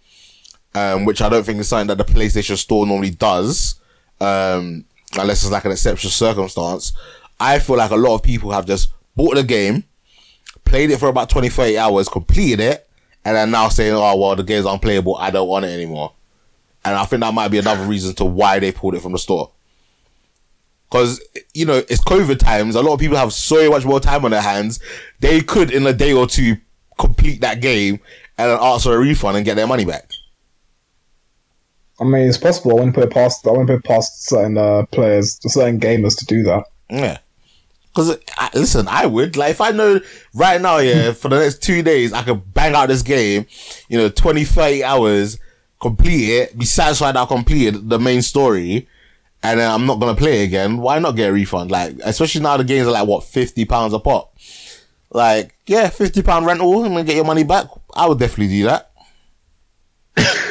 [0.76, 3.80] um, which I don't think is something that the PlayStation Store normally does,
[4.22, 4.86] um,
[5.18, 6.94] unless it's like an exceptional circumstance.
[7.40, 9.84] I feel like a lot of people have just bought the game,
[10.66, 12.90] played it for about 20, 30 hours, completed it,
[13.24, 16.14] and then now saying, oh, well, the game's unplayable, I don't want it anymore.
[16.86, 19.18] And I think that might be another reason to why they pulled it from the
[19.18, 19.52] store.
[20.90, 21.22] Because,
[21.54, 22.76] you know, it's COVID times.
[22.76, 24.80] A lot of people have so much more time on their hands.
[25.20, 26.58] They could, in a day or two,
[26.98, 28.00] complete that game
[28.38, 30.12] and then ask for a refund and get their money back.
[32.00, 32.72] I mean, it's possible.
[32.72, 33.48] I wouldn't put it past.
[33.48, 36.66] I wouldn't put it past certain uh, players, certain gamers to do that.
[36.90, 37.18] Yeah.
[37.88, 38.18] Because,
[38.54, 39.36] listen, I would.
[39.36, 40.00] Like, if I know
[40.36, 43.48] right now, yeah, for the next two days, I could bang out this game,
[43.90, 45.40] you know, 20, 30 hours,
[45.82, 48.88] complete it, be satisfied I completed the main story,
[49.42, 51.72] and then I'm not going to play again, why not get a refund?
[51.72, 54.36] Like, especially now the games are like, what, 50 pounds a pop?
[55.10, 57.66] Like, yeah, 50 pound rental, and then get your money back.
[57.96, 58.92] I would definitely do that.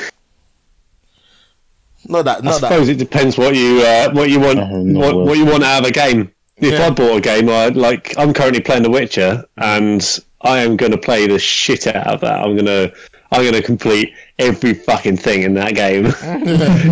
[2.09, 2.69] not that, I not that.
[2.70, 5.62] suppose it depends what you uh, what you want I have what, what you want
[5.65, 6.33] out of a game.
[6.59, 6.87] If Yeah.
[6.87, 10.93] I bought a game, I like I'm currently playing The Witcher, and I am going
[10.93, 12.43] to play the shit out of that.
[12.43, 12.91] I'm gonna
[13.33, 16.07] I'm gonna complete every fucking thing in that game,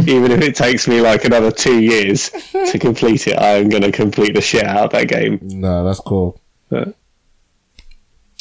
[0.08, 3.38] even if it takes me like another two years to complete it.
[3.38, 5.38] I am gonna complete the shit out of that game.
[5.42, 6.38] No, that's cool.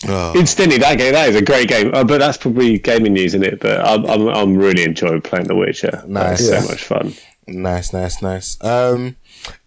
[0.08, 0.34] Oh.
[0.36, 3.44] Instantly, that game that is a great game, uh, but that's probably gaming news in
[3.44, 3.60] it.
[3.60, 6.04] But I'm, I'm I'm really enjoying playing The Witcher.
[6.08, 6.50] Nice.
[6.50, 6.60] Yeah.
[6.60, 7.14] so much fun.
[7.48, 8.64] Nice, nice, nice.
[8.64, 9.16] Um,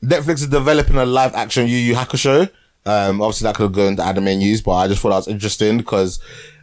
[0.03, 2.51] Netflix is developing a live action Yu Yu Hakusho.
[2.87, 5.77] Um, obviously that could go into anime news, but I just thought that was interesting
[5.77, 6.21] because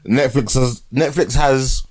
[0.08, 1.83] Netflix has Netflix has,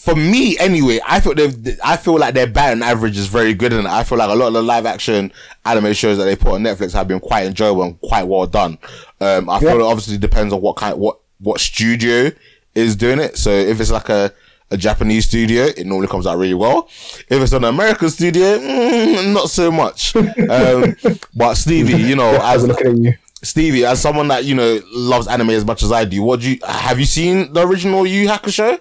[0.00, 3.72] for me anyway, I feel they've, I feel like their batting average is very good,
[3.72, 5.30] and I feel like a lot of the live action
[5.66, 8.78] anime shows that they put on Netflix have been quite enjoyable and quite well done.
[9.20, 12.30] Um, I feel it obviously depends on what kind, what what studio
[12.74, 13.36] is doing it.
[13.36, 14.32] So if it's like a,
[14.70, 16.88] a Japanese studio, it normally comes out really well.
[17.28, 20.16] If it's an American studio, mm, not so much.
[20.16, 20.96] um,
[21.34, 23.12] but Stevie, you know, as looking at you.
[23.42, 26.52] Stevie, as someone that you know loves anime as much as I do, what do
[26.52, 28.80] you have you seen the original Yu Hakusho?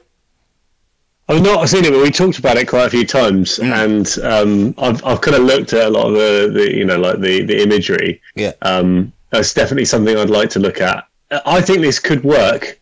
[1.29, 4.73] I've not seen it, but we talked about it quite a few times, and um,
[4.79, 7.43] I've I've kind of looked at a lot of the, the you know like the
[7.43, 8.19] the imagery.
[8.35, 8.53] Yeah.
[8.63, 11.07] Um, that's definitely something I'd like to look at.
[11.45, 12.79] I think this could work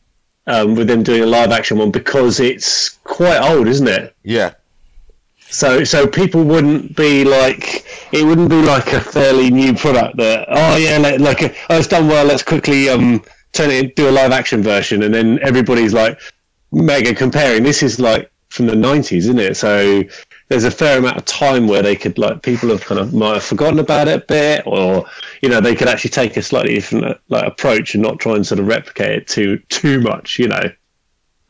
[0.48, 4.16] um, with them doing a live action one because it's quite old, isn't it?
[4.24, 4.54] Yeah,
[5.50, 10.46] So so people wouldn't be like it wouldn't be like a fairly new product that
[10.50, 13.22] oh yeah like, like oh it's done well let's quickly um
[13.54, 16.20] turn it do a live action version and then everybody's like
[16.72, 20.02] mega comparing this is like from the 90s isn't it so
[20.48, 23.34] there's a fair amount of time where they could like people have kind of might
[23.34, 25.06] have forgotten about it a bit or
[25.42, 28.48] you know they could actually take a slightly different like approach and not try and
[28.48, 30.64] sort of replicate it too too much you know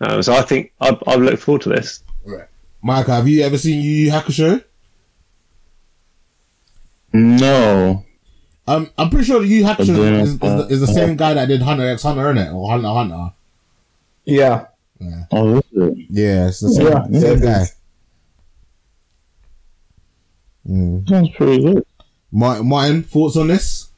[0.01, 2.47] um, so I think I I look forward to this Right,
[2.81, 4.63] Mike, have you ever seen Yu Yu Hakusho?
[7.13, 8.03] No.
[8.67, 10.13] Um, I'm pretty sure Yu Yu Hakusho I don't.
[10.15, 12.53] is, is, the, is the same guy that did Hunter x Hunter, innit?
[12.53, 13.33] Or Hunter Hunter.
[14.25, 14.65] Yeah.
[15.31, 15.97] Oh, is it?
[16.09, 17.65] Yeah, it's the same, Yeah, same it guy.
[20.67, 21.07] Mm.
[21.07, 21.85] Sounds pretty good.
[22.31, 23.89] Ma- Martin, thoughts on this?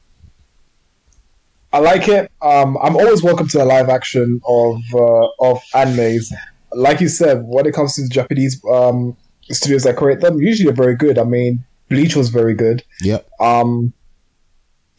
[1.72, 2.30] I like it.
[2.42, 6.32] Um, I'm always welcome to a live action of uh, of animes.
[6.72, 9.16] Like you said, when it comes to the Japanese um,
[9.50, 11.18] studios that create them, usually are very good.
[11.18, 12.82] I mean, Bleach was very good.
[13.02, 13.28] Yep.
[13.40, 13.92] Um,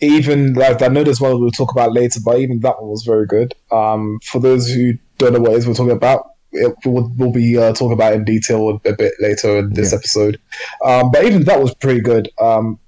[0.02, 3.03] even like I know there's one we'll talk about later, but even that one was
[3.03, 3.53] very good.
[3.72, 7.32] Um, for those who don't know what it is we're talking about, it, we'll, we'll
[7.32, 9.98] be uh, talking about it in detail a bit later in this Yeah.
[9.99, 10.40] episode.
[10.84, 12.30] Um, but even that was pretty good.
[12.41, 12.80] Um,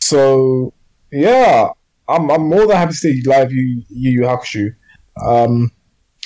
[0.00, 0.74] so
[1.10, 1.68] yeah,
[2.08, 4.74] I'm I'm more than happy to see you live Yu Yu Yu Hakusho.
[5.24, 5.70] Um,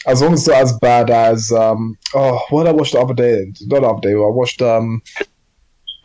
[0.07, 3.01] as long as it's not as bad as um, oh, what did I watched the
[3.01, 3.53] other day?
[3.63, 4.13] Not the other day.
[4.15, 5.03] I watched um,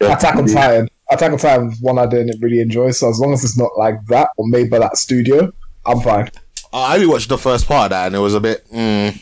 [0.01, 0.87] Attack on Titan.
[1.11, 2.91] Attack on Titan one I didn't really enjoy.
[2.91, 5.51] So as long as it's not like that or made by that studio,
[5.85, 6.29] I'm fine.
[6.73, 8.65] I only watched the first part of that, and it was a bit.
[8.71, 9.21] Mm,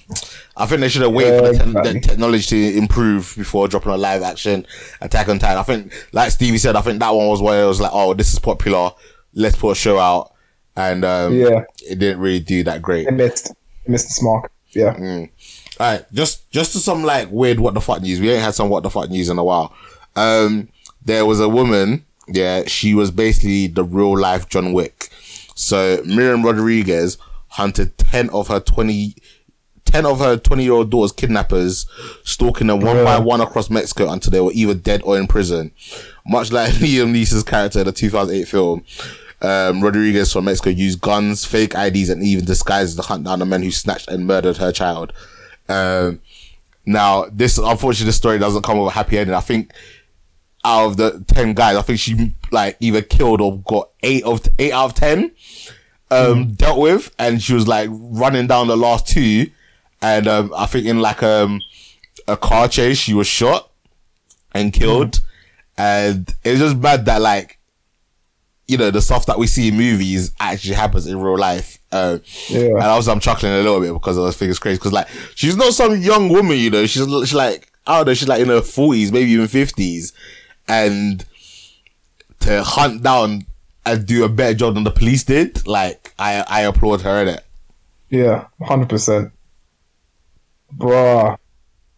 [0.56, 1.94] I think they should have waited for the, te- exactly.
[1.94, 4.68] the technology to improve before dropping a live action
[5.02, 5.58] Attack on Titan.
[5.58, 8.14] I think, like Stevie said, I think that one was where it was like, oh,
[8.14, 8.92] this is popular.
[9.34, 10.32] Let's put a show out,
[10.76, 11.64] and um, Yeah.
[11.90, 13.08] it didn't really do that great.
[13.08, 14.52] It missed, it missed the mark.
[14.70, 14.94] Yeah.
[14.96, 15.28] All
[15.80, 18.20] right, just just to some like weird what the fuck news.
[18.20, 19.74] We ain't had some what the fuck news in a while.
[20.16, 20.68] Um,
[21.10, 22.06] there was a woman.
[22.28, 25.10] Yeah, she was basically the real life John Wick.
[25.56, 27.18] So Miriam Rodriguez
[27.50, 29.16] hunted ten of her twenty.
[29.86, 31.88] 10 of her 20 year old daughter's kidnappers,
[32.24, 35.72] stalking them one by one across Mexico until they were either dead or in prison.
[36.28, 38.86] Much like Liam Neeson's character in the 2008 film,
[39.42, 43.48] um, Rodriguez from Mexico used guns, fake IDs, and even disguises to hunt down the
[43.48, 45.12] men who snatched and murdered her child.
[45.68, 46.22] Um,
[46.86, 49.36] now, this unfortunately, the story doesn't come with a happy ending.
[49.36, 49.74] I think
[50.66, 54.42] out of the ten guys, I think she like either killed or got eight of
[54.60, 55.32] eight out of ten
[56.12, 59.50] um, dealt with, and she was like running down the last two,
[60.02, 61.62] and um, I think in like um,
[62.28, 63.72] a car chase, she was shot
[64.54, 65.22] and killed,
[65.78, 67.58] and it's just bad that like
[68.68, 71.78] you know the stuff that we see in movies actually happens in real life.
[71.92, 72.20] Uh,
[72.50, 72.60] Yeah.
[72.68, 75.56] and also I'm chuckling a little bit because I think it's crazy because like she's
[75.56, 76.86] not some young woman, you know.
[76.86, 80.14] She's she's like I don't know, she's like in her forties, maybe even fifties,
[80.70, 81.26] and
[82.42, 83.46] to hunt down
[83.86, 87.28] and do a better job than the police did, like I I applaud her in
[87.30, 87.44] it.
[88.10, 89.32] Yeah, hundred percent,
[90.76, 91.38] bruh.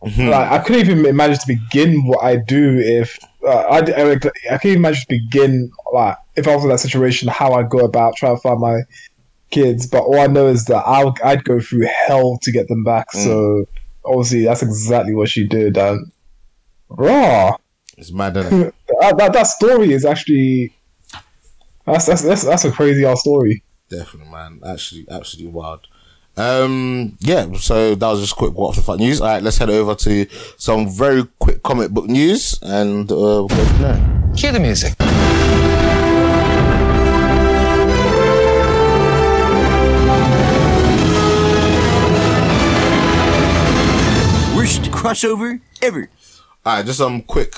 [0.03, 4.15] Like I couldn't even imagine to begin what I do if uh, I, I I
[4.15, 7.79] couldn't even imagine to begin like if I was in that situation how I'd go
[7.79, 8.81] about trying to find my
[9.51, 9.85] kids.
[9.85, 13.11] But all I know is that I'll, I'd go through hell to get them back.
[13.11, 13.65] So
[14.03, 15.77] obviously that's exactly what she did.
[15.77, 16.11] And
[16.89, 17.57] raw,
[18.01, 18.75] It's mad, isn't it?
[18.99, 20.73] that, that that story is actually
[21.85, 23.63] that's that's that's, that's a crazy ass story.
[23.89, 24.59] Definitely, man.
[24.65, 25.81] Actually, absolutely wild.
[26.35, 27.53] Um, yeah.
[27.53, 29.21] So that was just quick what off the fuck news.
[29.21, 30.25] All right, let's head over to
[30.57, 34.33] some very quick comic book news, and uh, we'll go from there.
[34.35, 34.95] Cue the music.
[44.57, 46.09] Worst crossover ever.
[46.65, 47.57] All right, just some quick.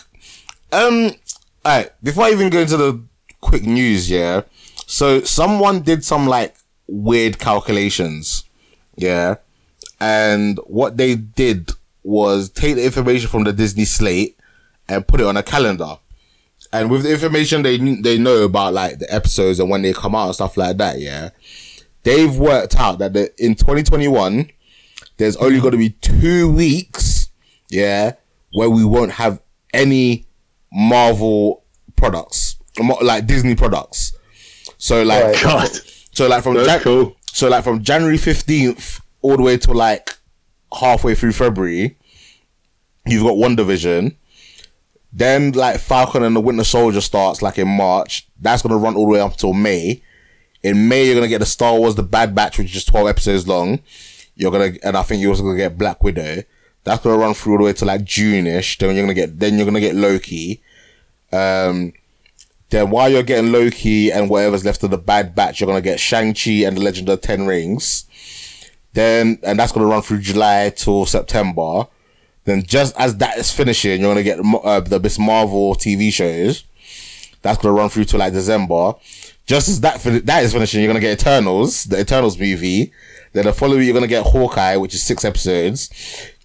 [0.73, 1.11] Um,
[1.63, 1.91] all right.
[2.03, 2.99] Before I even go into the
[3.41, 4.41] quick news, yeah.
[4.87, 6.55] So someone did some like
[6.87, 8.43] weird calculations,
[8.95, 9.35] yeah,
[9.99, 11.71] and what they did
[12.03, 14.37] was take the information from the Disney slate
[14.89, 15.97] and put it on a calendar.
[16.71, 20.15] And with the information they they know about like the episodes and when they come
[20.15, 21.29] out and stuff like that, yeah,
[22.01, 24.49] they've worked out that the, in 2021
[25.17, 27.29] there's only going to be two weeks,
[27.69, 28.13] yeah,
[28.53, 29.39] where we won't have
[29.71, 30.25] any
[30.73, 31.63] Marvel
[31.95, 32.57] products,
[33.01, 34.15] like Disney products.
[34.77, 35.43] So like, Right.
[35.43, 35.69] God,
[36.11, 37.15] so like from that's Jan- cool.
[37.31, 40.17] so like from January fifteenth all the way to like
[40.77, 41.97] halfway through February,
[43.05, 44.15] you've got WandaVision.
[45.15, 48.27] Then like Falcon and the Winter Soldier starts like in March.
[48.41, 50.01] That's gonna run all the way up until May.
[50.63, 53.07] In May, you're gonna get the Star Wars: The Bad Batch, which is just twelve
[53.07, 53.79] episodes long.
[54.35, 56.41] You're gonna, and I think you're also gonna get Black Widow.
[56.83, 58.79] That's gonna run through all the way to like June-ish.
[58.79, 60.62] Then you're gonna get, then you're gonna get Loki.
[61.33, 61.93] Um,
[62.69, 65.99] then while you're getting Loki and whatever's left of the Bad Batch, you're gonna get
[65.99, 68.05] Shang Chi and the Legend of the Ten Rings.
[68.93, 71.87] Then, and that's gonna run through July till September.
[72.45, 76.63] Then, just as that is finishing, you're gonna get uh, the Miss Marvel TV shows.
[77.41, 78.93] That's gonna run through to like December.
[79.45, 82.91] Just as that fin- that is finishing, you're gonna get Eternals, the Eternals movie.
[83.33, 85.89] Then the following, you're gonna get Hawkeye, which is six episodes.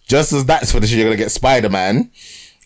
[0.07, 2.11] Just as that's finishing, you're gonna get Spider Man,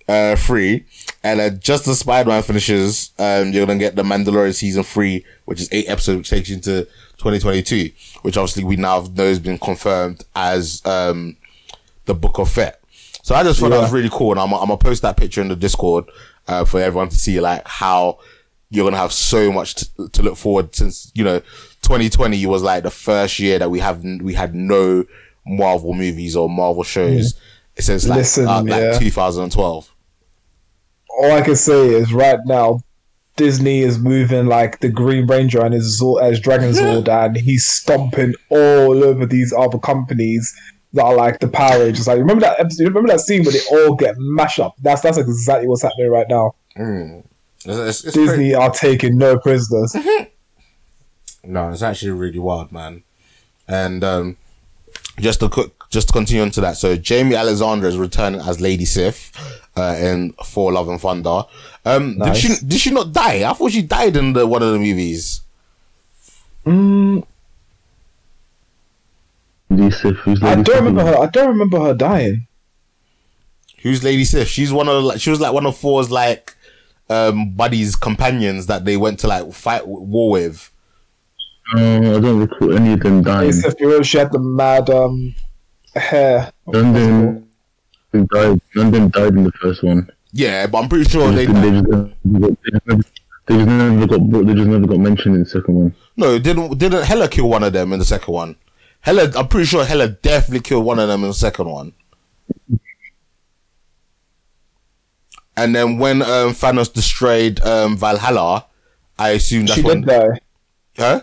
[0.09, 0.85] uh, three,
[1.23, 5.25] and then just as Spider Man finishes, um, you're gonna get the Mandalorian season three,
[5.45, 6.85] which is eight episodes, which takes you into
[7.19, 7.91] 2022,
[8.23, 11.37] which obviously we now know has been confirmed as um
[12.07, 12.81] the Book of Fett.
[13.23, 15.41] So I just thought that was really cool, and I'm, I'm gonna post that picture
[15.41, 16.07] in the Discord
[16.49, 18.19] uh, for everyone to see, like how
[18.71, 21.39] you're gonna have so much to, to look forward since you know
[21.83, 25.05] 2020 was like the first year that we have we had no
[25.47, 27.35] Marvel movies or Marvel shows
[27.79, 28.99] since like Listen, uh, like yeah.
[28.99, 29.92] 2012.
[31.19, 32.81] All I can say is right now,
[33.37, 37.67] Disney is moving like the Green Ranger and his Zord, as Dragon Zord, and he's
[37.67, 40.55] stomping all over these other companies
[40.93, 42.07] that are like the Power Rangers.
[42.07, 42.85] Like remember that episode?
[42.89, 44.75] Remember that scene where they all get mashed up?
[44.83, 46.55] That's that's exactly what's happening right now.
[46.77, 47.25] It's,
[47.65, 48.55] it's, it's Disney crazy.
[48.55, 49.97] are taking no prisoners.
[51.45, 53.03] No, it's actually really wild, man.
[53.67, 54.37] And um,
[55.19, 56.77] just to quick, just to continue on to that.
[56.77, 59.33] So Jaimie Alexander is returning as Lady Sif
[59.77, 61.43] uh, in Thor Love and Thunder.
[61.85, 62.43] Um, Nice.
[62.43, 63.49] Did she did she not die?
[63.49, 65.41] I thought she died in the one of the movies.
[66.67, 67.25] Mm,
[69.71, 71.19] Lisa, who's I don't remember her.
[71.19, 72.47] I don't remember her dying.
[73.83, 74.49] Who's Lady Sif?
[74.49, 76.55] She's one of the, like she was like one of Thor's like
[77.11, 80.71] um buddies companions that they went to like fight war with.
[81.75, 83.49] Oh, I don't recall any of them dying.
[83.49, 85.35] Except you she had the mad um
[85.95, 86.53] hair.
[86.67, 87.49] None of them
[88.13, 88.61] them died.
[88.75, 90.11] None of them died in the first one.
[90.33, 91.87] Yeah, but I'm pretty sure They, they just, they, just
[92.25, 93.03] never, they, just never,
[93.47, 94.47] they just never got.
[94.47, 95.95] They just never got mentioned in the second one.
[96.17, 98.57] no didn't didn't Hela kill one of them in the second one.
[99.03, 101.93] Hela, I'm pretty sure Hela definitely killed one of them in the second one.
[105.57, 108.67] And then when um, Thanos destroyed um, Valhalla,
[109.19, 110.01] I assume that's She when.
[110.01, 110.39] did die.
[110.97, 111.23] Huh?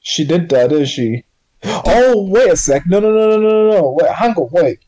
[0.00, 1.24] She did die, didn't she?
[1.64, 2.86] Oh, wait a sec.
[2.86, 3.96] No, no, no, no, no, no, no.
[3.98, 4.80] Wait, hang on, wait.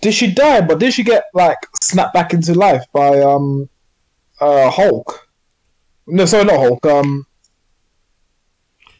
[0.00, 0.60] Did she die?
[0.62, 3.68] But did she get like snapped back into life by um,
[4.40, 5.28] uh, Hulk?
[6.06, 6.84] No, sorry, not Hulk.
[6.86, 7.26] Um,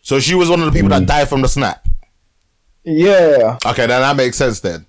[0.02, 1.86] So she was one of the people that died from the snap.
[2.84, 4.86] yeah, Okay, then that makes sense then.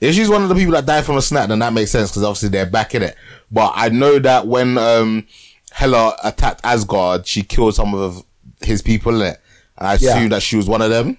[0.00, 2.10] If she's one of the people that died from a snap, then that makes sense
[2.10, 3.16] because obviously they're back in it.
[3.50, 5.26] But I know that when um,
[5.72, 8.24] Hela attacked Asgard, she killed some of
[8.62, 9.40] his people in it.
[9.76, 10.16] And I Yeah.
[10.16, 11.18] assume that she was one of them.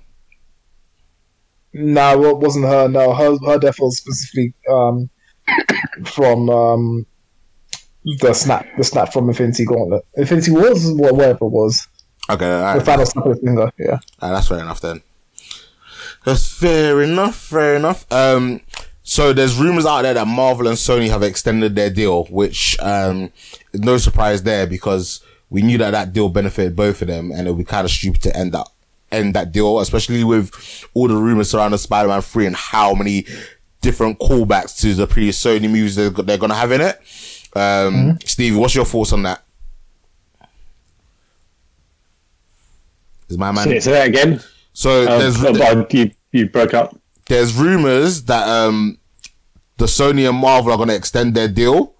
[1.73, 2.87] No, it wasn't her.
[2.87, 5.09] No, her her death was specifically um
[6.05, 7.05] from um
[8.19, 11.87] the snap, the snap from Infinity Gauntlet, Infinity Wars, wha- whatever it was.
[12.29, 12.45] Okay,
[12.77, 13.71] The final snap of the finger.
[13.77, 13.99] Yeah.
[14.21, 15.01] Ah, that's fair enough then.
[16.25, 17.35] That's fair enough.
[17.35, 18.05] Fair enough.
[18.11, 18.61] Um,
[19.03, 23.31] so there's rumors out there that Marvel and Sony have extended their deal, which um,
[23.73, 27.51] no surprise there because we knew that that deal benefited both of them, and it
[27.51, 28.67] would be kind of stupid to end that
[29.11, 30.51] end that deal, especially with
[30.93, 33.25] all the rumors surrounding Spider-Man Three and how many
[33.81, 36.99] different callbacks to the previous Sony movies they're, they're gonna have in it.
[37.55, 39.43] Um, Stevie, what's your thoughts on that?
[43.29, 43.65] Is my man?
[43.65, 44.41] Say, say that again.
[44.73, 46.95] So Um, there's but you, you broke up.
[47.27, 48.97] there's rumors that um
[49.77, 51.95] the Sony and Marvel are going to extend their deal.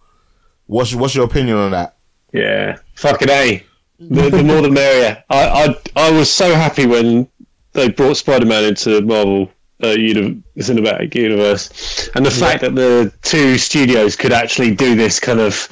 [0.67, 1.97] What's what's your opinion on that?
[2.33, 3.63] Yeah, fucking a.
[4.09, 5.23] The, the more the merrier.
[5.29, 7.27] I, I I was so happy when
[7.73, 9.51] they brought Spider Man into Marvel
[9.83, 15.19] uh, uni- cinematic universe, and the fact that the two studios could actually do this
[15.19, 15.69] kind of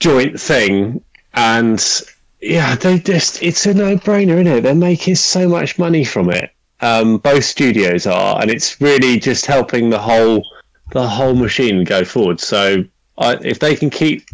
[0.00, 1.02] joint thing,
[1.34, 2.02] and
[2.40, 4.60] yeah, they just it's a no brainer, isn't it?
[4.62, 6.50] They're making so much money from it.
[6.80, 10.44] Um, both studios are, and it's really just helping the whole
[10.90, 12.40] the whole machine go forward.
[12.40, 12.84] So
[13.16, 14.26] I, if they can keep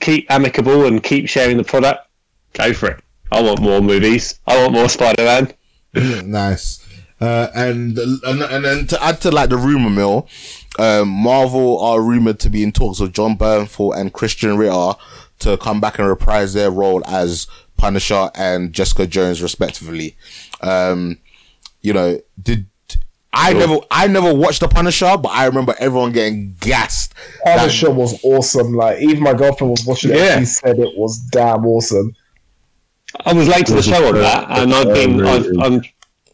[0.00, 2.06] keep amicable and keep sharing the product,
[2.52, 3.04] go for it.
[3.32, 4.40] I want more movies.
[4.46, 5.52] I want more Spider Man.
[6.30, 6.86] nice.
[7.20, 10.26] Uh, and, and and then to add to like the rumor mill,
[10.78, 14.98] um, Marvel are rumored to be in talks with Jon Bernthal and Krysten Ritter
[15.40, 17.46] to come back and reprise their role as
[17.76, 20.16] Punisher and Jessica Jones, respectively.
[20.62, 21.18] Um,
[21.82, 22.66] you know, did
[23.32, 27.14] I never I never watched the Punisher, but I remember everyone getting gassed.
[27.44, 28.74] that- Punisher was awesome.
[28.74, 30.16] Like even my girlfriend was watching it.
[30.16, 30.38] Yeah.
[30.38, 32.14] and She said it was damn awesome.
[33.24, 35.82] I was late to the show on that, and I've been I've, I'm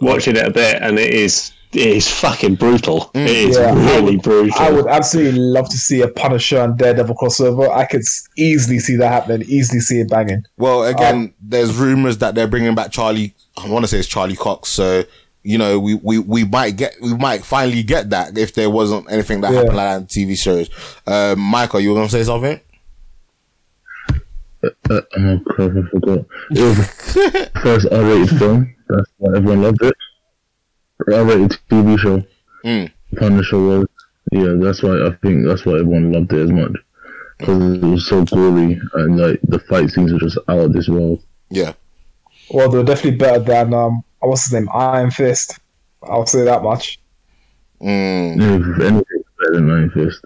[0.01, 3.11] watching it a bit, and it is it is fucking brutal.
[3.15, 4.53] It is Yeah, I really brutal.
[4.59, 7.69] I would absolutely love to see a Punisher and Daredevil crossover.
[7.71, 8.03] I could
[8.39, 9.47] easily see that happening.
[9.49, 10.45] Easily see it banging.
[10.57, 13.35] Well, again, there's rumors that they're bringing back Charlie.
[13.57, 14.69] I want to say it's Charlie Cox.
[14.71, 15.05] So
[15.43, 19.11] you know, we, we, we might get we might finally get that if there wasn't
[19.13, 19.59] anything that Yeah.
[19.59, 20.69] happened like that in TV shows.
[21.07, 22.61] Um, Michael, you were gonna say something?
[24.91, 26.19] Uh, oh crap, I forgot.
[26.51, 26.77] It was
[27.15, 28.75] the first R-rated film.
[28.89, 29.95] That's why everyone loved it.
[31.13, 32.23] R-rated TV show.
[32.65, 32.91] Mm.
[33.17, 33.87] Punisher was.
[34.33, 36.73] Yeah, that's why I think that's why everyone loved it as much
[37.39, 40.89] because it was so gory and like the fight scenes were just out of this
[40.89, 41.23] world.
[41.51, 41.75] Yeah.
[42.51, 45.59] Well, they're definitely better than um, what's his name, Iron Fist.
[46.03, 46.99] I'll say that much.
[47.81, 50.25] Mm, If anything, better than Iron Fist.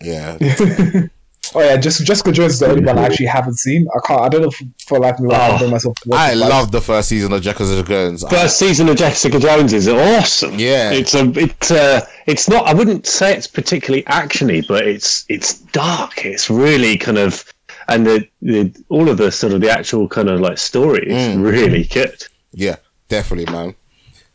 [0.00, 0.38] yeah.
[1.54, 3.86] Oh yeah, just Jessica Jones is the only one I actually haven't seen.
[3.96, 4.20] I can't.
[4.20, 5.94] I don't know if for like me, I Oh, bring myself.
[6.00, 8.24] To I love the first season of Jessica Jones.
[8.24, 10.58] I- First season of Jessica Jones is awesome.
[10.58, 10.90] Yeah.
[10.92, 12.66] it's a it's uh it's not.
[12.66, 16.24] I wouldn't say it's particularly actiony, but it's it's dark.
[16.24, 17.44] It's really kind of
[17.88, 21.36] and the, the all of the sort of the actual kind of like story is
[21.36, 21.50] Mm.
[21.50, 22.22] really good.
[22.52, 22.76] Yeah,
[23.08, 23.74] definitely, man.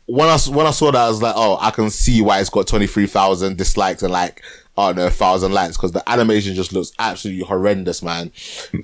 [0.06, 2.50] when I when I saw that I was like, oh, I can see why it's
[2.50, 4.42] got twenty three thousand dislikes and like
[4.76, 8.32] oh no, thousand likes because the animation just looks absolutely horrendous, man.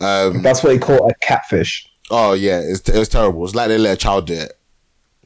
[0.01, 1.89] Um, That's what they call a catfish.
[2.11, 3.45] oh yeah, it's, it was terrible.
[3.45, 4.53] It's like they let a child do it.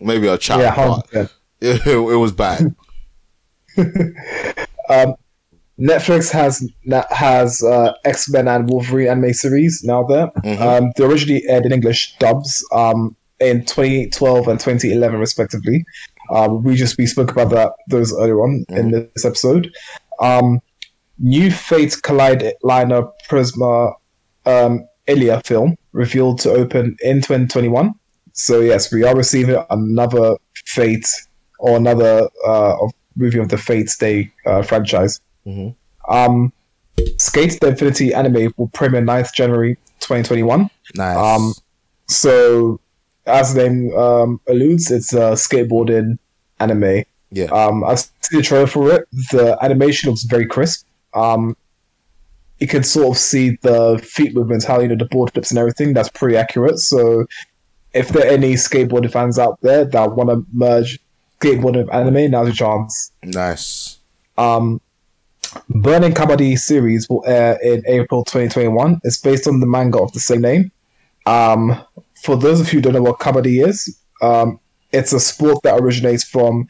[0.00, 1.30] Maybe a child, Yeah, but 100%.
[1.60, 2.74] it, it was bad.
[5.80, 6.68] Netflix has
[7.10, 10.30] has uh, X Men and Wolverine anime series now there.
[10.60, 15.84] Um, they originally aired in English dubs um, in 2012 and 2011 respectively.
[16.30, 19.74] Um, we just we spoke about that those earlier on in this episode.
[20.20, 20.60] Um,
[21.18, 23.94] new Fate/kaleid liner Prisma
[24.46, 27.94] um, Illya film revealed to open in 2021.
[28.32, 31.06] So yes, we are receiving another Fate
[31.58, 35.20] or another uh, of movie of the Fate Day uh, franchise.
[36.08, 36.52] Um,
[36.98, 40.70] SK8 the Infinity anime will premiere 9th January 2021.
[40.94, 41.16] Nice.
[41.16, 41.54] Um,
[42.08, 42.80] so,
[43.26, 46.18] as the name um, alludes, it's a skateboarding
[46.60, 47.04] anime.
[47.32, 47.46] Yeah.
[47.46, 49.08] Um, I've seen the trailer for it.
[49.30, 50.86] The animation looks very crisp.
[51.14, 51.56] Um,
[52.58, 55.58] you can sort of see the feet movements, how you know the board flips and
[55.58, 55.94] everything.
[55.94, 56.78] That's pretty accurate.
[56.78, 57.26] So,
[57.94, 61.00] if there are any skateboarding fans out there that want to merge
[61.40, 63.10] skateboarding with anime, now's your chance.
[63.24, 63.98] nice.
[64.38, 64.80] Um,
[65.68, 69.00] Burning Kabaddi series will air in April 2021.
[69.04, 70.70] It's based on the manga of the same name.
[71.26, 71.78] Um,
[72.22, 74.58] for those of you who don't know what Kabaddi is, um,
[74.92, 76.68] it's a sport that originates from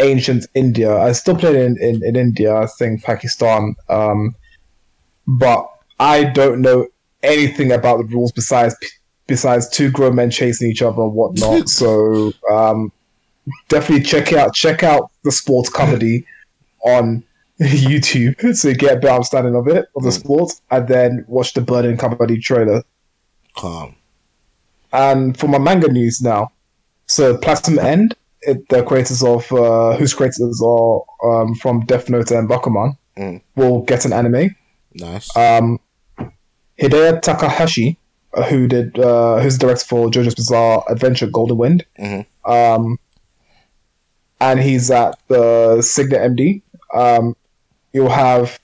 [0.00, 0.96] ancient India.
[0.96, 3.74] I still play in, in, in India, I think Pakistan.
[3.88, 4.34] Um,
[5.26, 5.68] but
[6.00, 6.86] I don't know
[7.22, 8.76] anything about the rules besides
[9.26, 11.68] besides two grown men chasing each other and whatnot.
[11.80, 12.92] so um,
[13.68, 16.24] definitely check out check out the sports comedy
[16.80, 17.22] on
[17.60, 21.54] YouTube so you get a better understanding of it of the sport, and then watch
[21.54, 22.82] the Burning Kabaddi trailer.
[23.56, 23.94] Calm.
[24.92, 26.52] And for my manga news now,
[27.06, 32.30] so Platinum End it, the creators of uh, whose creators are um, from Death Note
[32.30, 33.40] and Bakuman Mm.
[33.56, 34.54] will get an anime.
[34.94, 35.36] Nice.
[35.36, 35.80] Um,
[36.80, 37.98] Hideo Takahashi,
[38.34, 42.26] uh, who did uh, who's the director for JoJo's Bizarre Adventure Golden Wind, Mhm.
[42.44, 42.96] um,
[44.40, 46.62] and he's at the Signal MD.
[46.94, 47.34] Um,
[47.92, 48.60] you'll have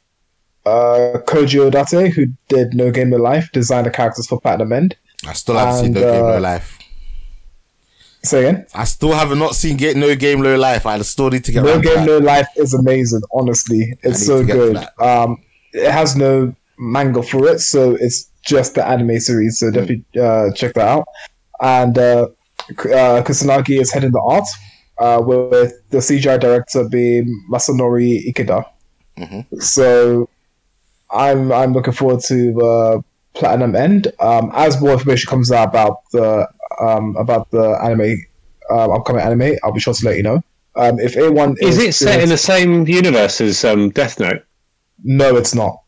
[0.67, 4.97] uh, Koji Odate, who did No Game No Life, designed the characters for Platinum End.
[5.27, 6.79] I still haven't seen and, No Game No uh, Life.
[8.25, 8.67] Say again.
[8.75, 10.87] I still have not seen Get No Game No Life.
[10.87, 12.07] I still need to get No Game.
[12.07, 13.21] No Life is amazing.
[13.33, 14.77] Honestly, it's so to get to good.
[15.07, 15.43] Um,
[15.73, 19.59] it has no manga for it, so it's just the anime series.
[19.59, 21.07] So definitely uh, check that out.
[21.61, 22.29] And uh,
[22.71, 24.49] uh, Kusanagi is heading the art,
[24.99, 28.65] uh, with the CGI director being Masanori Ikeda.
[29.19, 29.59] Mm-hmm.
[29.61, 30.29] So
[31.11, 33.01] I'm I'm looking forward to uh,
[33.35, 34.13] Platinum End.
[34.19, 36.49] Um, as more information comes out about the
[36.81, 38.17] um, about the anime,
[38.71, 40.43] um, upcoming anime, I'll be sure to let you know.
[40.77, 44.45] Um, if anyone Is it set in the same universe as um, Death Note?
[45.05, 45.79] No, it's not.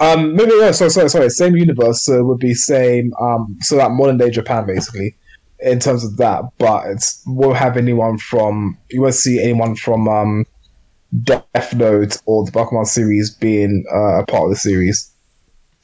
[0.00, 1.30] Um, maybe no, sorry, sorry, sorry.
[1.30, 3.12] Same universe, so it would be same.
[3.20, 5.16] Um, so that modern day Japan, basically,
[5.60, 6.42] in terms of that.
[6.58, 8.76] But it's won't have anyone from.
[8.90, 10.44] You won't see anyone from um,
[11.22, 15.10] Death Note or the Bakuman series being uh, a part of the series.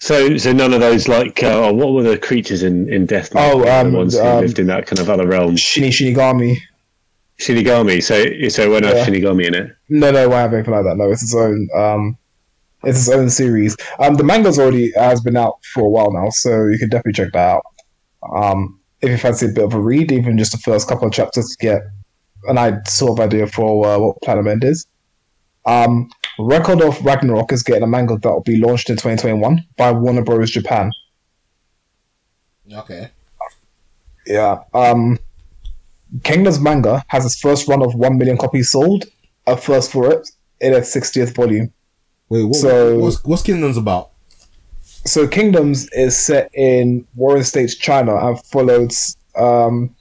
[0.01, 3.33] So, so none of those like uh, oh, what were the creatures in, in Death?
[3.37, 5.57] Oh, um, the ones who um, lived in that kind of other realm.
[5.57, 6.57] Shini Shinigami.
[7.39, 8.03] Shinigami.
[8.03, 8.15] So,
[8.49, 9.07] so it won't have Yeah.
[9.07, 9.77] Shinigami in it.
[9.91, 10.97] No, no, won't have anything like that.
[10.97, 11.69] No, it's its own.
[11.77, 12.17] Um,
[12.83, 13.77] it's its own series.
[13.99, 17.13] Um, the manga's already has been out for a while now, so you can definitely
[17.13, 17.63] check that out.
[18.35, 21.13] Um, if you fancy a bit of a read, even just the first couple of
[21.13, 21.83] chapters to get
[22.45, 24.87] an I sort of idea for uh, what Platinum End is.
[25.67, 26.11] Um,
[26.41, 30.23] Record of Ragnarok is getting a manga that will be launched in 2021 by Warner
[30.23, 30.51] Bros.
[30.51, 30.91] Japan.
[32.73, 33.11] Okay.
[34.27, 34.63] Yeah.
[34.75, 35.19] Um,
[36.25, 39.05] Kingdom's manga has its first run of 1 million copies sold,
[39.47, 40.29] a first for it,
[40.61, 41.73] in its 60th volume.
[42.29, 44.11] Wait, what, So- what's what's Kingdoms about?
[45.07, 49.95] so Kingdoms is set in Warring States, China, and follows um,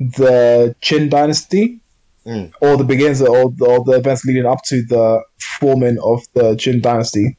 [0.00, 1.80] the Qin Dynasty,
[2.24, 2.52] Mm.
[2.60, 5.20] or the beginnings of the, all the events leading up to the
[5.58, 7.36] forming of the Qin Dynasty,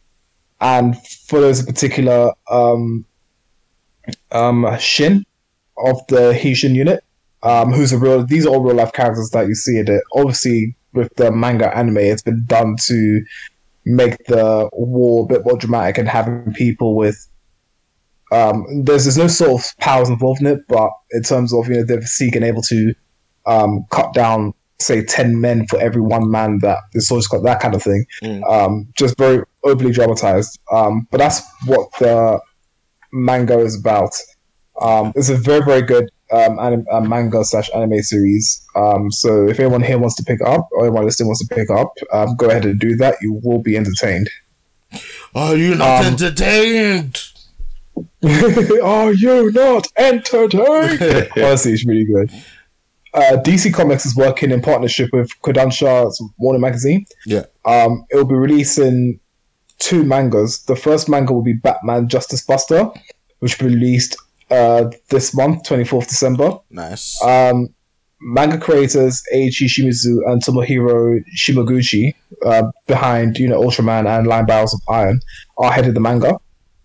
[0.60, 0.98] and
[1.30, 3.06] follows a particular um,
[4.34, 5.26] um, Shin
[5.78, 7.02] of the Heishin unit,
[7.44, 8.26] um, who's a real.
[8.26, 10.04] These are all real life characters that you see in it.
[10.16, 13.24] Obviously, with the manga anime, it's been done to
[13.86, 17.28] make the war a bit more dramatic and having people with
[18.32, 21.76] um there's there's no sort of powers involved in it, but in terms of you
[21.76, 22.94] know they're seeking able to
[23.46, 24.54] um cut down
[24.84, 28.06] say ten men for every one man that the soldier's got that kind of thing.
[28.24, 28.42] Mm.
[28.52, 30.60] Um just very overly dramatized.
[30.72, 32.40] Um but that's what the
[33.12, 34.14] manga is about.
[34.82, 38.66] Um it's a very, very good um anim- uh, manga slash anime series.
[38.76, 41.70] Um so if anyone here wants to pick up or anyone listening wants to pick
[41.70, 43.16] up, um go ahead and do that.
[43.22, 44.30] You will be entertained.
[45.36, 47.20] Are you not Um, entertained?
[48.84, 51.30] Are you not entertained?
[51.38, 52.32] Honestly, it's really good.
[53.14, 57.06] Uh, DC Comics is working in partnership with Kodansha's Warner Magazine.
[57.26, 57.46] Yeah.
[57.66, 59.20] Um, it will be releasing
[59.78, 60.64] two mangas.
[60.64, 62.90] The first manga will be Batman Justice Buster,
[63.40, 64.18] which will be released
[64.50, 66.58] uh, this month, 24th December.
[66.72, 67.22] Nice.
[67.24, 67.70] Um,
[68.20, 72.16] manga creators Eiichi Shimizu and Tomohiro Shimoguchi,
[72.46, 75.20] uh, behind you know Ultraman and Line Barrels of Iron,
[75.58, 76.40] are headed the manga.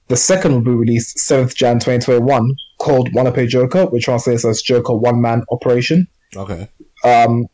[0.09, 4.63] The second will be released 7th Jan 2021, called One Pay Joker, which translates as
[4.63, 6.09] Joker One Man Operation.
[6.37, 6.69] Okay.
[7.05, 7.47] Um,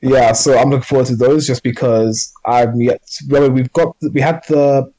[0.00, 3.02] yeah, so I'm looking forward to those just because I'm yet.
[3.28, 4.92] Well, we've got we had the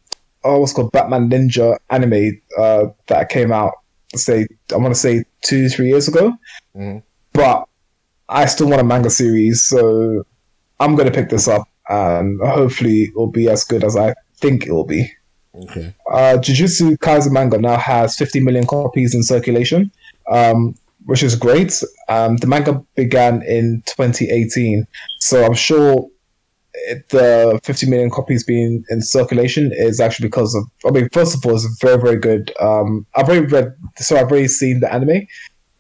[0.44, 3.74] oh, what's called Batman Ninja anime uh, that came out.
[4.16, 6.34] Say I want to say two three years ago,
[6.76, 7.04] Mhm.
[7.34, 7.66] but
[8.28, 10.24] I still want a manga series, so
[10.80, 14.66] I'm gonna pick this up and hopefully it will be as good as I think
[14.66, 15.12] it will be.
[15.64, 15.94] Okay.
[16.12, 19.92] Uh, Jujutsu Kaisen manga now has 50 million copies in circulation,
[20.32, 20.76] um,
[21.06, 21.82] which is great.
[22.08, 24.86] Um, the manga began in 2018,
[25.20, 26.08] so I'm sure
[26.74, 30.64] it, the 50 million copies being in circulation is actually because of.
[30.86, 32.54] I mean, first of all, it's very, very good.
[32.60, 35.28] Um, I've already read, so I've already seen the anime,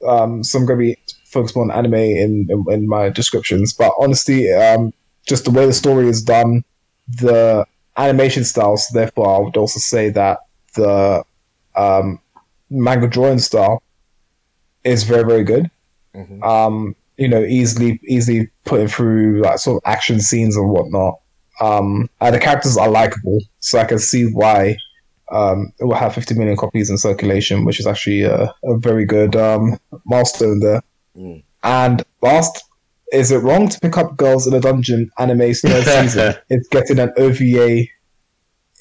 [0.07, 3.73] um, so I'm going to be focused more on anime in, in, in my descriptions.
[3.73, 4.93] But honestly, um,
[5.27, 6.63] just the way the story is done,
[7.07, 7.65] the
[7.97, 8.77] animation style.
[8.77, 10.39] So therefore, I would also say that
[10.75, 11.23] the
[11.75, 12.19] um,
[12.69, 13.83] manga drawing style
[14.83, 15.69] is very very good.
[16.15, 16.43] Mhm.
[16.43, 21.19] Um, you know, easily easily putting through like sort of action scenes and whatnot.
[21.61, 24.77] Um, and the characters are likable, so I can see why
[25.31, 29.05] um, it will have 50 million copies in circulation, which is actually a, a very
[29.05, 30.81] good um, milestone there.
[31.17, 31.43] Mm.
[31.63, 32.63] And Last,
[33.11, 36.35] is it wrong to pick up girls in a dungeon anime's third season?
[36.49, 37.85] It's getting an OVA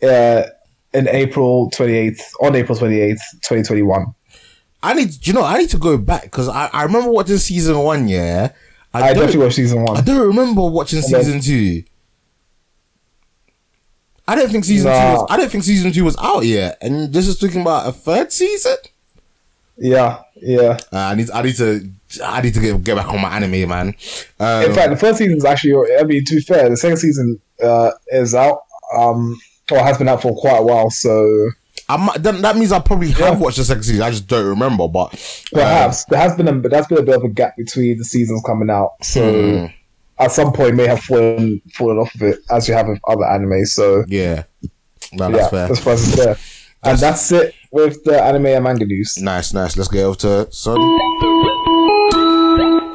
[0.02, 0.48] uh,
[0.92, 4.06] in April 28th, on April 28th, 2021.
[4.82, 7.78] I need, you know, I need to go back because I, I remember watching season
[7.78, 8.06] one.
[8.08, 8.52] Yeah,
[8.94, 11.84] I, don't, definitely watched season I don't remember watching then- season two.
[14.26, 14.98] I don't think season two.
[14.98, 17.92] Was, I don't think season two was out yet, and this is talking about a
[17.92, 18.76] third season.
[19.78, 20.78] Yeah, yeah.
[20.92, 21.90] Uh, I need, I need to,
[22.22, 23.94] I need to get, get back on my anime, man.
[24.38, 26.98] Um, In fact, the first season is actually, I mean, to be fair, the second
[26.98, 28.64] season uh, is out,
[28.96, 29.40] um,
[29.70, 31.50] or has been out for quite a while, so
[31.90, 33.38] I might, that, that means I probably have Yeah.
[33.38, 34.02] watched the second season.
[34.02, 34.86] I just don't remember.
[34.88, 35.10] But
[35.52, 38.04] perhaps there has been a but that's been a bit of a gap between the
[38.04, 38.92] seasons coming out.
[39.02, 39.22] So
[39.60, 39.66] Hmm.
[40.18, 43.24] at some point, may have fallen fallen off of it as you have with other
[43.24, 43.64] anime.
[43.64, 44.42] So yeah,
[45.12, 45.70] no, yeah, that's fair.
[45.72, 46.36] as far as it's there,
[46.84, 49.16] and that's it with the anime and manga news.
[49.18, 49.76] Nice, nice.
[49.76, 50.76] Let's get over to Son.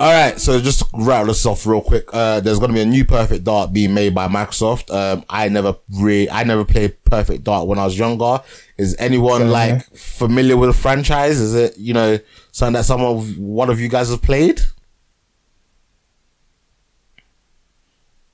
[0.04, 2.10] All right, so just to rattle this off real quick.
[2.12, 4.94] Uh, there's gonna be a new Perfect Dark being made by Microsoft.
[4.94, 8.42] Um, I never re- I never played Perfect Dark when I was younger.
[8.78, 11.40] Is anyone like familiar with the franchise?
[11.40, 12.20] Is it you know
[12.52, 14.60] something that some of one of you guys have played?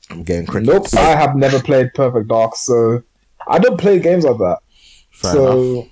[0.10, 0.92] I'm getting crickets.
[0.92, 3.04] Nope, I have never played Perfect Dark, so
[3.48, 4.58] I don't play games like that.
[5.12, 5.88] Fair so enough.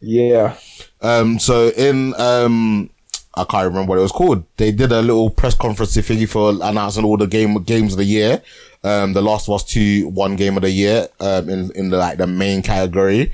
[0.00, 0.56] yeah,
[1.00, 2.90] Um, so in um,
[3.36, 4.44] I can't remember what it was called.
[4.56, 8.04] They did a little press conference thingy for announcing all the game games of the
[8.04, 8.42] year.
[8.84, 11.08] Um, the Last of Us Two one game of the year.
[11.18, 13.32] Um, in in the like the main category.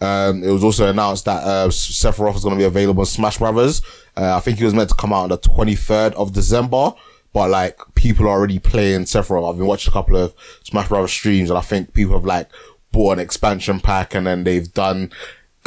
[0.00, 3.38] Um, it was also announced that uh, Sephiroth is going to be available in Smash
[3.38, 3.80] Brothers.
[4.16, 6.92] Uh, I think he was meant to come out on the twenty third of December.
[7.32, 9.48] But like people are already playing Sephiroth.
[9.48, 10.34] I've been watching a couple of
[10.64, 12.48] Smash Brothers streams, and I think people have like
[12.90, 15.12] bought an expansion pack, and then they've done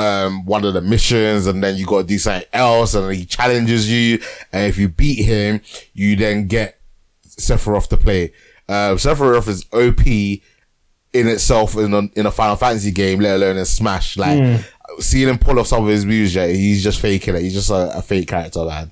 [0.02, 3.26] um, one of the missions and then you got to do something else and he
[3.26, 4.20] challenges you.
[4.52, 5.62] And if you beat him,
[5.94, 6.80] you then get
[7.28, 8.34] Sephiroth to play.
[8.68, 10.06] Uh, Sephiroth is OP
[11.14, 14.18] in itself in a, in a Final Fantasy game, let alone in Smash.
[14.18, 14.62] Like,
[15.00, 17.42] seeing him pull off some of his moves, yeah, he's just faking it.
[17.42, 18.92] He's just a, a fake character, man.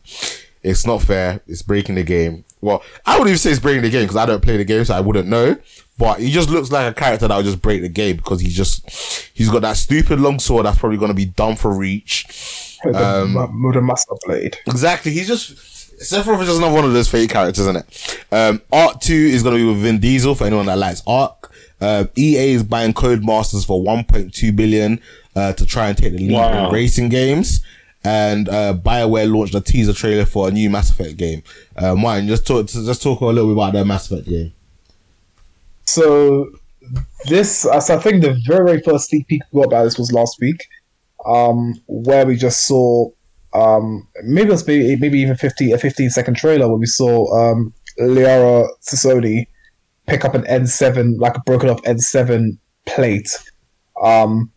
[0.61, 1.41] It's not fair.
[1.48, 2.44] It's breaking the game.
[2.61, 4.84] Well, I wouldn't even say it's breaking the game because I don't play the game,
[4.84, 5.57] so I wouldn't know.
[5.99, 8.47] But he just looks like a character that would just break the game because he
[8.47, 8.89] just
[9.35, 12.77] he's got that stupid long sword that's probably going to be done for reach.
[12.84, 14.57] the Um, um, the Master Blade.
[14.65, 15.11] Exactly.
[15.11, 15.53] He's just
[15.99, 18.26] Sephiroth is just another one of those fake characters, isn't it?
[18.31, 21.51] Um, ARK Two is going to be with Vin Diesel for anyone that likes ARK.
[21.81, 25.01] Uh, EA is buying Codemasters for 1.2 billion
[25.35, 26.67] uh, to try and take the lead Wow.
[26.67, 27.59] in racing games.
[28.05, 31.43] And uh, Bioware launched a teaser trailer for a new Mass Effect game.
[31.76, 34.53] Uh, Martin, just talk, just talk a little bit about that Mass Effect game.
[35.94, 36.52] So
[37.26, 40.11] this, as I think the very, very first sneak peek we got about this was
[40.11, 40.64] last week,
[41.26, 43.10] um, where we just saw,
[43.53, 47.26] um, maybe it was maybe, maybe even 15, a 15 second trailer where we saw
[47.36, 49.48] um, Liara T'Soni
[50.07, 53.30] pick up an N7, like a broken up N7 plate.
[54.03, 54.52] Um,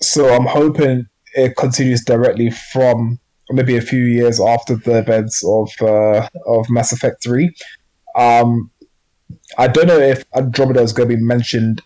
[0.00, 3.18] so I'm hoping it continues directly from
[3.50, 7.54] maybe a few years after the events of uh, of Mass Effect 3.
[8.16, 8.70] Um,
[9.58, 11.82] I don't know if Andromeda is going to be mentioned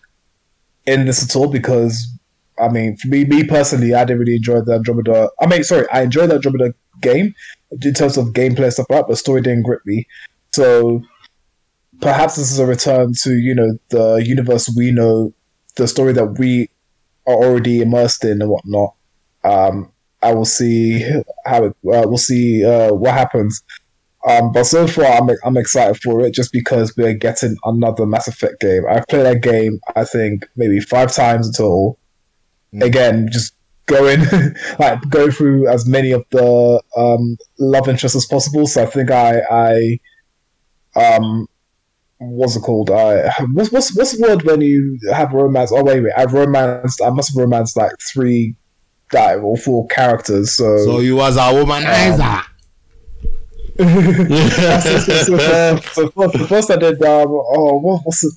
[0.85, 2.07] in this at all because,
[2.59, 5.29] I mean, for me, me personally, I didn't really enjoy the Andromeda.
[5.41, 7.33] I mean, sorry, I enjoyed the Andromeda game
[7.71, 10.07] in terms of gameplay stuff but the story didn't grip me.
[10.51, 11.03] So
[12.01, 15.33] perhaps this is a return to, you know, the universe we know,
[15.75, 16.69] the story that we
[17.27, 18.95] are already immersed in and whatnot.
[19.43, 19.91] Um,
[20.21, 21.01] I will see
[21.45, 23.61] how it, uh, we'll see uh, what happens.
[24.25, 28.27] Um, but so far, I'm I'm excited for it just because we're getting another Mass
[28.27, 28.83] Effect game.
[28.89, 31.99] I've played that game, I think maybe five times in total.
[32.81, 33.53] Again, just
[33.85, 34.21] going
[34.79, 38.67] like go through as many of the um, love interests as possible.
[38.67, 39.99] So I think I I
[40.95, 41.47] um
[42.19, 42.91] what's it called?
[42.91, 45.71] I what's what's what's the word when you have romance?
[45.71, 47.01] Oh wait, wait, I've romanced.
[47.01, 48.55] I must have romanced like three,
[49.13, 50.53] like, or four characters.
[50.53, 52.43] So, So you was a womanizer.
[53.77, 55.37] So, so,
[55.77, 58.33] so, so first, I did um oh what what's it?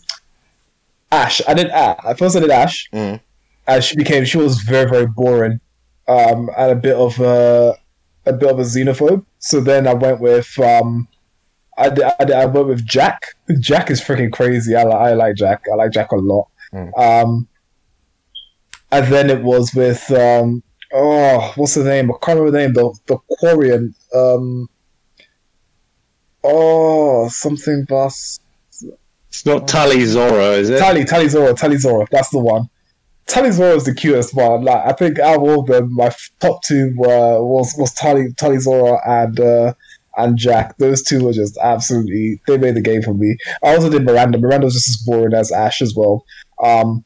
[1.13, 1.41] Ash.
[1.49, 1.99] I did Ash.
[2.05, 3.21] At first I did Ash, Mm.
[3.67, 5.61] and she became she was very very boring,
[6.09, 7.75] um and a bit of a
[8.27, 9.25] a bit of a xenophobe.
[9.39, 11.09] So then I went with um.
[11.79, 13.23] I, did, I, did, I went with Jack.
[13.59, 14.77] Jack is freaking crazy.
[14.77, 15.63] I, li- I like Jack.
[15.73, 16.49] I like Jack a lot.
[16.95, 17.49] Um,
[18.93, 20.63] and then it was with um,
[20.93, 22.11] oh, what's the name?
[22.11, 22.73] I can't remember the name.
[22.75, 23.95] The the Quarian.
[24.15, 24.69] Um,
[26.43, 28.41] oh, something bus.
[29.29, 30.79] It's not Tali Zorah, is it?
[30.79, 32.07] Tali, Tali Zorah, Tali Zorah.
[32.11, 32.69] That's the one.
[33.27, 34.65] Tali Zorah is the cutest one.
[34.65, 36.11] Like I think out of all of them, my
[36.41, 39.73] top two were was was Tali Tali Zorah and uh,
[40.17, 40.77] and Jack.
[40.79, 43.37] Those two were just absolutely they made the game for me.
[43.63, 44.39] I also did Miranda.
[44.39, 46.25] Miranda was just as boring as Ash as well.
[46.63, 47.05] Um,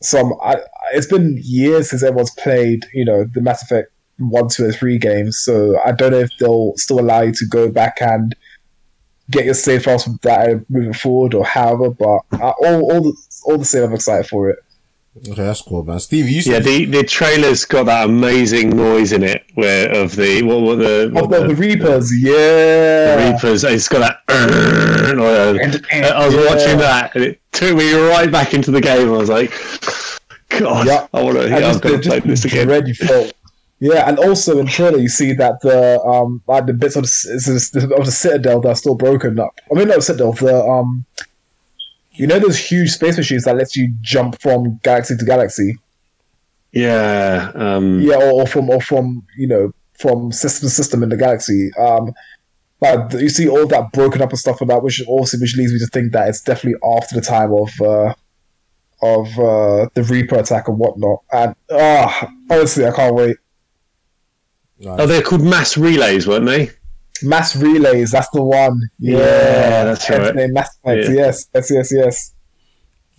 [0.00, 0.56] so I'm- I,
[0.92, 4.98] it's been years since everyone's played, you know, the Mass Effect one, two, and three
[4.98, 5.38] games.
[5.38, 8.34] So I don't know if they'll still allow you to go back and
[9.30, 11.90] get your save files from that and moving forward or however.
[11.90, 13.16] But uh, all all the
[13.46, 14.58] all the same, I'm excited for it.
[15.28, 15.98] Okay, that's cool, man.
[15.98, 20.42] Steve, you Yeah, the, the trailer's got that amazing noise in it where of the
[20.42, 23.32] what were the, Oh, what the, the, the Reapers, the yeah.
[23.32, 23.64] Reapers.
[23.64, 24.18] It's got that.
[24.28, 26.46] I was Yeah.
[26.46, 29.08] watching that and it took me right back into the game.
[29.08, 29.52] I was like,
[30.50, 31.06] God, Yeah.
[31.14, 31.42] I want to.
[31.44, 32.66] And Yeah, I'm just, gonna play this again.
[32.66, 33.32] dread you felt.
[33.78, 37.94] Yeah, and also in trailer you see that the um like the bits of the,
[37.98, 39.58] of the citadel that are still broken up.
[39.70, 40.32] I mean, not the citadel.
[40.32, 41.04] The um,
[42.12, 45.76] you know those huge space machines that lets you jump from galaxy to galaxy.
[46.72, 47.52] Yeah.
[47.54, 51.16] Um, Yeah, or, or from or from you know from system to system in the
[51.16, 51.70] galaxy.
[51.78, 52.14] Um,
[52.80, 55.72] but you see all that broken up and stuff like that, which also which leads
[55.72, 58.14] me to think that it's definitely after the time of uh,
[59.02, 61.22] of uh, the Reaper attack and whatnot.
[61.32, 63.36] And ah, honestly, I can't wait.
[64.84, 66.70] Oh, they're called mass relays, weren't they?
[67.22, 68.80] Mass relays, that's the one.
[68.98, 70.20] Yeah, Yeah, that's right.
[70.26, 71.08] the name Mass Effect.
[71.08, 71.14] Yeah.
[71.14, 72.34] Yes, yes, yes, yes.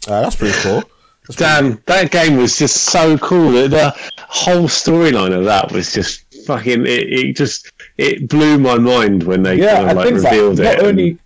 [0.08, 0.84] uh, that's pretty cool.
[1.32, 3.52] Damn, that game was just so cool.
[3.52, 6.86] The, the whole storyline of that was just fucking.
[6.86, 10.32] It, it just it blew my mind when they Yeah, kind of like things like
[10.34, 10.80] revealed not it.
[10.80, 11.18] and- only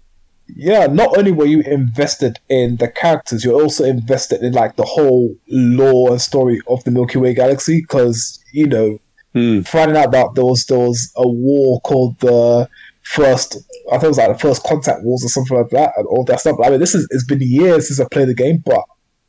[0.55, 4.83] yeah, not only were you invested in the characters, you're also invested in like the
[4.83, 7.81] whole lore and story of the Milky Way galaxy.
[7.81, 8.97] Because you know,
[9.33, 9.61] Hmm.
[9.61, 12.67] finding out that there was there was a war called the
[13.03, 13.57] first,
[13.89, 16.25] I think it was like the first contact wars or something like that, and all
[16.25, 16.57] that stuff.
[16.63, 18.83] I mean, this is it's been years since I played the game, but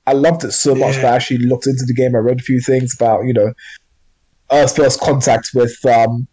[0.07, 2.15] I loved it so much that I actually looked into the game.
[2.15, 3.53] I read a few things about you know
[4.51, 6.27] Earth's first contact with um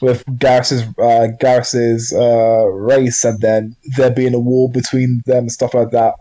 [0.00, 5.52] with Garrus's uh, Garrus's uh, race, and then there being a war between them and
[5.52, 6.14] stuff like that.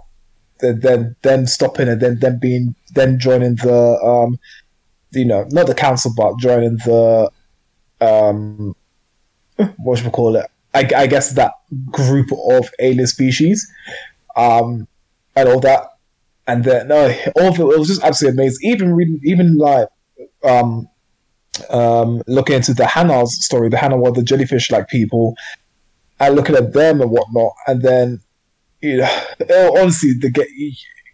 [0.59, 4.39] Then then, then stopping and then then being then joining the um
[5.11, 7.31] you know not the council but joining the
[8.01, 8.75] um
[9.77, 10.45] what should we call it?
[10.73, 11.53] I, I guess that
[11.91, 13.69] group of alien species,
[14.35, 14.87] um,
[15.35, 15.87] and all that,
[16.47, 18.69] and then no, all of it, it was just absolutely amazing.
[18.69, 19.87] Even reading, even like
[20.43, 20.87] um
[21.69, 25.35] um, looking into the Hanar's story, the Hanar were the jellyfish like people,
[26.19, 28.21] and looking at them and whatnot, and then
[28.81, 29.23] you know,
[29.77, 30.29] honestly, the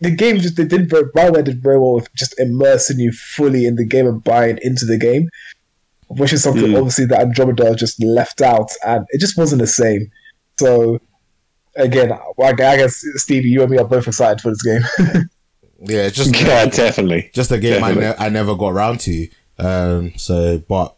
[0.04, 3.66] the game just they did very, Bioware did very well with just immersing you fully
[3.66, 5.30] in the game and buying into the game,
[6.08, 6.78] which is something Mm.
[6.78, 10.12] obviously that Andromeda just left out, and it just wasn't the same.
[10.60, 11.00] So.
[11.76, 14.84] Again, I I guess Stevie, you and me are both excited for this game.
[15.86, 17.32] Yeah, it's just Yeah, definitely.
[17.34, 19.28] just a game I, ne- I never got around to.
[19.58, 20.96] Um, so, but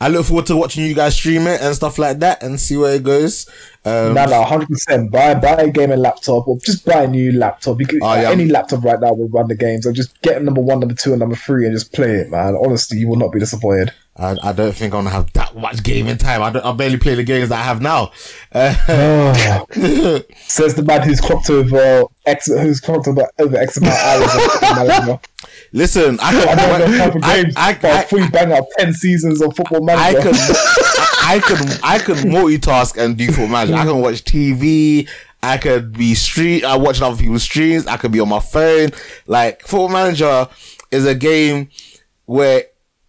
[0.00, 2.76] I look forward to watching you guys stream it and stuff like that and see
[2.76, 3.46] where it goes.
[3.84, 5.10] Um, No, no, hundred percent.
[5.10, 7.80] Buy buy a gaming laptop or just buy a new laptop.
[7.80, 8.30] You can, Oh, yeah.
[8.30, 9.86] any laptop right now will run the games.
[9.86, 12.54] And just get number one, number two, and number three, and just play it, man.
[12.56, 13.92] Honestly, you will not be disappointed.
[14.16, 16.40] I, I don't think I'm gonna have that much gaming time.
[16.42, 18.10] I, I barely play the games that I have now.
[18.54, 19.60] Uh,
[20.46, 25.18] Says the man who's clocked over X, who's clocked over over X amount of hours.
[25.72, 26.16] of Football Manager.
[26.16, 29.82] listen, I I don't know I, games, I, I, bang out ten seasons of Football
[29.82, 30.18] manager.
[30.18, 30.36] I could,
[31.24, 33.74] I could, I could multitask and do football manager.
[33.74, 35.08] I can watch TV.
[35.42, 36.64] I could be stream.
[36.64, 37.86] I watch other people's streams.
[37.86, 38.90] I could be on my phone.
[39.26, 40.48] Like football manager
[40.90, 41.68] is a game
[42.26, 42.64] where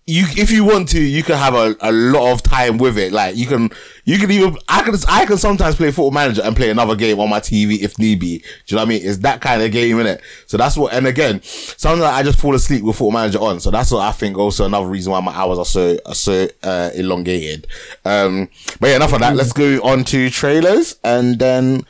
[0.08, 3.12] you, if you want to, you can have a, a lot of time with it.
[3.12, 3.72] Like you can,
[4.04, 7.20] you can even, I can, I can sometimes play football manager and play another game
[7.20, 8.38] on my TV if need be.
[8.38, 9.02] Do you know what I mean?
[9.04, 10.22] It's that kind of game, in it.
[10.46, 13.60] So that's what, and again, sometimes I just fall asleep with football manager on.
[13.60, 16.48] So that's what I think also another reason why my hours are so, are so,
[16.62, 17.66] uh, elongated.
[18.04, 18.50] Um,
[18.80, 19.36] but yeah, enough of that.
[19.36, 21.84] Let's go on to trailers and then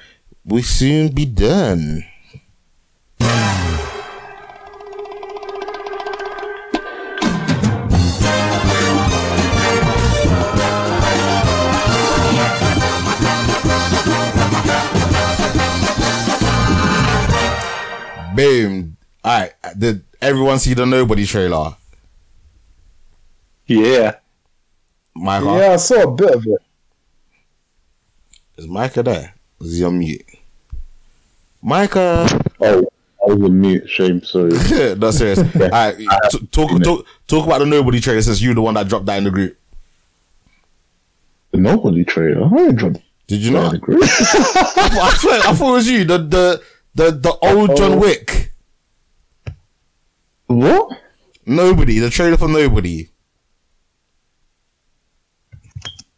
[0.45, 2.05] we soon be done.
[18.36, 18.98] Boom.
[19.24, 19.53] All right.
[19.78, 21.76] Did everyone see the Nobody trailer?
[23.68, 24.16] Yeah.
[25.16, 26.62] Michael, yeah, I saw a bit of it.
[28.57, 29.34] is Micah there?
[29.62, 30.26] Is he on mute?
[31.62, 32.28] Micah.
[32.60, 32.84] Oh,
[33.24, 33.90] I was on mute.
[33.90, 34.22] Shame.
[34.22, 34.49] Sorry.
[34.95, 35.40] no, serious.
[35.56, 35.98] All right.
[36.30, 39.18] t- talk, talk, talk about the Nobody trailer since you're the one that dropped that
[39.18, 39.57] in the group.
[41.52, 42.45] The nobody trailer.
[42.45, 42.94] I didn't drop
[43.28, 43.72] Did you that in not?
[43.72, 44.03] the group.
[44.03, 46.03] I, thought, I, swear, I thought it was you.
[46.03, 46.64] The the
[46.95, 48.51] the the old John Wick.
[50.47, 50.97] what?
[51.45, 51.99] Nobody.
[51.99, 53.09] The trailer for Nobody.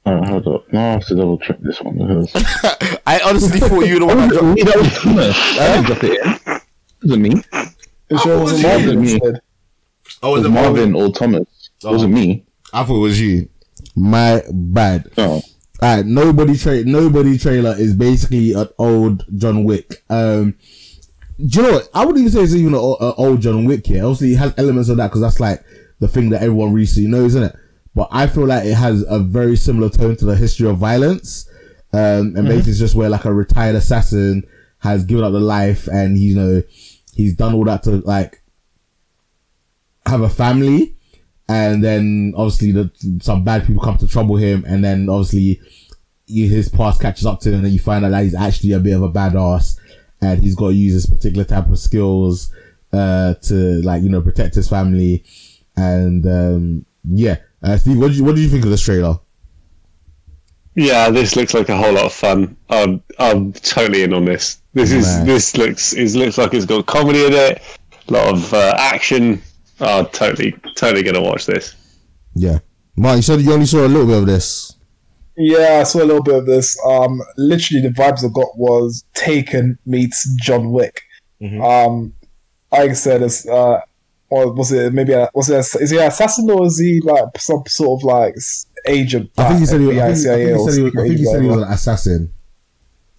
[0.05, 0.71] Uh, hold hold up.
[0.71, 2.31] Now I have to double check this one because
[3.05, 4.55] I honestly thought you were the one that dropped.
[4.55, 5.59] me that was Thomas.
[5.59, 6.61] I didn't drop it
[7.03, 7.29] wasn't me.
[7.51, 7.73] It
[8.09, 9.15] It sure was was Marvin you.
[9.15, 9.41] instead.
[10.23, 11.69] Oh, was Marvin or Thomas.
[11.83, 12.45] It wasn't me.
[12.73, 13.49] I thought it was you.
[13.95, 15.09] My bad.
[15.17, 15.41] No.
[15.81, 20.03] Alright, nobody tra- nobody trailer is basically an old John Wick.
[20.09, 20.55] Um,
[21.37, 21.89] do you know what?
[21.93, 24.03] I wouldn't even say it's even an old John Wick here.
[24.03, 25.63] Obviously, it has elements of that because that's like
[25.99, 27.55] the thing that everyone recently knows, isn't it?
[27.93, 31.47] But I feel like it has a very similar tone to the history of violence.
[31.93, 34.47] Um, and basically it's just where like a retired assassin
[34.79, 36.63] has given up the life and you know,
[37.13, 38.41] he's done all that to like
[40.05, 40.96] have a family
[41.49, 42.91] and then obviously the,
[43.21, 45.59] some bad people come to trouble him and then obviously
[46.27, 48.79] his past catches up to him and then you find out that he's actually a
[48.79, 49.79] bit of a badass
[50.21, 52.53] and he's got to use this particular type of skills
[52.93, 55.23] uh to like you know protect his family
[55.75, 59.19] and um yeah uh, Steve what do you what did you think of this trailer
[60.75, 62.55] Yeah, this looks like a whole lot of fun.
[62.69, 64.61] I'm, I'm totally in on this.
[64.73, 65.25] This is Nice.
[65.25, 67.61] this looks it looks like it's got comedy in it,
[68.09, 69.41] a lot of uh, action.
[69.79, 71.75] Oh, totally, totally gonna watch this.
[72.35, 72.59] yeah
[72.95, 74.73] Mark you said you only saw a little bit of this
[75.35, 76.75] Yeah, I saw a little bit of this.
[76.83, 81.03] Um, literally, the vibes I got was Taken meets John Wick.
[81.63, 82.13] Um,
[82.71, 83.79] like I said, it's uh,
[84.29, 86.99] or was it maybe a, was it a, is he an assassin or is he
[87.03, 88.33] like some sort of like
[88.87, 89.29] agent?
[89.37, 90.83] I think he said he, FBI, I think, I think CIA, he or said he,
[90.83, 92.33] was- I think he said he was an assassin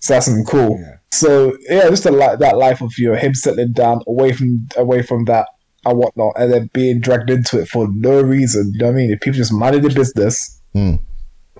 [0.00, 0.44] assassin.
[0.44, 0.84] Cool.
[1.12, 4.66] So yeah, just a, like that life of you know him settling down away from
[4.76, 5.46] away from that
[5.86, 8.72] and whatnot, and then being dragged into it for no reason.
[8.74, 9.10] You know what I mean?
[9.10, 10.96] If people just minded their business, Hmm.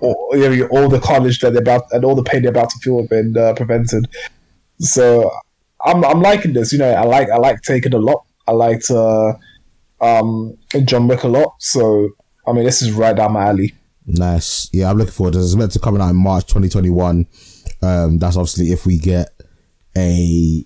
[0.01, 2.71] or you know, all the carnage that they're about and all the pain they're about
[2.71, 4.07] to feel have been uh, prevented.
[4.81, 5.31] So
[5.85, 6.73] I'm I'm liking this.
[6.73, 8.25] You know, I like I like taking a lot.
[8.47, 9.33] I liked uh,
[10.01, 11.55] um, John Wick a lot.
[11.59, 12.11] So
[12.47, 13.75] I mean, this is right down my alley.
[14.07, 14.69] Nice.
[14.73, 15.49] Yeah, I'm looking forward to this.
[15.49, 17.27] It's meant to come out in March 2021.
[17.83, 19.29] Um, that's obviously if we get
[19.97, 20.65] a,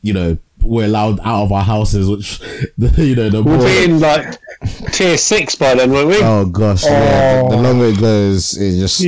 [0.00, 2.38] you know, we're allowed out of our houses, which,
[2.78, 4.38] the, you know, the We'll more, be in like
[4.92, 6.18] tier six by then, won't we?
[6.22, 7.60] oh gosh, yeah, the, the Oh.
[7.60, 9.00] longer it goes, it just,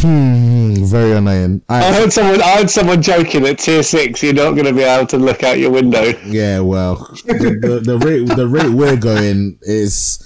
[0.00, 1.62] hmm, very annoying.
[1.68, 2.42] I I, heard someone.
[2.42, 4.22] I heard someone joking at tier six.
[4.22, 6.04] You're not going to be able to look out your window.
[6.26, 10.22] yeah, well, the, the, the rate, the rate we're going is,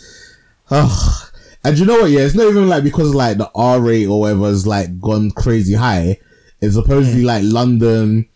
[0.70, 1.30] oh,
[1.64, 2.10] and you know what?
[2.10, 5.30] Yeah, it's not even like because like the R rate or whatever is like gone
[5.30, 6.18] crazy high.
[6.60, 8.28] It's supposedly like London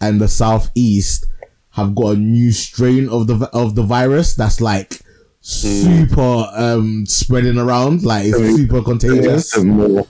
[0.00, 1.26] and the southeast
[1.70, 5.00] have got a new strain of the of the virus that's like
[5.40, 9.52] super um spreading around, like it's super contagious.
[9.52, 10.06] Percent more.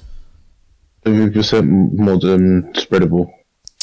[1.04, 3.30] Seventy percent more than spreadable.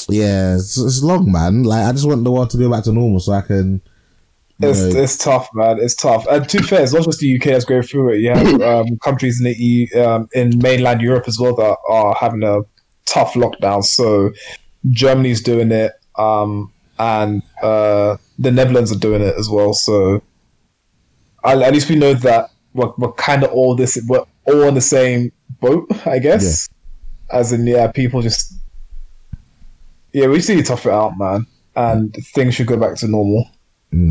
[0.10, 1.64] Yeah, it's, it's long, man.
[1.64, 3.82] Like I just want the world to go back to normal so I can.
[4.62, 5.80] It's, know, it's tough, man.
[5.80, 6.26] It's tough.
[6.28, 8.20] And to be fair, it's not just the UK that's going through it.
[8.20, 12.16] You have um, countries in the EU, um, in mainland Europe as well that are
[12.16, 12.62] having a
[13.06, 13.84] tough lockdown.
[13.84, 14.32] So
[14.90, 19.74] Germany's doing it, um, and uh, the Netherlands are doing it as well.
[19.74, 20.22] So
[21.44, 23.98] at, at least we know that we're, we're kind of all this.
[24.08, 26.70] We're all on the same boat, I guess.
[27.32, 28.54] As in, yeah, people just
[30.14, 31.46] yeah, we just need to tough it out, man,
[31.76, 33.50] and things should go back to normal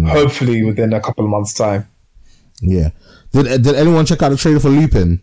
[0.07, 1.87] hopefully within a couple of months' time.
[2.63, 2.89] yeah.
[3.33, 5.21] Did Did anyone check out the trailer for Lupin?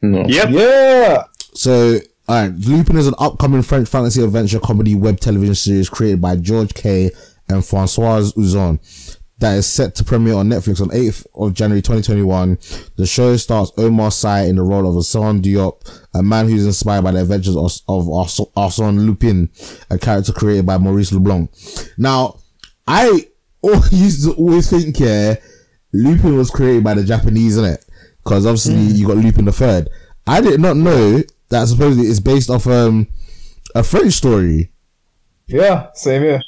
[0.00, 0.24] No.
[0.26, 0.48] Yep.
[0.50, 1.24] Yeah,
[1.54, 6.36] So, alright, Lupin is an upcoming French fantasy adventure comedy web television series created by
[6.36, 7.10] George Kay
[7.48, 8.78] and François Uzan
[9.42, 12.58] that is set to premiere on Netflix on 8th of January 2021.
[12.96, 17.02] The show stars Omar Sy in the role of Hassan Diop, a man who's inspired
[17.02, 19.50] by the adventures of, of Ars- Arsène Lupin,
[19.90, 21.50] a character created by Maurice Leblanc.
[21.98, 22.38] Now,
[22.86, 23.26] I
[23.90, 25.34] used to always think, yeah,
[25.92, 27.84] Lupin was created by the Japanese, isn't it?
[28.22, 28.94] Because obviously mm.
[28.94, 29.88] you got Lupin the Third.
[30.24, 31.20] I did not know
[31.52, 33.06] that supposedly it's based off um
[33.74, 34.70] a French story.
[35.46, 36.42] yeah, same here.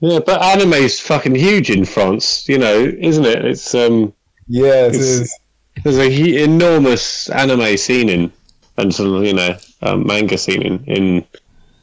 [0.00, 2.48] Yeah, but anime's fucking huge in France.
[2.48, 3.44] You know, isn't it?
[3.44, 4.12] It's um,
[4.46, 5.38] Yeah, it It's- is.
[5.82, 8.32] there's a he- enormous anime scene in,
[8.76, 11.24] and sort of you know, um, manga scene in in,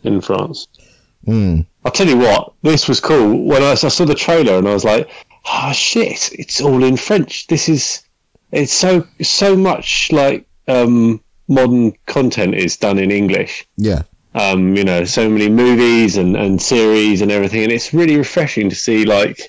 [0.03, 0.67] in France.
[1.27, 1.65] Mm.
[1.83, 3.43] I'll tell you what, this was cool.
[3.45, 5.09] When I, I saw the trailer and I was like,
[5.47, 7.47] oh shit, it's all in French.
[7.47, 8.03] This is,
[8.51, 13.67] it's so, so much like, um, modern content is done in English.
[13.77, 14.01] Yeah.
[14.33, 17.63] Um, you know, so many movies and, and series and everything.
[17.63, 19.39] And it's really refreshing to see like,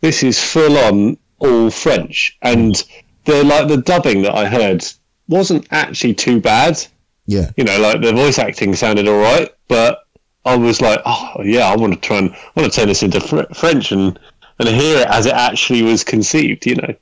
[0.00, 2.38] this is full on all French.
[2.42, 2.82] And
[3.24, 4.84] the, like the dubbing that I heard
[5.28, 6.84] wasn't actually too bad
[7.26, 7.50] Yeah.
[7.56, 10.00] you know, like the voice acting sounded all right, but
[10.44, 13.02] I was like, oh yeah, I want to try and I want to turn this
[13.02, 14.18] into fr- French and
[14.58, 16.66] and hear it as it actually was conceived.
[16.66, 16.94] You know,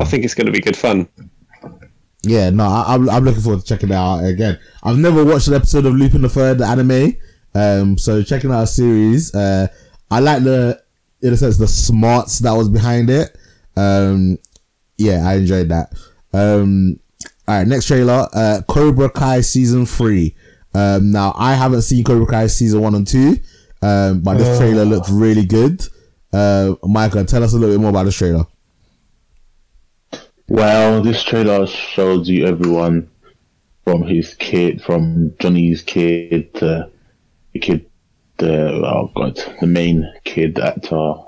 [0.00, 1.08] I think it's going to be good fun.
[2.24, 4.58] Yeah, no, I, I'm, I'm looking forward to checking it out again.
[4.82, 7.16] I've never watched an episode of Lupin the Third, the anime.
[7.54, 9.34] Um, so checking out a series.
[9.34, 9.66] Uh,
[10.10, 10.80] I like the,
[11.20, 13.36] in a sense, the smarts that was behind it.
[13.76, 14.38] Um,
[14.98, 15.92] yeah, I enjoyed that.
[16.32, 17.00] Um,
[17.48, 20.36] all right, next trailer, uh, Cobra Kai season three.
[20.74, 23.36] Um, now I haven't seen Cobra Kai season one and two,
[23.82, 25.84] um, but this trailer looks really good.
[26.32, 28.44] Uh, Michael, tell us a little bit more about this trailer.
[30.52, 33.08] Well, this trailer shows you everyone
[33.84, 36.90] from his kid, from Johnny's kid to
[37.54, 37.86] the kid,
[38.36, 41.22] the oh god, the main kid at uh,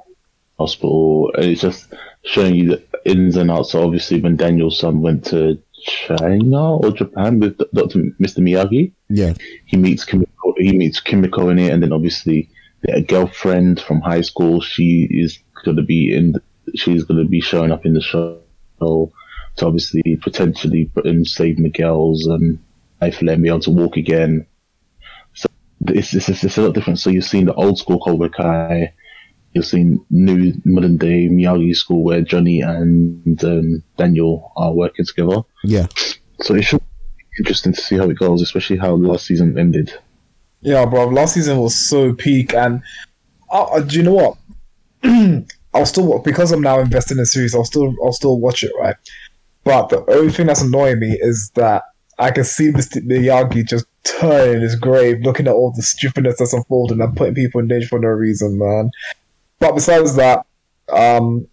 [0.59, 1.33] hospital.
[1.37, 1.91] And it's just
[2.23, 3.73] showing you the ins and outs.
[3.73, 8.01] So obviously, when Daniel's son went to China or Japan with Dr.
[8.21, 8.41] Mr.
[8.41, 9.33] Miyagi, Yeah,
[9.65, 12.51] he meets Kimiko, he meets Kimiko in it, and then obviously
[12.83, 14.61] their girlfriend from high school.
[14.61, 16.35] She is going to be in.
[16.75, 18.44] She's going to be showing up in the show
[19.57, 22.27] to obviously potentially um, save Miguel's
[23.01, 24.47] life, let him be able to walk again.
[25.35, 25.47] So
[25.89, 26.99] it's, it's, it's, it's a lot different.
[26.99, 28.93] So you've seen the old school Cobra Kai,
[29.53, 35.43] you've seen new modern day Miyagi school where Johnny and um, Daniel are working together.
[35.63, 35.87] yeah.
[36.41, 39.95] So it should be interesting to see how it goes, especially how last season ended.
[40.61, 41.07] Yeah, bro.
[41.07, 42.83] Last season was so peak, and
[43.51, 44.37] uh, uh, do you know what?
[45.75, 47.55] I'll still because I'm now invested in the series.
[47.55, 48.97] I'll still I'll still watch it, right?
[49.65, 51.83] But the only thing that's annoying me is that
[52.19, 53.05] I can see Mr.
[53.05, 57.35] Miyagi just turning in his grave, looking at all the stupidness that's unfolding and putting
[57.35, 58.91] people in danger for no reason, man.
[59.59, 60.47] But besides that,
[60.91, 61.49] um,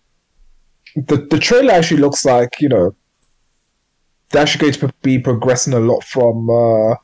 [0.95, 2.95] the the trailer actually looks like you know
[4.29, 6.49] they're actually going to be progressing a lot from.
[6.49, 6.95] Uh,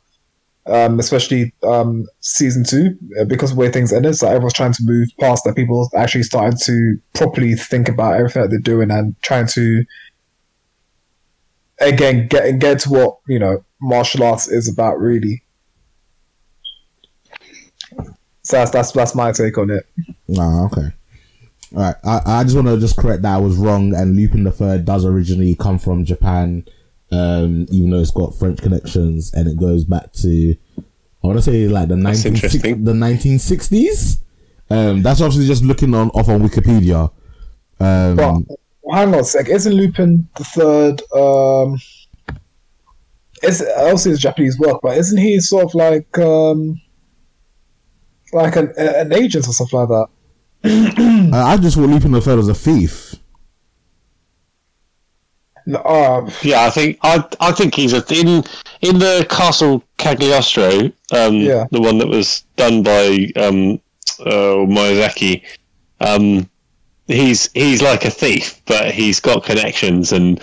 [0.68, 4.16] um, especially um, season two, uh, because of way things ended.
[4.16, 5.56] So everyone's trying to move past that.
[5.56, 9.84] People actually started to properly think about everything that they're doing and trying to
[11.80, 15.44] again get get to what you know martial arts is about, really.
[18.44, 19.86] So that's that's that's my take on it.
[20.38, 20.92] Ah, okay.
[21.76, 21.96] All right.
[22.04, 23.94] I, I just want to just correct that I was wrong.
[23.94, 26.66] And Lupin the Third does originally come from Japan,
[27.12, 30.56] um, even though it's got French connections, and it goes back to
[31.24, 34.20] I want to say like the nineteen the nineteen sixties.
[34.70, 37.12] Um, that's obviously just looking on off on Wikipedia.
[37.80, 38.60] Um, But
[38.92, 41.02] hang on a sec, isn't Lupin the third?
[41.14, 41.80] Um,
[43.44, 46.82] is obviously it's Japanese work, but isn't he sort of like um,
[48.34, 50.08] like an an agent or something like that?
[51.34, 53.16] I I just thought Lupin the Third was a thief.
[55.68, 58.44] No, uh, Yeah, I think I I think he's a, in
[58.82, 61.66] in the Castle Cagliostro, um, Yeah.
[61.72, 63.80] the one that was done by um,
[64.22, 65.42] uh, Miyazaki.
[66.00, 66.50] Um,
[67.08, 70.42] he's he's like a thief, but he's got connections, and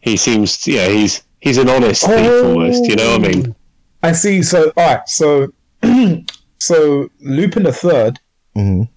[0.00, 2.84] he seems yeah he's he's an honest thief almost.
[2.88, 3.54] You know what I mean?
[4.02, 4.42] I see.
[4.42, 5.52] So all right, so
[6.58, 8.16] so Lupin the 3rd
[8.56, 8.88] Mhm.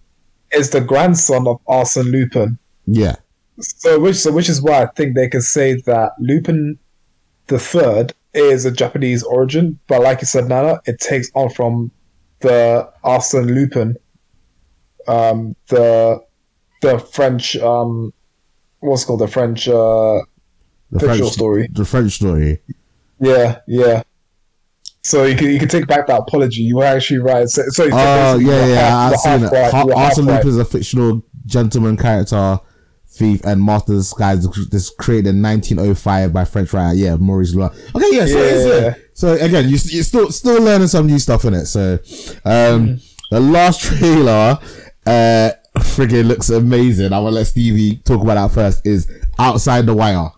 [0.53, 2.57] is the grandson of Arsene Lupin.
[2.87, 3.15] Yeah.
[3.59, 6.77] So which so which is why I think they could say that Lupin
[7.47, 11.91] the third is a Japanese origin, but like you said, Nana, it takes on from
[12.41, 13.95] the Arsene Lupin,
[15.07, 16.19] um, the
[16.81, 18.13] the French um,
[18.79, 20.19] what's called the French uh,
[20.91, 21.67] The fictional story.
[21.71, 22.61] The French story.
[23.19, 24.03] Yeah, yeah.
[25.01, 26.61] So you can you can take back that apology.
[26.61, 27.47] You were actually right.
[27.47, 29.55] So, so Oh yeah, yeah, half- I've seen half it.
[29.55, 30.25] right, Har- you were half Arsene.
[30.25, 32.59] Lupin is a fictional gentleman character,
[33.17, 34.47] thief, and master of disguise.
[34.69, 37.71] This created in 1905 by French writer, yeah, Maurice Loire.
[37.95, 38.39] Okay, yeah, so,
[38.79, 38.87] Yeah.
[38.87, 41.65] uh, so again, you you're still still learning some new stuff in it.
[41.65, 41.99] So,
[42.45, 42.99] um,
[43.31, 44.59] the last trailer,
[45.05, 45.49] uh,
[45.79, 47.13] friggin' looks amazing.
[47.13, 48.85] I want to let Stevie talk about that first.
[48.85, 50.29] Is outside the wire.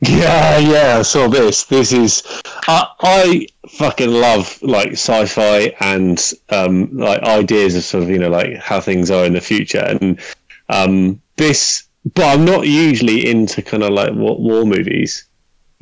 [0.00, 1.64] Yeah, yeah, I saw this.
[1.64, 2.22] This is
[2.68, 8.28] I I fucking love like sci-fi and um like ideas of sort of you know
[8.28, 10.20] like how things are in the future and
[10.68, 11.84] um this
[12.14, 15.28] but I'm not usually into kind of like war, war movies.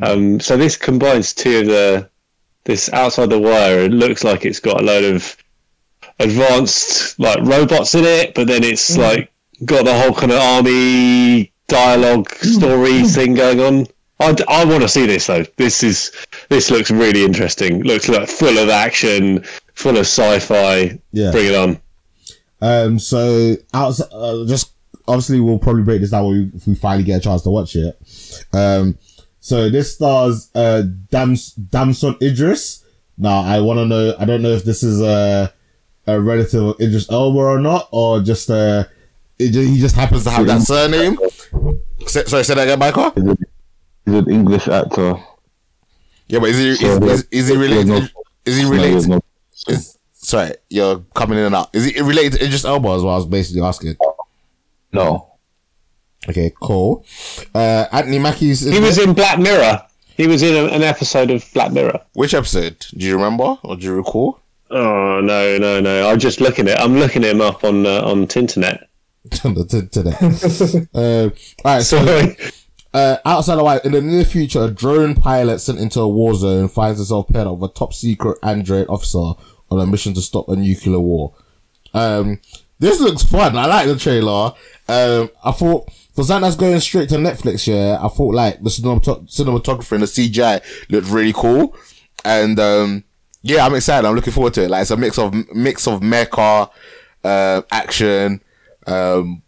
[0.03, 2.11] Um so this combines two of the
[2.65, 5.37] this outside the wire it looks like it's got a load of
[6.19, 9.31] advanced like robots in it but then it's like
[9.65, 13.87] got the whole kind of army dialogue story thing going on.
[14.19, 15.45] I, I want to see this though.
[15.57, 16.13] This is
[16.49, 17.83] this looks really interesting.
[17.83, 19.45] Looks like full of action,
[19.75, 20.99] full of sci-fi.
[21.13, 21.31] Yeah.
[21.33, 21.81] Bring it on.
[22.63, 24.73] Um, so outside, uh, just
[25.09, 27.51] obviously we'll probably break this down when we, if we finally get a chance to
[27.51, 27.99] watch it.
[28.53, 28.99] Um,
[29.41, 32.85] so this stars uh Dams Damson Idris.
[33.19, 34.15] Now I want to know.
[34.19, 35.53] I don't know if this is a
[36.07, 38.87] a relative of Idris Elba or not, or just It
[39.39, 41.19] he just happens to have that surname.
[42.07, 43.11] Sorry, say that again, Michael.
[43.11, 43.37] He's,
[44.05, 45.15] he's an English actor.
[46.29, 48.11] Yeah, but is he is, So is, is he related?
[48.45, 49.09] is he related?
[49.09, 49.21] no-
[49.69, 51.71] Is, sorry, you're coming in and out.
[51.75, 52.89] Is he related to Idris Elba?
[52.91, 53.97] As well, I was basically asking.
[54.93, 55.33] No.
[56.29, 57.05] Okay, cool.
[57.55, 58.61] Uh, Anthony Mackie's.
[58.61, 59.83] He was in Black Mirror.
[60.17, 62.01] He was in a, an episode of Black Mirror.
[62.15, 62.87] Which episode?
[62.97, 64.41] Do you remember or do you recall?
[64.71, 66.11] Oh no, no, no!
[66.11, 66.81] I'm just looking at.
[66.81, 68.81] I'm looking him up on uh, on Tinternet.
[69.31, 70.89] to, to that.
[70.95, 71.99] uh, all right, so
[72.95, 76.35] uh, outside the wire, in the near future, a drone pilot sent into a war
[76.35, 79.19] zone finds himself paired up with a top secret android officer
[79.71, 81.35] on a mission to stop a nuclear war.
[81.93, 82.41] Um,
[82.79, 83.57] this looks fun.
[83.57, 84.53] I like the trailer.
[84.89, 88.71] Um, I thought for something that's going straight to Netflix, yeah, I thought like the
[88.71, 91.77] cinemat- cinematography and the CGI looked really cool.
[92.25, 93.05] And, um,
[93.43, 94.07] yeah, I'm excited.
[94.07, 94.71] I'm looking forward to it.
[94.71, 96.71] Like, it's a mix of, mix of mecha,
[97.23, 98.43] uh, action,
[98.87, 99.43] um,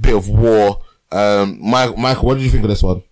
[0.00, 0.82] bit of war.
[1.12, 3.02] Um, Mike, Michael, what did you think of this one?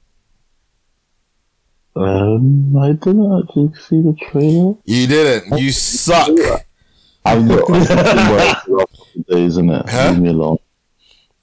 [1.95, 4.75] Um, I didn't actually see the trailer.
[4.85, 5.59] You didn't.
[5.59, 6.29] You suck.
[7.27, 7.39] I've.
[7.43, 9.89] I've been well for the last couple of days, innit?
[9.89, 10.11] Huh?
[10.11, 10.59] Leave me alone.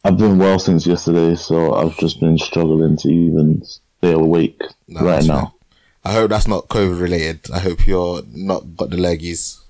[0.04, 5.02] I've been well since yesterday, so I've just been struggling to even stay awake No,
[5.02, 5.56] right that's now.
[6.04, 7.50] I hope that's not COVID related.
[7.52, 9.62] I hope you're not got the leggies.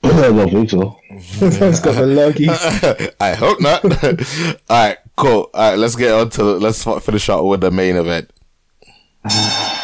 [0.02, 0.98] I don't think so.
[1.10, 2.48] it's got the lurgy.
[3.20, 3.84] I hope not.
[3.84, 5.50] All right, cool.
[5.54, 8.30] All right, let's get on to let's finish up with the main event.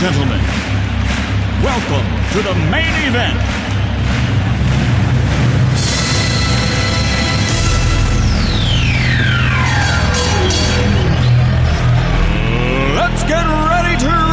[0.00, 0.40] gentlemen,
[1.62, 3.36] welcome to the main event.
[12.96, 14.29] Let's get ready to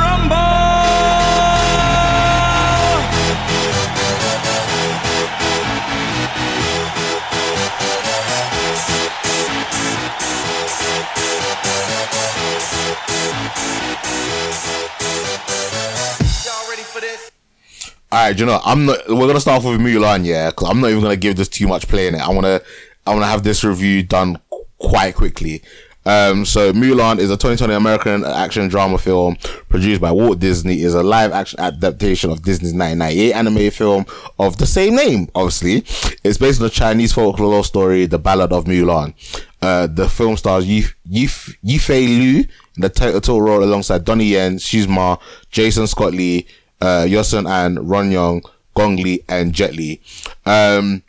[18.10, 19.00] All right, you know, I'm not.
[19.10, 21.68] We're gonna start off with Mulan, yeah, because I'm not even gonna give this too
[21.68, 22.22] much play in it.
[22.22, 22.62] I wanna,
[23.06, 24.40] I wanna have this review done
[24.78, 25.62] quite quickly.
[26.06, 29.36] Um, so Mulan is a 2020 American action drama film
[29.68, 30.82] produced by Walt Disney.
[30.82, 34.06] is a live action adaptation of Disney's 1998 anime film
[34.40, 35.28] of the same name.
[35.36, 35.80] Obviously,
[36.24, 39.16] it's based on the Chinese folklore story, The Ballad of Mulan.
[39.62, 42.46] Uh, the film stars Yi Yi Yifei Liu
[42.78, 45.18] in the title role alongside Donnie Yen, Tzi Ma,
[45.50, 46.48] Jason Scott Lee,
[46.80, 48.42] uh, Yoson An Ron Yuan,
[48.76, 50.00] Gong Li, and Jet Li.
[50.46, 51.04] Um,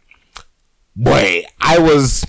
[0.96, 2.26] boy, I was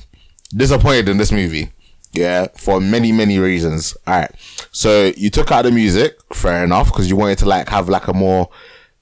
[0.52, 1.72] disappointed in this movie.
[2.11, 3.95] Yeah, for many, many reasons.
[4.07, 4.32] Alright.
[4.72, 8.07] So you took out the music, fair enough, because you wanted to like have like
[8.07, 8.49] a more,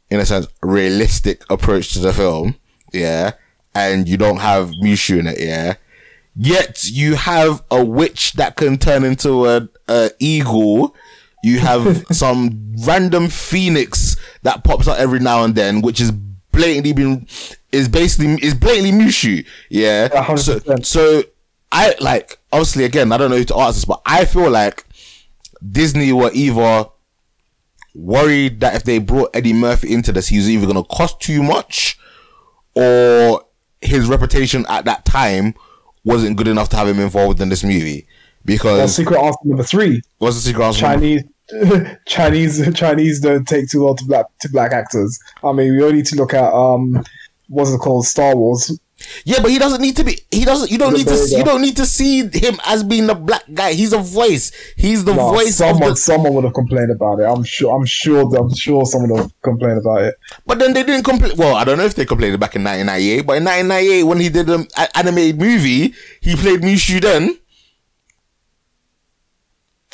[0.10, 2.56] in a sense, realistic approach to the film.
[2.94, 3.32] Yeah.
[3.74, 5.76] And you don't have Mushu in it, yeah.
[6.36, 10.96] Yet you have a witch that can turn into a, a eagle.
[11.44, 16.12] You have some random phoenix that pops up every now and then, which is
[16.52, 17.28] blatantly been
[17.72, 19.46] is basically is blatantly Mushu.
[19.70, 20.10] Yeah.
[20.14, 20.86] A hundred So percent.
[20.86, 21.24] so
[21.72, 24.84] I like obviously again I don't know who to ask this, but I feel like
[25.72, 26.86] Disney were either
[27.96, 31.20] worried that if they brought Eddie Murphy into this, he was either going to cost
[31.20, 31.98] too much,
[32.76, 33.44] or
[33.82, 35.54] his reputation at that time
[36.04, 38.08] wasn't good enough to have him involved in this movie.
[38.48, 40.80] Well, Because secret answer number three: what's the secret answer?
[40.82, 41.24] Chinese.
[42.06, 45.18] Chinese Chinese don't take too well to black to black actors.
[45.44, 47.04] I mean, we only need to look at um,
[47.48, 48.78] what's it called, Star Wars.
[49.26, 50.20] Yeah, but he doesn't need to be.
[50.32, 50.72] He doesn't.
[50.72, 51.14] You don't need to.
[51.14, 53.74] There you don't need to see him as being the black guy.
[53.74, 54.52] He's a voice.
[54.76, 55.96] He's the No, voice of someone the.
[55.96, 57.24] someone would have complained about it.
[57.26, 57.74] I'm sure.
[57.78, 58.24] I'm sure.
[58.36, 60.16] I'm sure someone would have complained about it.
[60.48, 61.34] But then they didn't complain.
[61.38, 63.22] Well, I don't know if they complained back in 1998.
[63.28, 67.00] But in 1998, when he did an animated movie, he played Mushu.
[67.00, 67.38] Then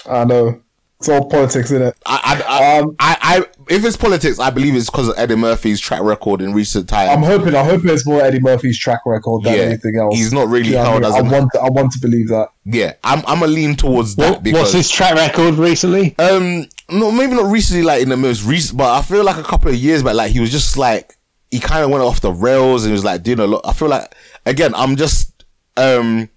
[0.10, 0.60] I know
[1.00, 1.96] it's all politics, isn't it?
[2.06, 5.36] I, I, I, Um, I, I, if it's politics, I believe it's because of Eddie
[5.36, 7.12] Murphy's track record in recent times.
[7.12, 7.56] I'm hoping.
[7.56, 10.16] I'm hoping it's more Eddie Murphy's track record than Yeah, anything else.
[10.16, 11.28] he's not really You know what held I, mean?
[11.28, 11.52] an- I want.
[11.54, 12.50] To, I want to believe that.
[12.66, 16.16] yeah, I'm, I'm a lean towards that What, because what's his track record recently?
[16.20, 19.44] um no maybe not recently like in the most recent but I feel like a
[19.44, 21.16] couple of years back like he was just like
[21.50, 23.72] he kind of went off the rails and he was like doing a lot I
[23.74, 24.14] feel like
[24.46, 25.46] again I'm just
[25.78, 26.30] um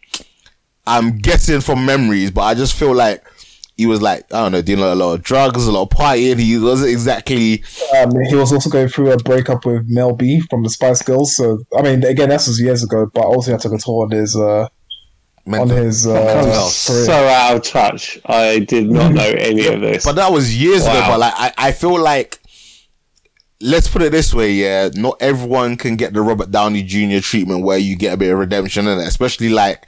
[0.87, 3.25] I'm guessing from memories but I just feel like
[3.77, 6.39] he was like I don't know doing a lot of drugs a lot of partying
[6.39, 7.63] he wasn't exactly
[8.01, 11.37] Um, he was also going through a breakup with Mel B from the Spice Girls.
[11.37, 14.11] So I mean, again, that was years ago, but also had took a toll on
[14.11, 14.69] his uh,
[15.47, 18.19] on his uh, So out of touch.
[18.27, 20.05] I did not know any of this.
[20.05, 22.41] but that was years ago but like I, I feel like
[23.61, 24.91] let's put it this way, yeah.
[24.95, 27.21] Not everyone can get the Robert Downey Jr.
[27.21, 29.87] treatment where you get a bit of redemption in it, especially like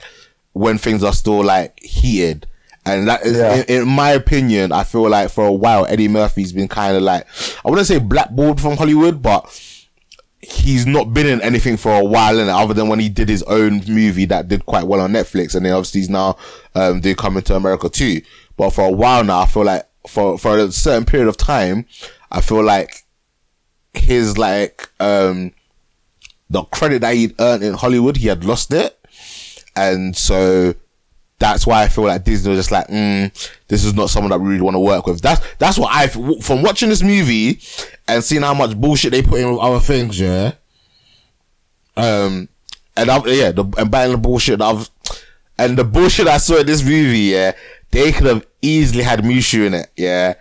[0.53, 2.45] when things are still like heated.
[2.89, 3.55] And that is, Yeah.
[3.55, 7.03] in, in my opinion, I feel like for a while Eddie Murphy's been kind of
[7.03, 7.25] like
[7.65, 9.45] I wouldn't say blackballed from Hollywood, but
[10.41, 13.43] he's not been in anything for a while, and other than when he did his
[13.43, 16.37] own movie that did quite well on Netflix, and then obviously he's now
[16.75, 18.21] um doing Coming to America too.
[18.57, 21.85] But for a while now, I feel like for for a certain period of time,
[22.31, 23.03] I feel like
[23.93, 25.51] his like um
[26.49, 28.97] the credit that he'd earned in Hollywood, he had lost it,
[29.75, 30.73] and so
[31.39, 34.39] that's why I feel like Disney was just like, mm, this is not someone that
[34.39, 35.21] we really want to work with.
[35.21, 37.59] That's that's what I from watching this movie
[38.07, 40.19] and seeing how much bullshit they put in with other things.
[40.19, 40.53] Yeah.
[41.95, 42.49] Um,
[42.95, 44.89] and I've, yeah, the, and buying the bullshit I've,
[45.57, 47.19] and the bullshit I saw in this movie.
[47.19, 47.53] Yeah,
[47.91, 49.89] they could have easily had Mushu in it.
[49.95, 50.35] Yeah,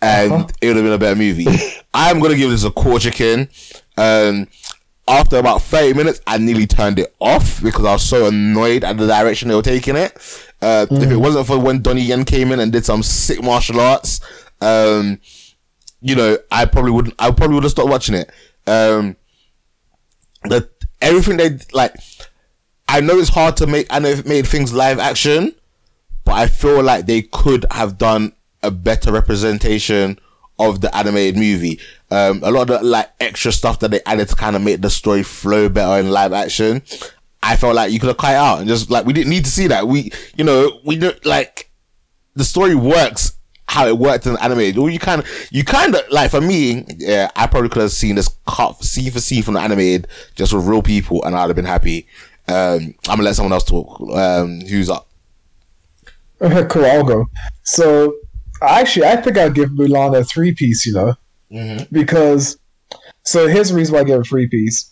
[0.00, 1.46] and it would have been a better movie.
[1.94, 3.48] I'm gonna give this a core chicken.
[3.96, 4.48] Um,
[5.06, 8.96] after about 30 minutes, I nearly turned it off because I was so annoyed at
[8.96, 10.12] the direction they were taking it.
[10.62, 13.80] Uh, If it wasn't for when Donnie Yen came in and did some sick martial
[13.80, 14.20] arts,
[14.62, 15.20] um,
[16.00, 18.30] you know, I probably wouldn't, I probably would have stopped watching it.
[18.66, 19.16] Um,
[20.44, 20.68] the,
[21.02, 21.94] everything they, like,
[22.88, 25.54] I know it's hard to make, I know it made things live action,
[26.24, 28.32] but I feel like they could have done
[28.62, 30.18] a better representation
[30.58, 31.78] of the animated movie.
[32.14, 34.80] Um, a lot of the like extra stuff that they added to kind of make
[34.80, 36.82] the story flow better in live action.
[37.42, 39.44] I felt like you could have cut it out and just like we didn't need
[39.44, 39.88] to see that.
[39.88, 41.70] We, you know, we don't like
[42.34, 43.32] the story works
[43.66, 44.78] how it worked in animated.
[44.78, 47.90] Or you kind of, you kind of like for me, yeah, I probably could have
[47.92, 51.48] seen this cut scene for scene from the animated just with real people, and I'd
[51.48, 52.06] have been happy.
[52.46, 54.00] Um, I'm gonna let someone else talk.
[54.12, 55.08] Um, who's up?
[56.68, 56.84] Cool.
[56.84, 57.26] I'll go.
[57.62, 58.14] So,
[58.62, 60.86] actually, I think I'd give Mulan a three piece.
[60.86, 61.14] You know,
[61.54, 61.84] Mm-hmm.
[61.92, 62.58] because
[63.22, 64.90] so here's the reason why I gave a three piece.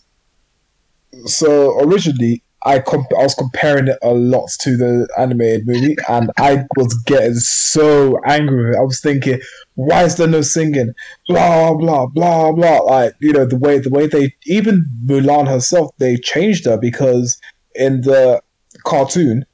[1.25, 6.31] So originally, I comp- I was comparing it a lot to the animated movie, and
[6.37, 8.79] I was getting so angry with it.
[8.79, 9.39] I was thinking,
[9.75, 10.93] why is there no singing?
[11.27, 12.77] Blah blah blah blah.
[12.79, 17.39] Like you know the way the way they even Mulan herself they changed her because
[17.75, 18.41] in the
[18.83, 19.45] cartoon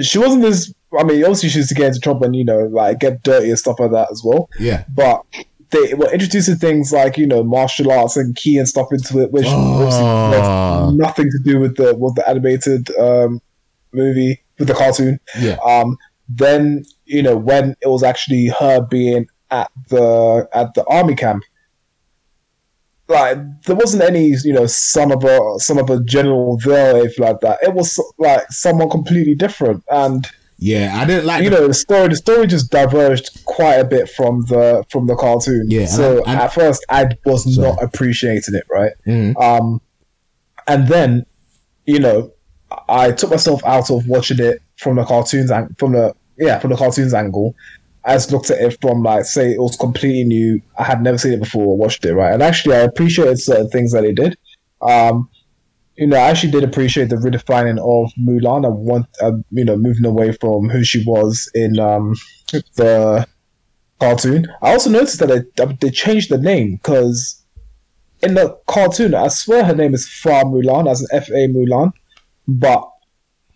[0.00, 0.72] she wasn't this.
[0.98, 3.50] I mean, obviously she used to get into trouble and you know like get dirty
[3.50, 4.48] and stuff like that as well.
[4.58, 4.84] Yeah.
[4.94, 5.24] But
[5.72, 9.32] they were introducing things like you know martial arts and key and stuff into it,
[9.32, 10.88] which Oh.
[10.88, 13.40] has nothing to do with the with the animated um,
[13.92, 15.18] movie with the cartoon.
[15.40, 15.56] Yeah.
[15.66, 15.96] Um,
[16.28, 21.42] then you know when it was actually her being at the at the army camp,
[23.08, 27.18] like there wasn't any you know son of a son of a general there if
[27.18, 27.58] like that.
[27.62, 30.26] It was like someone completely different and
[30.64, 33.84] Yeah, I didn't like you the- know the story the story just diverged quite a
[33.84, 37.66] bit from the from the cartoon Yeah, so and- and- at first i was Sorry.
[37.68, 39.34] not appreciating it right Mhm.
[39.42, 39.80] um
[40.68, 41.26] and then
[41.84, 42.30] you know
[42.88, 46.70] i took myself out of watching it from the cartoons and from the yeah from
[46.70, 47.54] the cartoons angle
[48.04, 50.60] I just looked at it from like say it was completely new.
[50.76, 52.32] I had never seen it before or watched it, right?
[52.34, 54.36] And actually I appreciated certain things that it did.
[54.80, 55.28] Um
[55.96, 58.64] you know, I actually did appreciate the redefining of Mulan.
[58.64, 62.14] I want, uh, you know, moving away from who she was in um,
[62.76, 63.26] the
[64.00, 64.46] cartoon.
[64.62, 67.42] I also noticed that they, they changed the name because
[68.22, 71.92] in the cartoon, I swear her name is Fa Mulan, as an F A Mulan,
[72.48, 72.88] but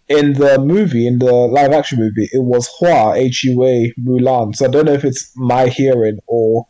[0.08, 4.54] in the movie, in the live action movie, it was Hua H U A Mulan.
[4.54, 6.66] So I don't know if it's my hearing or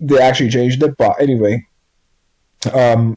[0.00, 0.96] they actually changed it.
[0.98, 1.66] But anyway,
[2.72, 3.16] um,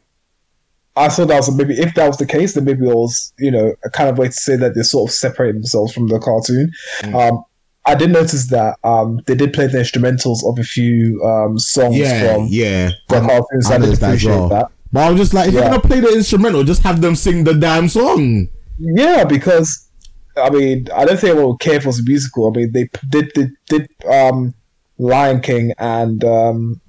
[0.97, 3.51] I thought that was maybe if that was the case, then maybe it was you
[3.51, 6.19] know a kind of way to say that they sort of separated themselves from the
[6.19, 6.71] cartoon.
[7.13, 7.43] Um,
[7.85, 11.95] I did notice that um, they did play the instrumentals of a few um, songs
[11.95, 12.91] yeah, from yeah.
[13.07, 14.49] the I- cartoon, I I, did noticed that appreciate well.
[14.49, 14.71] that.
[14.91, 15.59] But I was just like, if Yeah.
[15.61, 18.47] you're gonna play the instrumental, just have them sing the damn song.
[18.79, 19.87] Yeah, because
[20.35, 22.47] I mean, I don't think anyone would care if it was musical.
[22.49, 24.53] I mean, they did did, did um,
[24.97, 26.81] Lion King and um,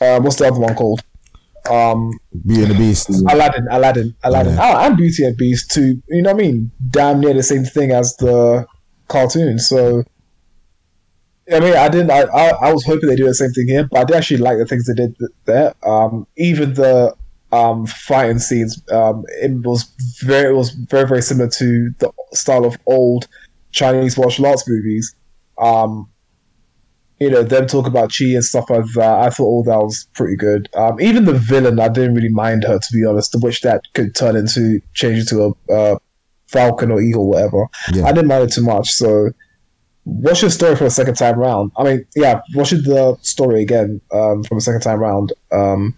[0.00, 1.02] uh, what's the other one called?
[1.70, 2.12] Um,
[2.46, 3.10] Beauty and the Beast.
[3.10, 4.54] Aladdin, Aladdin, Aladdin.
[4.54, 4.72] Yeah.
[4.74, 6.02] Oh, and Beauty and Beast too.
[6.08, 6.70] You know what I mean?
[6.90, 8.66] Damn near the same thing as the
[9.08, 9.58] cartoon.
[9.58, 10.02] So,
[11.52, 12.10] I mean, I didn't.
[12.10, 14.38] I, I, I was hoping they do the same thing here, but I did actually
[14.38, 15.74] like the things they did there.
[15.86, 17.14] Um, even the
[17.52, 18.82] um fighting scenes.
[18.90, 19.84] Um, it was
[20.20, 23.28] very, it was very, very similar to the style of old
[23.70, 25.14] Chinese martial arts movies.
[25.58, 26.08] Um,
[27.18, 29.20] you know, them talk about chi and stuff like that.
[29.20, 30.68] I thought all that was pretty good.
[30.74, 33.32] Um, even the villain, I didn't really mind her to be honest.
[33.32, 35.98] The which that could turn into change into a uh,
[36.46, 37.66] falcon or eagle, whatever.
[37.92, 38.04] Yeah.
[38.04, 38.90] I didn't mind it too much.
[38.90, 39.30] So,
[40.04, 41.72] watch the story for a second time round.
[41.78, 45.32] I mean, yeah, watching the story again um, from a second time round.
[45.52, 45.96] Um,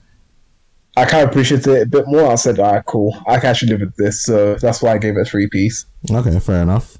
[0.97, 2.31] I kind of appreciated it a bit more.
[2.31, 3.17] I said, "All right, cool.
[3.27, 5.85] I can actually live with this." So that's why I gave it a three piece.
[6.09, 6.99] Okay, fair enough.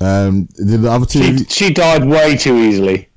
[0.00, 1.38] Um, did the other two?
[1.38, 3.08] She, she died way too easily.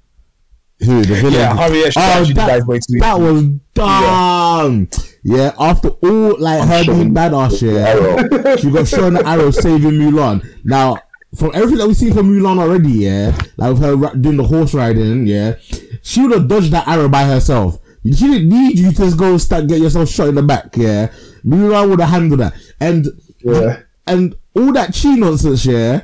[0.85, 1.33] Who the villain?
[1.33, 3.43] Yeah, Harriet Oh, that, died way too that was
[3.73, 4.87] dumb.
[5.23, 5.51] Yeah.
[5.59, 10.43] after all, like her being badass, yeah, she got shown the arrow saving Mulan.
[10.63, 10.97] Now,
[11.35, 14.43] from everything that we've seen from Mulan already, yeah, like with her ra- doing the
[14.43, 15.55] horse riding, yeah,
[16.01, 17.77] she would have dodged that arrow by herself.
[18.03, 21.11] She didn't need you to just go start get yourself shot in the back, yeah.
[21.45, 23.07] Mulan would have handled that, and
[23.43, 23.81] Yeah.
[24.07, 26.01] and all that chi nonsense, yeah.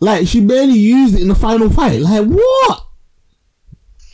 [0.00, 2.00] Like she barely used it in the final fight.
[2.00, 2.82] Like what?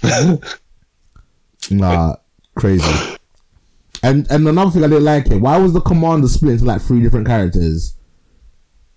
[1.71, 2.17] nah,
[2.55, 3.17] crazy.
[4.03, 5.39] And and another thing I didn't like it.
[5.39, 7.97] Why was the commander split into like three different characters?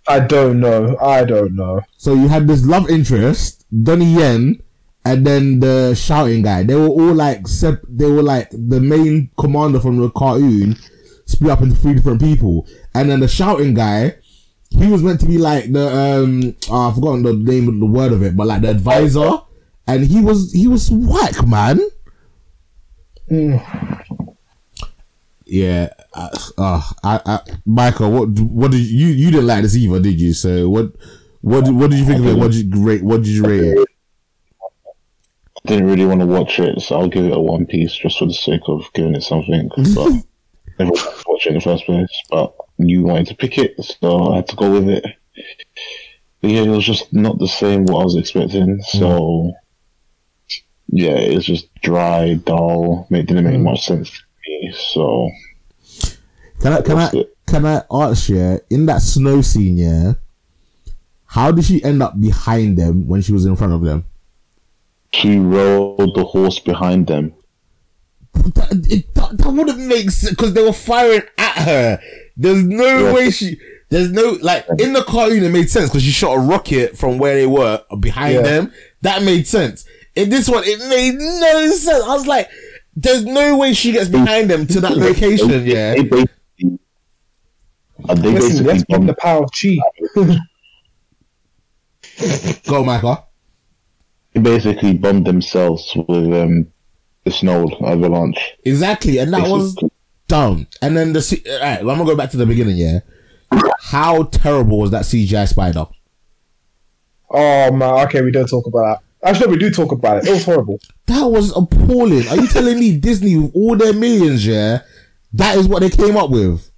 [0.07, 0.97] I don't know.
[0.99, 1.81] I don't know.
[1.97, 4.61] So you had this love interest, Donnie Yen,
[5.03, 6.63] and then the shouting guy.
[6.63, 10.75] They were all like sep- They were like the main commander from the cartoon,
[11.25, 12.67] split up into three different people.
[12.93, 14.15] And then the shouting guy,
[14.71, 16.55] he was meant to be like the um.
[16.69, 19.39] oh, I've forgotten the name of the word of it, but like the advisor.
[19.87, 21.81] And he was he was whack, man.
[25.45, 29.99] Yeah, uh, uh, I, I, Michael, what what did you you didn't like this either,
[29.99, 30.33] did you?
[30.33, 30.91] So what
[31.41, 32.35] what did, what did you think of it?
[32.35, 33.03] What did you rate?
[33.03, 33.87] What did you rate it?
[35.65, 38.25] didn't really want to watch it, so I'll give it a one piece just for
[38.25, 39.69] the sake of giving it something.
[39.69, 39.85] But
[40.79, 42.09] never wanted watch it in the first place.
[42.29, 45.05] But you wanted to pick it, so I had to go with it.
[46.41, 48.81] But yeah, it was just not the same what I was expecting.
[48.81, 49.53] So
[50.95, 53.07] yeah, it's just dry, dull.
[53.11, 53.63] It didn't make hmm.
[53.63, 54.73] much sense to me.
[54.93, 55.29] So
[56.61, 59.77] Can I can I can I ask you in that snow scene?
[59.77, 60.13] Yeah,
[61.25, 64.05] how did she end up behind them when she was in front of them?
[65.15, 67.33] she rode the horse behind them.
[68.33, 72.01] That, it, that, that wouldn't make sense because they were firing at her.
[72.35, 73.13] There's no Yeah.
[73.13, 73.57] way she.
[73.89, 77.17] There's no like in the cartoon it made sense because she shot a rocket from
[77.17, 78.41] where they were behind Yeah.
[78.41, 78.73] them.
[79.03, 79.85] That made sense.
[80.15, 82.03] In this one, it made no sense.
[82.03, 82.49] I was like,
[82.95, 86.79] "There's no way she gets behind them to that location." Yeah, They basically,
[88.07, 89.77] uh, they Listen, basically let's give the power of chi.
[92.69, 93.27] go, Michael.
[94.33, 96.67] they basically bombed themselves with um,
[97.25, 98.55] the snow avalanche.
[98.63, 99.75] Exactly, and that was
[100.27, 100.67] dumb.
[100.81, 102.77] And then the C- all right, I'm gonna go back to the beginning.
[102.77, 102.99] Yeah,
[103.81, 105.87] how terrible was that CGI spider?
[107.29, 109.04] Oh man, okay, we don't talk about that.
[109.25, 110.27] Actually, we do talk about it.
[110.27, 110.79] It was horrible.
[111.07, 112.27] That was appalling.
[112.27, 114.81] Are you telling me Disney, with all their millions, yeah,
[115.33, 116.69] that is what they came up with?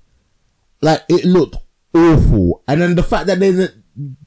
[0.82, 1.58] Like it looked
[1.94, 3.52] awful, and then the fact that they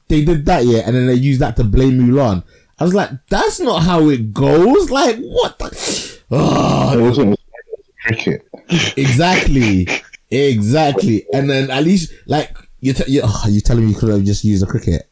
[0.07, 2.43] they did that, yeah, and then they used that to blame Mulan.
[2.77, 4.89] I was like, that's not how it goes.
[4.91, 5.57] Like what?
[5.59, 6.19] The-
[6.97, 7.39] It wasn't
[8.05, 8.47] cricket.
[8.97, 9.87] exactly,
[10.31, 11.25] exactly.
[11.33, 14.23] And then at least, like you, t- you, oh, you telling me you could have
[14.23, 15.09] just used a cricket?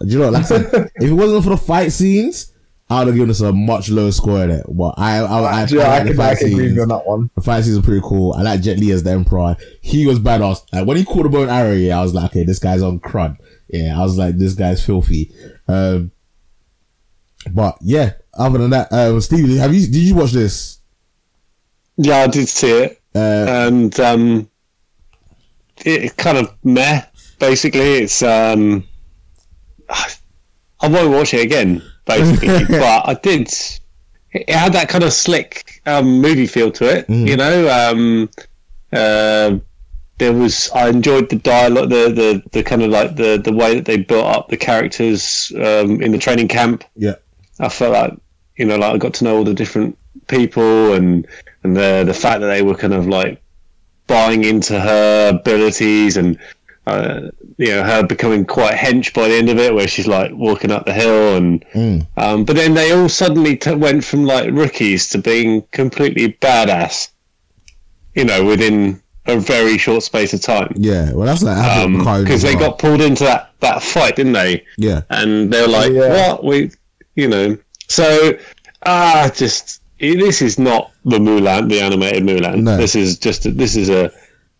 [0.00, 0.30] Do you know?
[0.30, 2.52] Like I said, if it wasn't for the fight scenes,
[2.90, 4.66] I would have given this a much lower score than it.
[4.68, 6.82] But I, I, I, I, Yeah, I like the can, I can agree with you
[6.82, 7.30] on that one.
[7.34, 8.34] The fight scenes are pretty cool.
[8.34, 9.56] I like Jet Li as the Emperor.
[9.80, 10.62] He was badass.
[10.72, 12.82] Like when he caught the bow and arrow, yeah, I was like, okay, this guy's
[12.82, 13.38] on crud.
[13.68, 15.32] Yeah, I was like, this guy's filthy.
[15.68, 16.12] Um,
[17.50, 20.78] but yeah, other than that, um, Steve, have you did you watch this?
[21.96, 24.50] Yeah, I did see it, Uh, and um,
[25.84, 27.02] it, it kind of meh.
[27.38, 28.84] Basically, it's um,
[29.88, 31.82] I won't watch it again.
[32.04, 33.52] Basically, but I did.
[34.32, 37.08] It had that kind of slick um, movie feel to it.
[37.08, 38.30] You know, um,
[38.92, 39.58] uh,
[40.18, 40.70] there was.
[40.74, 43.98] I enjoyed the dialogue, the the, the kind of like the the way that they
[43.98, 46.84] built up the characters um, in the training camp.
[46.96, 47.16] yeah,
[47.60, 48.14] I felt like
[48.56, 49.96] you know, like I got to know all the different
[50.28, 51.26] people and
[51.62, 53.40] and the the fact that they were kind of like
[54.06, 56.38] buying into her abilities and
[56.86, 60.32] uh, you know her becoming quite hench by the end of it, where she's like
[60.32, 61.64] walking up the hill and
[62.16, 67.10] um, but then they all suddenly t- went from like rookies to being completely badass,
[68.14, 70.72] you know, within a very short space of time.
[70.76, 71.12] yeah.
[71.12, 72.70] Well, that's like happened Because Um, they well.
[72.70, 74.64] got pulled into that, that fight, didn't they?
[74.76, 75.02] yeah.
[75.10, 76.32] and they're like, Yeah.
[76.32, 76.72] "What we,
[77.14, 77.56] you know?"
[77.88, 78.32] So,
[78.86, 82.62] ah, just this is not the Mulan, the animated Mulan.
[82.64, 82.76] No.
[82.76, 84.10] This is just a, this is a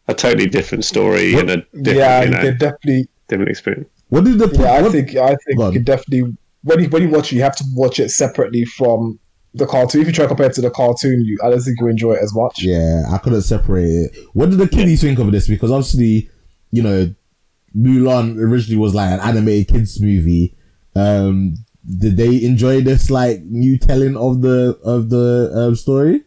[0.09, 3.09] a totally different story and a different, yeah, you know, definitely.
[3.29, 3.89] different experience.
[4.09, 5.73] What did the Yeah, I think I think Go on.
[5.73, 8.65] you could definitely when you when you watch it, you have to watch it separately
[8.65, 9.19] from
[9.55, 10.01] the cartoon.
[10.03, 12.15] If you try to compare it to the cartoon, you I don't think you enjoy
[12.15, 12.63] it as much.
[12.63, 14.17] Yeah, I couldn't separate it.
[14.33, 15.49] What did the kiddies think of this?
[15.49, 16.31] Because obviously,
[16.71, 17.15] you know,
[17.77, 20.55] Mulan originally was like an animated kids movie,
[20.95, 21.55] Um,
[21.85, 26.23] did they enjoy this like new telling of the of the um, story?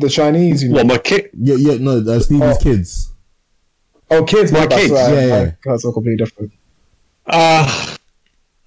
[0.00, 0.76] The Chinese, you know.
[0.76, 1.30] What my kid?
[1.38, 2.58] Yeah, yeah, no, uh, Stephen's Oh.
[2.60, 3.12] kids.
[4.10, 5.12] Oh, kids, My my kids, right.
[5.12, 5.44] yeah, yeah.
[5.44, 6.52] My- That's all completely different.
[7.26, 7.96] Uh,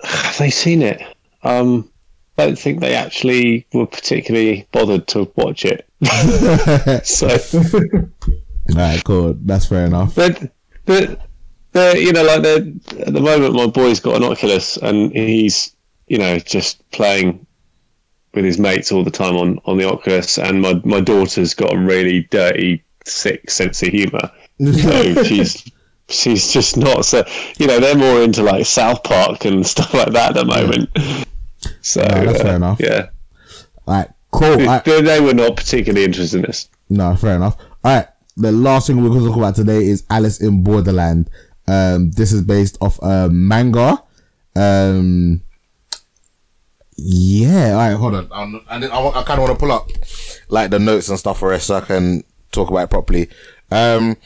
[0.03, 1.01] have they seen it?
[1.43, 1.89] Um,
[2.37, 5.87] I don't think they actually were particularly bothered to watch it.
[7.05, 9.35] so, All right, cool.
[9.41, 10.15] That's fair enough.
[10.15, 10.51] but,
[10.85, 11.21] but,
[11.71, 15.75] but you know, like at the moment, my boy's got an Oculus, and he's
[16.07, 17.45] you know just playing
[18.33, 21.73] with his mates all the time on on the Oculus, and my my daughter's got
[21.73, 24.31] a really dirty, sick sense of humour.
[24.59, 25.69] So she's
[26.09, 27.23] she's just not so
[27.57, 30.89] you know they're more into like South Park and stuff like that at the moment.
[31.81, 32.79] So No, that's uh, fair enough.
[32.79, 33.09] Yeah,
[33.87, 34.57] All right, cool.
[34.57, 34.83] they, right.
[34.83, 36.69] they were not particularly interested in this.
[36.89, 37.57] No, fair enough.
[37.83, 38.07] All right.
[38.37, 41.29] The last thing we're going to talk about today is Alice in Borderland.
[41.67, 44.01] Um, this is based off a manga.
[44.55, 45.41] Um,
[47.03, 47.71] yeah.
[47.71, 47.93] All right.
[47.93, 48.61] Hold on.
[48.69, 49.89] And then I, I kind of want to pull up
[50.49, 53.29] like the notes and stuff for us so I can talk about it properly.
[53.71, 54.17] Um,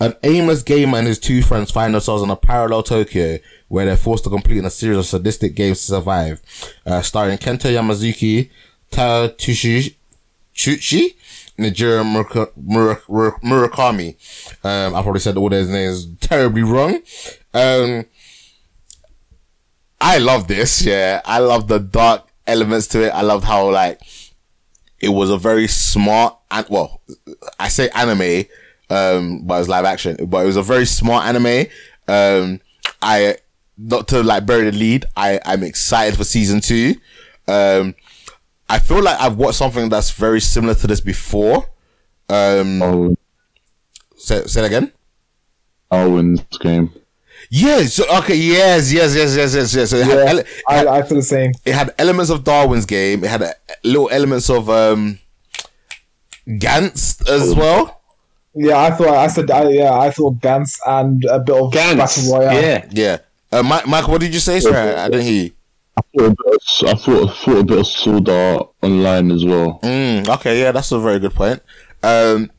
[0.00, 3.38] an aimless gamer and his two friends find themselves in a parallel Tokyo
[3.68, 6.42] where they're forced to complete a series of sadistic games to survive.
[6.84, 8.50] Uh, starring Kento Yamazaki,
[8.90, 9.94] Tatsushi
[10.54, 11.14] Chuchi,
[11.58, 14.16] Murak- Murak- Murakami.
[14.64, 17.00] Um, I probably said all those names terribly wrong.
[17.54, 18.04] Um,
[20.02, 20.82] I love this.
[20.84, 23.10] Yeah, I love the dark elements to it.
[23.10, 24.00] I loved how like
[25.00, 27.00] it was a very smart and well,
[27.58, 28.46] I say anime,
[28.90, 30.16] um, but it was live action.
[30.26, 31.66] But it was a very smart anime.
[32.08, 32.60] Um,
[33.00, 33.36] I
[33.78, 35.04] not to like bury the lead.
[35.16, 36.96] I I'm excited for season two.
[37.46, 37.94] Um,
[38.68, 41.66] I feel like I've watched something that's very similar to this before.
[42.28, 43.14] Um, Oh,
[44.16, 44.92] say, say that again.
[45.90, 46.90] Darwin's game.
[47.54, 48.00] Yes.
[48.00, 48.34] Okay.
[48.36, 48.90] Yes.
[48.90, 49.14] Yes.
[49.14, 49.36] Yes.
[49.36, 49.54] Yes.
[49.54, 49.74] Yes.
[49.74, 49.90] Yes.
[49.90, 51.52] So it, had, Yeah, ele- it, had, I, I feel the same.
[51.66, 53.22] it had elements of Darwin's game.
[53.24, 53.54] It had a,
[53.84, 55.18] little elements of um,
[56.48, 58.00] Gantz as well.
[58.54, 61.96] Yeah, I thought I said I, yeah, I thought Gantz and a bit of Gantz,
[61.98, 62.62] Battle Royale.
[62.62, 62.86] yeah.
[62.90, 63.18] Yeah.
[63.50, 64.58] Uh, Mike, Michael, what did you say?
[64.60, 65.50] Sorry, I didn't hear you.
[65.94, 69.30] I thought, a bit of, I thought, I thought a bit of Sword Art online
[69.30, 69.78] as well.
[69.82, 71.62] Mm, okay, yeah, that's a very good point.
[72.02, 72.50] Um,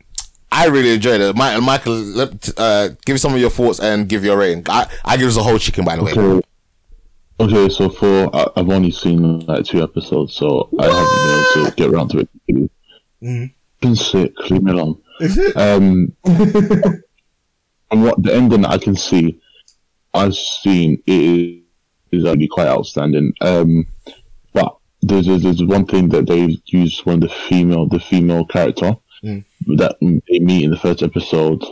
[0.53, 1.35] I really enjoyed it.
[1.35, 4.63] Mi- Michael, let, uh, give some of your thoughts and give your rating.
[4.69, 6.11] I, I give us a whole chicken, by the way.
[6.11, 6.47] Okay.
[7.39, 11.71] Okay, so for I, I've only seen like two episodes, so I haven't been able
[11.71, 12.29] to get around to it.
[12.51, 13.45] Mm-hmm.
[13.81, 15.01] Been sick, leave me alone.
[15.55, 19.41] um, and what the ending that I can see,
[20.13, 21.61] I've seen it is,
[22.11, 23.33] is actually quite outstanding.
[23.41, 23.87] Um,
[24.53, 28.91] but there's, there's there's one thing that they used when the female the female character
[28.91, 28.99] Mm.
[29.77, 31.63] That they meet in the first episode.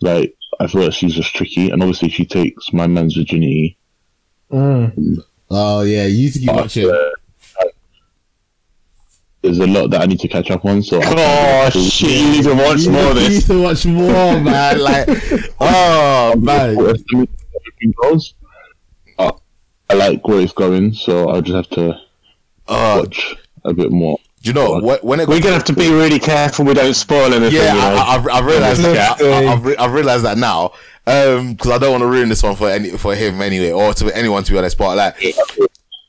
[0.00, 3.76] Like I feel like she's just tricky, and obviously she takes my man's virginity.
[4.50, 5.18] Mm.
[5.50, 6.90] Oh yeah, you need to keep But, watching.
[6.90, 7.64] uh,
[9.42, 10.82] there's a lot that I need to catch up on.
[10.82, 12.10] So I Oh shit!
[12.10, 14.80] You need to watch you, more of need- you need to watch more, man.
[14.80, 15.08] Like,
[15.60, 16.74] oh man.
[18.02, 18.34] goes.
[19.88, 21.90] I like where it's going, so I'll just have to
[22.66, 24.18] Uh, watch a bit more.
[24.46, 25.02] You know what?
[25.04, 27.54] When it We're gonna have to be really careful we don't spoil anything.
[27.54, 27.96] yeah, you know?
[27.96, 29.20] I, I, I realized that.
[29.20, 30.72] I, I've, re- I've realized that now.
[31.08, 33.94] Um, because I don't want to ruin this one for any for him anyway, or
[33.94, 34.76] to anyone to be honest.
[34.76, 35.16] But like,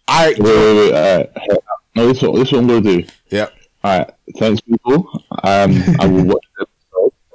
[0.07, 1.29] I Wait, wait, wait.
[1.95, 3.03] No, this is what, this I'm gonna do.
[3.29, 3.49] yeah.
[3.85, 5.07] Alright, thanks, people.
[5.43, 6.65] Um, I will watch the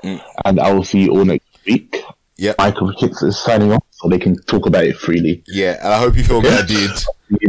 [0.04, 2.02] episode, and I will see you all next week.
[2.36, 2.54] Yeah.
[2.58, 5.44] Michael Kicks is signing off, so they can talk about it freely.
[5.46, 6.90] Yeah, and I hope you feel better, dude.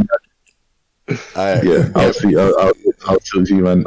[1.10, 2.36] Alright, Yeah, I'll see.
[2.38, 2.74] I'll, I'll,
[3.08, 3.86] I'll talk to you, man,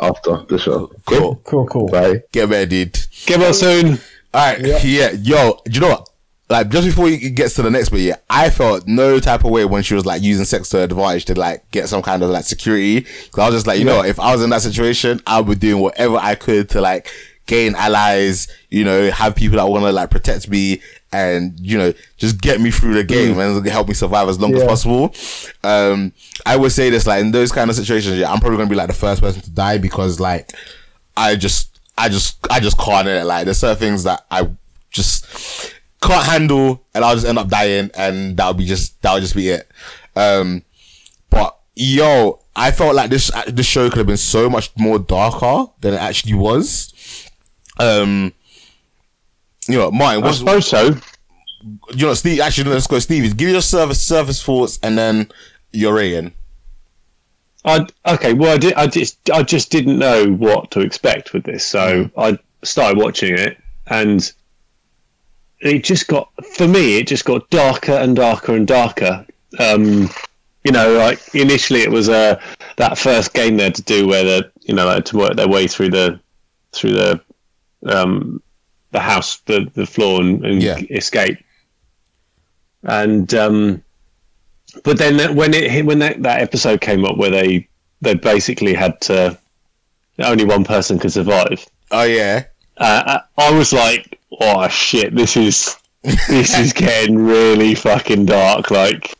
[0.00, 0.92] after the show.
[1.06, 1.36] cool.
[1.44, 1.88] Cool, cool.
[1.88, 2.22] Bye.
[2.32, 2.98] Get better, dude.
[3.26, 3.98] Get well soon.
[4.32, 5.10] All right, yeah.
[5.12, 6.08] yo, do you know what?
[6.48, 9.52] Like just before he gets to the next bit, yeah, I felt no type of
[9.52, 12.24] way when she was like using sex to her advantage to like get some kind
[12.24, 13.02] of like security.
[13.02, 15.60] Cause I was just like, you know, if I was in that situation, I would
[15.60, 17.08] be doing whatever I could to like
[17.46, 20.80] gain allies, you know, have people that want to like protect me
[21.12, 24.54] and you know just get me through the game and help me survive as long
[24.54, 25.14] as possible.
[25.62, 26.12] Um,
[26.46, 28.76] I would say this like in those kind of situations, yeah, I'm probably gonna be
[28.76, 30.52] like the first person to die because like
[31.16, 33.06] I just, I just, I just can't.
[33.06, 33.26] innit?
[33.26, 34.48] Like, there's certain things that I
[34.90, 39.34] just can't handle, and I'll just end up dying, and that'll be just, that'll just
[39.34, 39.70] be it.
[40.16, 40.62] Um,
[41.28, 45.70] but yo, I felt like this, this show could have been so much more darker
[45.80, 47.28] than it actually was.
[47.78, 48.32] Um,
[49.68, 50.96] you know, Martin, I suppose so.
[51.94, 55.30] you know, Steve, actually, let's go, Steve, give your service, service thoughts, and then
[55.72, 56.32] your rating.
[57.64, 58.32] I okay.
[58.32, 58.74] Well, I did.
[58.74, 59.28] I just.
[59.30, 64.32] I just didn't know what to expect with this, so I started watching it, and
[65.60, 66.96] it just got for me.
[66.98, 69.26] It just got darker and darker and darker.
[69.58, 70.08] Um,
[70.64, 72.40] you know, like initially it was uh,
[72.76, 75.48] that first game they had to do where they you know had to work their
[75.48, 76.18] way through the
[76.72, 77.20] through the
[77.86, 78.42] um,
[78.92, 80.78] the house, the the floor, and, and Yeah.
[80.90, 81.38] escape.
[82.84, 83.82] And um,
[84.84, 87.68] but then that- when it when that, that episode came up where they
[88.00, 89.38] they basically had to
[90.18, 91.64] only one person could survive.
[91.90, 92.44] Oh yeah.
[92.76, 95.14] Uh, I was like, "Oh shit!
[95.14, 99.14] This is this is getting really fucking dark." Like,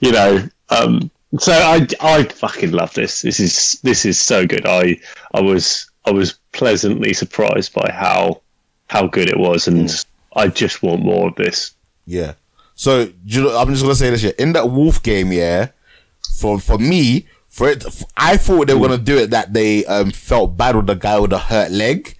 [0.00, 0.46] you know.
[0.70, 3.22] Um, so I I fucking love this.
[3.22, 4.66] This is this is so good.
[4.66, 4.98] I
[5.32, 8.40] I was I was pleasantly surprised by how
[8.88, 9.90] how good it was, and
[10.36, 11.72] I just want more of this.
[12.06, 12.34] Yeah.
[12.78, 14.38] So you know, I'm just gonna say this shit.
[14.38, 15.70] In that Wolf game, yeah,
[16.38, 17.84] for for me, for it,
[18.16, 21.18] I thought they were gonna do it that they um felt bad with the guy
[21.18, 22.16] with the hurt leg,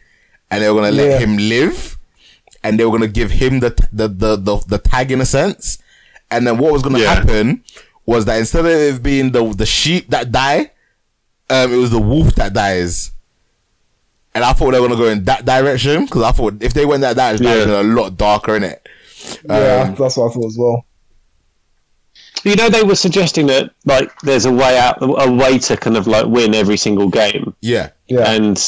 [0.50, 1.18] and they were gonna let Yeah.
[1.20, 1.96] him live,
[2.64, 5.78] and they were gonna give him the the the the, the tag in a sense,
[6.28, 7.14] and then what was gonna Yeah.
[7.14, 7.62] happen
[8.04, 10.72] was that instead of it being the the sheep that die,
[11.50, 13.12] um, it was the wolf that dies.
[14.34, 16.84] And I thought they were gonna go in that direction because I thought if they
[16.84, 17.52] went that direction, Yeah.
[17.54, 18.87] it'd be a lot darker in it.
[19.48, 20.84] Yeah, Um, that's what I thought as well.
[22.44, 25.96] You know, they were suggesting that like there's a way out, a way to kind
[25.96, 27.54] of like win every single game.
[27.60, 27.90] Yeah.
[28.06, 28.30] Yeah.
[28.30, 28.58] and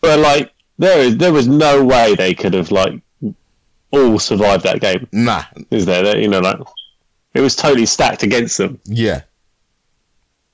[0.00, 3.00] but like there is there was no way they could have like
[3.90, 5.44] all survived that game Nah.
[5.70, 6.58] is there That, you know like
[7.34, 9.22] it was totally stacked against them Yeah.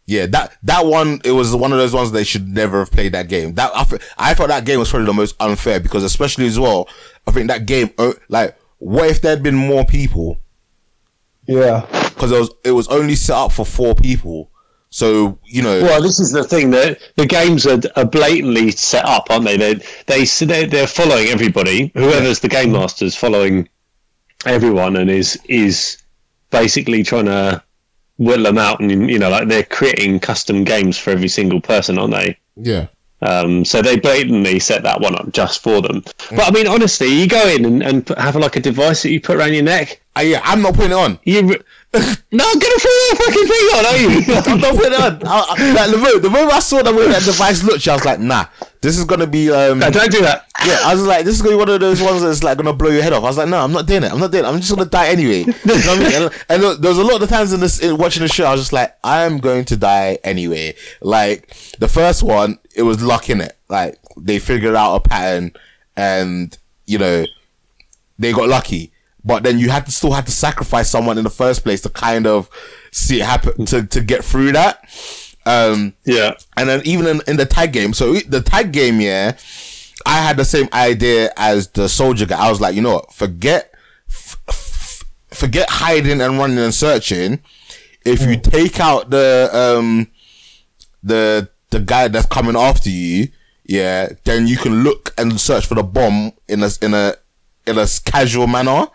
[0.06, 3.12] Yeah, that that one it was one of those ones they should never have played
[3.12, 3.54] that game.
[3.54, 6.88] That I, I thought that game was probably the most unfair because especially as well,
[7.26, 8.54] I think that game uh, like
[8.84, 10.38] what if there'd been more people?
[11.46, 11.86] Yeah.
[12.10, 14.50] because it was it was only set up for four people.
[14.90, 19.04] So, you know, well this is the thing that the games are, are blatantly set
[19.04, 19.56] up aren't they?
[19.56, 19.74] They
[20.06, 21.92] they they're, they're following everybody.
[21.94, 23.68] Whoever's the game master's following
[24.46, 25.98] everyone and is is
[26.50, 27.62] basically trying to
[28.18, 31.98] whittle them out and you know like they're creating custom games for every single person
[31.98, 32.38] aren't they?
[32.56, 32.86] Yeah.
[33.22, 36.04] Um, so they blatantly set that one up just for them.
[36.30, 39.20] But I mean, honestly, you go in and, and have like a device that you
[39.20, 40.02] put around your neck.
[40.16, 41.18] I, yeah, I'm not putting it on.
[41.24, 41.62] You re-
[41.94, 44.08] no, get a full fucking thing on, are you?
[44.52, 45.26] I'm not putting it on.
[45.26, 47.94] I, I, like, the, moment, the moment I saw the way that device looked, I
[47.94, 48.46] was like, nah,
[48.80, 49.80] this is gonna be um.
[49.80, 50.46] no, don't do that.
[50.64, 52.72] Yeah, I was like, this is gonna be one of those ones that's like gonna
[52.72, 53.24] blow your head off.
[53.24, 54.12] I was like, no, I'm not doing it.
[54.12, 54.48] I'm not doing it.
[54.48, 55.40] I'm just gonna die anyway.
[55.40, 56.22] You know what I mean?
[56.22, 58.44] And, and look, there was a lot of times in this in watching the show,
[58.44, 60.74] I was just like, I'm going to die anyway.
[61.00, 63.56] Like the first one, it was luck in it.
[63.68, 65.52] Like they figured out a pattern,
[65.96, 67.24] and you know,
[68.18, 68.92] they got lucky.
[69.24, 71.88] But then you had to still had to sacrifice someone in the first place to
[71.88, 72.50] kind of
[72.92, 74.84] see it happen to to get through that.
[75.46, 79.36] Um, Yeah, and then even in, in the tag game, so the tag game, yeah,
[80.06, 82.38] I had the same idea as the soldier guy.
[82.46, 83.12] I was like, you know what?
[83.12, 83.72] Forget,
[84.08, 87.40] f- f- forget hiding and running and searching.
[88.04, 90.10] If you take out the um
[91.02, 93.28] the the guy that's coming after you,
[93.64, 97.14] yeah, then you can look and search for the bomb in a in a
[97.66, 98.86] in a casual manner.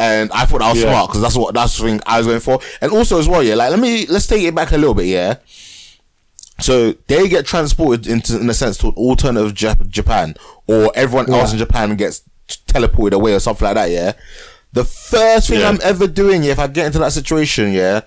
[0.00, 0.90] And I thought that was Yeah.
[0.92, 2.60] smart because that's what that's the thing I was going for.
[2.80, 5.06] And also as well, yeah, like let me let's take it back a little bit,
[5.06, 5.34] yeah.
[6.60, 10.34] So they get transported into, in a sense, to an alternative Jap- Japan,
[10.66, 12.22] or everyone else in Japan gets
[12.66, 13.90] teleported away or something like that.
[13.90, 14.12] Yeah.
[14.72, 15.68] The first thing Yeah.
[15.68, 18.00] I'm ever doing, yeah, if I get into that situation, yeah,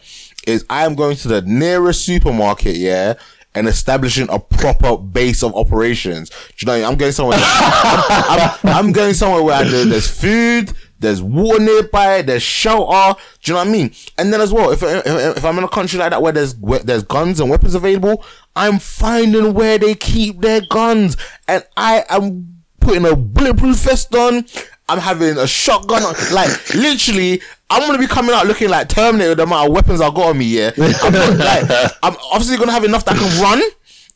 [0.45, 3.13] is I'm going to the nearest supermarket, yeah,
[3.55, 6.29] and establishing a proper base of operations.
[6.29, 6.73] Do you know?
[6.73, 6.89] I?
[6.89, 7.39] I'm going somewhere.
[7.41, 13.19] I'm, I'm- I'm going somewhere where there- there's food, there's water nearby, there's shelter.
[13.41, 13.91] Do you know what I mean?
[14.17, 16.55] And then as well, if if, if I'm in a country like that where there's
[16.55, 18.23] where there's guns and weapons available,
[18.55, 24.45] I'm finding where they keep their guns, and I am putting a bulletproof vest on.
[24.89, 26.15] I'm having a shotgun on.
[26.33, 30.09] Like, literally, I'm gonna be coming out looking like Terminator the amount of weapons I
[30.09, 30.71] got on me, yeah.
[30.77, 33.61] I'm, like, I'm obviously gonna have enough that I can run,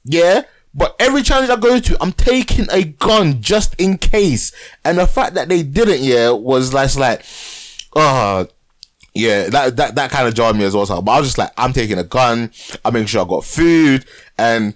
[0.04, 0.42] yeah.
[0.78, 4.52] But every challenge I go to, I'm taking a gun just in case.
[4.84, 7.26] And the fact that they didn't, yeah, was like, like,
[7.96, 8.46] uh,
[9.14, 10.86] yeah, that, that, that kind of jarred me as well.
[10.86, 12.52] So, but I was just like, I'm taking a gun.
[12.84, 14.06] I'm making sure I got food.
[14.38, 14.76] And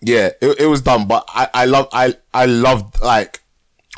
[0.00, 1.06] yeah, it, it was done.
[1.06, 3.42] But I, I love, I, I loved like,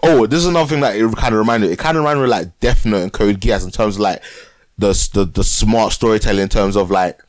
[0.03, 1.75] oh, this is another thing that it kind of reminded me.
[1.75, 4.21] It kind of reminded me like Death Note and Code Geass in terms of like
[4.79, 7.23] the, the, the smart storytelling in terms of like,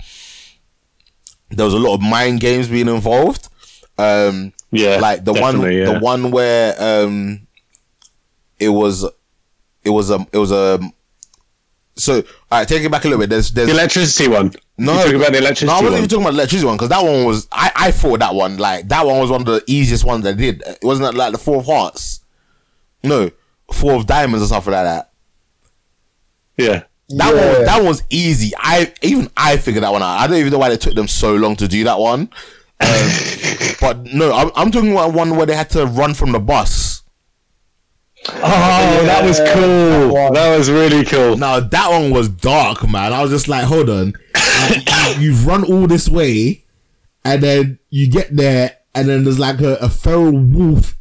[1.52, 3.50] there was a lot of mind games being involved.
[3.98, 5.94] Um, Yeah, like the one, yeah.
[5.94, 7.48] the one where um,
[8.60, 9.04] it was,
[9.84, 10.80] it was a, it was a.
[11.96, 13.32] So, all right, take it back a little bit.
[13.32, 14.52] There's, there's the electricity one.
[14.78, 15.98] no, you talking about the electricity No, I wasn't one.
[15.98, 17.48] even talking about the electricity one because that one was.
[17.52, 20.34] I, I thought that one like that one was one of the easiest ones I
[20.34, 20.62] did.
[20.66, 22.22] It wasn't that like the four of hearts.
[23.04, 23.32] No,
[23.74, 25.12] four of diamonds or something like that.
[26.58, 26.84] Yeah.
[27.10, 27.54] That Yeah.
[27.56, 28.52] one, that was easy.
[28.58, 30.20] I even I figured that one out.
[30.20, 32.30] I don't even know why it took them so long to do that one.
[32.80, 33.10] Um,
[33.82, 37.04] but no, I'm, I'm talking about one where they had to run from the bus.
[38.30, 40.14] Oh, that was cool.
[40.14, 40.34] one.
[40.34, 41.38] That was really cool.
[41.38, 43.14] Now that one was dark, man.
[43.14, 44.14] I was just like, hold on,
[44.70, 46.66] Like, you- you've run all this way,
[47.24, 50.96] and then you get there, and then there's like a, a feral wolf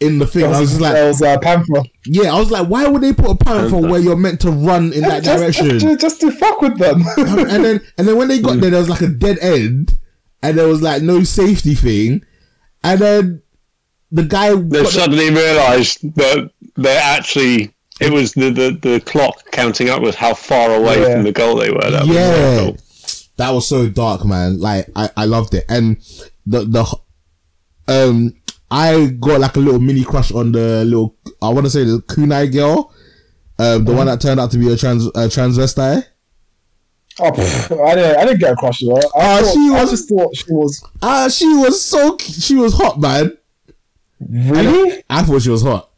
[0.00, 0.44] in the thing.
[0.44, 1.82] I was just like, was uh, Panther.
[2.06, 4.92] yeah, I was like, why would they put a panther where you're meant to run
[4.92, 5.78] in that just, direction?
[5.78, 7.02] Just, just to fuck with them.
[7.18, 9.96] and then and then when they got there, there was like a dead end,
[10.42, 12.24] and there was like no safety thing,
[12.84, 13.42] and then
[14.10, 17.74] the guy They got the- suddenly realised that they're actually.
[18.00, 21.12] It was the, the, the clock counting up was how far away Yeah.
[21.14, 21.88] from the goal they were.
[21.90, 22.76] That was yeah, very cool.
[23.36, 24.58] that was so dark, man.
[24.58, 25.98] Like I, I loved it, and
[26.44, 26.84] the the
[27.88, 28.34] um
[28.70, 31.98] I got like a little mini crush on the little I want to say the
[32.08, 32.92] kunai girl,
[33.58, 36.06] um the one that turned out to be a trans a transvestite.
[37.20, 38.16] Oh, pff, I didn't.
[38.16, 39.02] I didn't get a crush on her.
[39.02, 42.54] I, Ah, thought, she I was- just thought she was Ah, she was so she
[42.54, 43.36] was hot, man.
[44.28, 45.02] really.
[45.10, 45.90] I thought she was hot.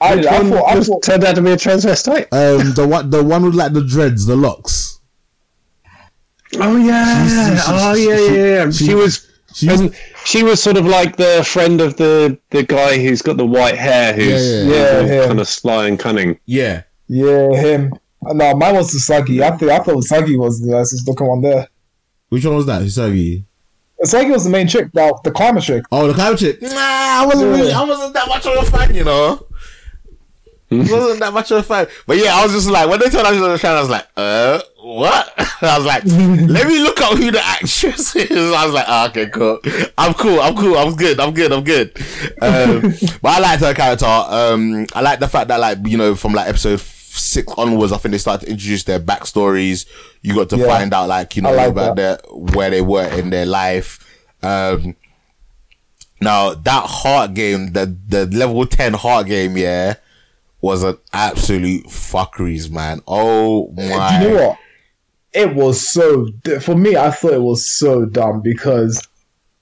[0.00, 0.64] I, Which I one thought.
[0.70, 1.02] I was- thought.
[1.02, 2.26] turned out to be a transvestite.
[2.32, 5.00] Um, the one the one with like the dreads, the locks.
[6.56, 7.60] Oh yeah.
[7.68, 8.70] oh yeah, yeah, yeah.
[8.70, 9.28] She, was.
[9.54, 13.36] She and she was sort of like the friend of the the guy who's got
[13.36, 15.00] the white hair, who's Yeah, yeah.
[15.00, 15.26] Yeah, yeah.
[15.26, 16.38] kind of sly and cunning.
[16.46, 16.82] yeah.
[17.06, 17.92] Yeah, him.
[18.32, 19.40] No, mine was Usagi.
[19.42, 21.68] I think I thought Usagi was the nicest looking one there.
[22.28, 22.82] Which one was that?
[22.82, 23.44] Hisagi.
[24.02, 25.84] Usagi was the main chick, the, the climber chick.
[25.92, 26.60] Oh, the climate chick.
[26.60, 27.72] Nah, I wasn't really.
[27.72, 29.46] I wasn't that much of a fan, you know.
[30.70, 31.86] wasn't that much of a fan.
[32.06, 33.90] But yeah, I was just like when they told us on the channel, I was
[33.90, 35.32] like, uh, what?
[35.62, 38.52] I was like, let me look up who the actress is.
[38.52, 39.60] I was like, oh, okay, cool.
[39.96, 40.40] I'm cool.
[40.40, 40.76] I'm cool.
[40.76, 41.20] I'm good.
[41.20, 41.52] I'm good.
[41.52, 41.96] I'm good.
[42.42, 42.80] Um,
[43.22, 44.06] but I liked her character.
[44.06, 46.80] Um, I like the fact that like you know from like episode
[47.18, 49.86] six onwards, I think they started to introduce their backstories.
[50.22, 50.66] You got to Yeah.
[50.66, 54.00] find out like you know like about their where they were in their life.
[54.42, 54.96] Um,
[56.20, 59.94] now that heart game, the the level ten heart game, yeah,
[60.60, 63.00] was an absolute fuckeries, man.
[63.06, 64.18] Oh my!
[64.18, 64.58] Do you know what?
[65.32, 66.28] It was so
[66.60, 66.96] for me.
[66.96, 69.06] I thought it was so dumb because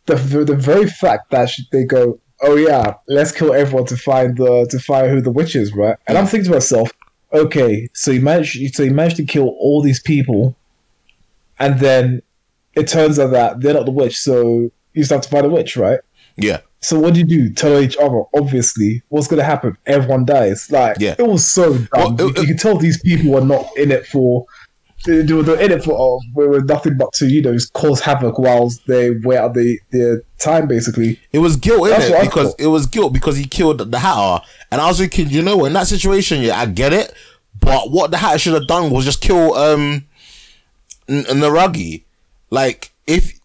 [0.06, 4.66] the the very fact that they go, oh yeah, let's kill everyone to find the
[4.70, 5.96] to find who the witch is, right?
[6.06, 6.90] And I'm thinking to myself,
[7.32, 10.54] okay, so you managed so you managed to kill all these people,
[11.58, 12.22] and then
[12.74, 15.48] it turns out that they're not the witch, so you still have to find a
[15.48, 16.00] witch, right?
[16.36, 17.50] Yeah, So what do you do?
[17.52, 18.22] Tell each other.
[18.34, 19.76] Obviously, what's gonna happen?
[19.86, 20.70] Everyone dies.
[20.70, 21.14] Like Yeah.
[21.18, 22.16] it was so dumb.
[22.16, 24.46] Well, you, it- you can tell these people were not in it for.
[25.04, 28.00] They they were in it for uh, with nothing but to you know just cause
[28.00, 31.18] havoc whilst they wait out the their time basically.
[31.32, 32.10] it was guilt, That's innit?
[32.10, 35.28] what I Because it was guilt because he killed the Hatter, and I was thinking,
[35.30, 37.12] you know, in that situation, yeah, I get it,
[37.58, 40.04] but what the Hatter should have done was just kill um
[41.08, 42.04] N- Naragi.
[42.50, 43.38] Like if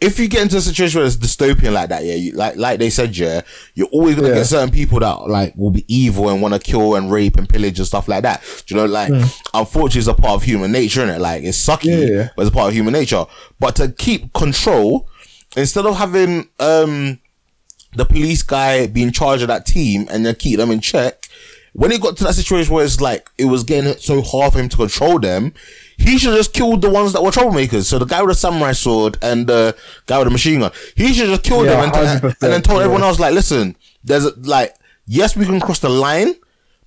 [0.00, 2.78] if you get into a situation where it's dystopian like that, yeah, you, like like
[2.78, 3.42] they said, yeah,
[3.74, 4.34] you're always gonna Yeah.
[4.36, 7.48] get certain people that like will be evil and want to kill and rape and
[7.48, 8.42] pillage and stuff like that.
[8.66, 9.12] Do you know, like
[9.52, 11.20] unfortunately, it's a part of human nature, is it?
[11.20, 12.12] Like it's sucky, Hmm.
[12.14, 12.28] Yeah.
[12.34, 13.24] but it's a part of human nature.
[13.58, 15.06] But to keep control,
[15.56, 17.18] instead of having um
[17.94, 21.26] the police guy be in charge of that team and then keep them in check.
[21.72, 24.58] When it got to that situation where it's like it was getting so hard for
[24.60, 25.52] him to control them,
[26.00, 27.84] he should have just killed the ones that were troublemakers.
[27.84, 31.12] So the guy with the samurai sword and the guy with the machine gun, he
[31.12, 33.76] should have just killed Yeah, them and, 100%, and then told everyone else like, listen,
[34.02, 34.74] there's a, like,
[35.06, 36.34] yes, we can cross the line,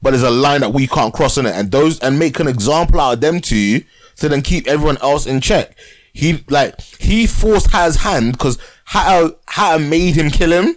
[0.01, 2.47] but there's a line that we can't cross in it, and those and make an
[2.47, 3.83] example out of them two
[4.17, 5.77] to then keep everyone else in check.
[6.11, 10.75] He like he forced Hatter's hand because Hatter Hatter made him kill him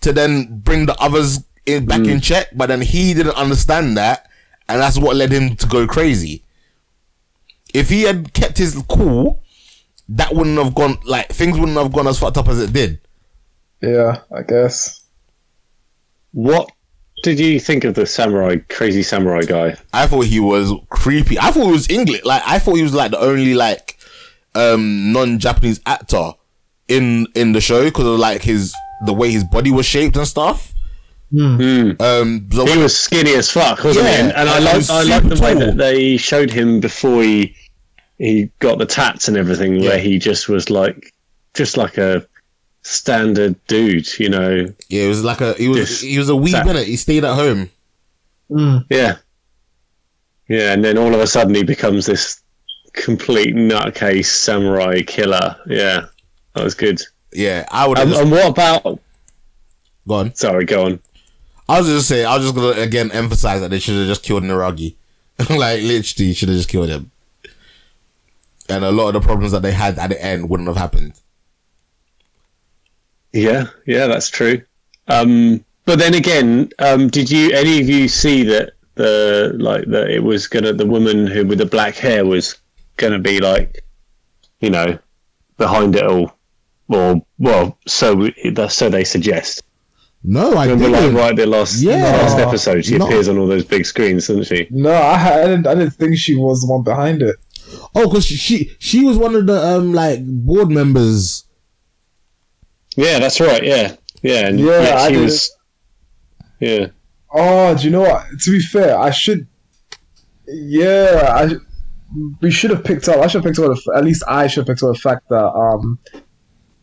[0.00, 4.28] to then bring the others in, back in check, but then he didn't understand that,
[4.68, 6.42] and that's what led him to go crazy.
[7.74, 9.42] If he had kept his cool,
[10.08, 13.00] that wouldn't have gone like things wouldn't have gone as fucked up as it did.
[13.82, 15.02] Yeah, I guess.
[16.32, 16.70] What
[17.22, 19.76] did you think of the samurai, crazy samurai guy?
[19.92, 21.38] I thought he was creepy.
[21.38, 22.24] I thought he was English.
[22.24, 23.98] Like I thought he was like the only like
[24.54, 26.30] um non-Japanese actor
[26.88, 28.74] in in the show because of like his
[29.06, 30.72] the way his body was shaped and stuff.
[31.36, 34.20] Um, so He when- was skinny as fuck, wasn't Yeah, he?
[34.22, 36.78] And, and I and he like I like the super way that they showed him
[36.80, 37.56] before he
[38.18, 39.90] he got the tats and everything, Yeah.
[39.90, 41.12] where he just was like
[41.54, 42.26] just like a
[42.82, 44.66] standard dude, you know.
[44.88, 46.86] yeah, it was like a he was Just he was a wee that- minute.
[46.86, 47.70] He stayed at home.
[48.90, 49.16] Yeah.
[50.48, 52.40] Yeah, and then all of a sudden he becomes this
[52.92, 55.56] complete nutcase samurai killer.
[55.66, 56.06] Yeah.
[56.54, 57.00] That was good.
[57.32, 59.00] Yeah, I would have Um, just and what about
[60.06, 60.34] gone.
[60.34, 61.00] sorry, go on.
[61.68, 64.22] I was just saying, I was just gonna again emphasize that they should have just
[64.22, 64.94] killed Naragi.
[65.50, 67.10] like literally, should have just killed him.
[68.68, 71.20] And a lot of the problems that they had at the end wouldn't have happened.
[73.32, 74.62] Yeah, yeah, that's true.
[75.08, 80.08] Um, but then again, um, did you any of you see that the like that
[80.08, 82.56] it was gonna the woman who with the black hair was
[82.96, 83.84] gonna be like,
[84.60, 84.98] you know,
[85.58, 86.36] behind it all,
[86.88, 89.62] or well, so that's so they suggest.
[90.22, 91.14] No, I remember didn't.
[91.14, 92.12] like right the last yeah.
[92.12, 93.06] the last episode she no.
[93.06, 94.66] appears on all those big screens, doesn't she?
[94.70, 95.66] No, I, I didn't.
[95.66, 97.36] I didn't think she was the one behind it.
[97.94, 101.44] Oh, because she she was one of the um like board members.
[102.96, 103.62] Yeah, that's right.
[103.62, 105.22] Yeah, yeah, and Yeah, yeah, I she did.
[105.24, 105.56] was.
[106.60, 106.86] Yeah,
[107.32, 108.26] Oh, do you know what?
[108.42, 109.46] To be fair, I should.
[110.46, 111.54] Yeah, I.
[112.40, 113.16] We should have picked up.
[113.18, 113.74] I should have picked up.
[113.76, 115.98] the- At least I should have picked up the fact that um,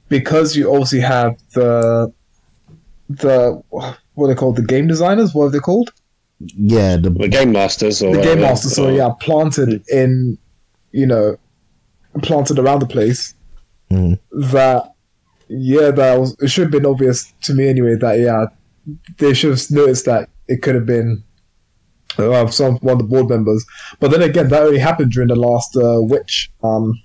[0.10, 2.12] because you obviously have the
[3.10, 4.58] the what are they called?
[4.58, 5.34] The game designers.
[5.34, 5.94] What are they called?
[6.40, 8.42] Yeah, the the game masters or the game whatever.
[8.42, 8.70] master.
[8.70, 10.38] So yeah, planted in,
[10.92, 11.38] you know,
[12.22, 13.34] planted around the place.
[13.90, 14.20] Mm.
[14.32, 14.94] That
[15.48, 17.96] yeah, that was it should have been obvious to me anyway.
[17.96, 18.46] That yeah,
[19.18, 21.24] they should have noticed that it could have been
[22.18, 23.66] uh, some one of the board members.
[24.00, 26.52] But then again, that only happened during the last uh, witch.
[26.64, 27.02] Um,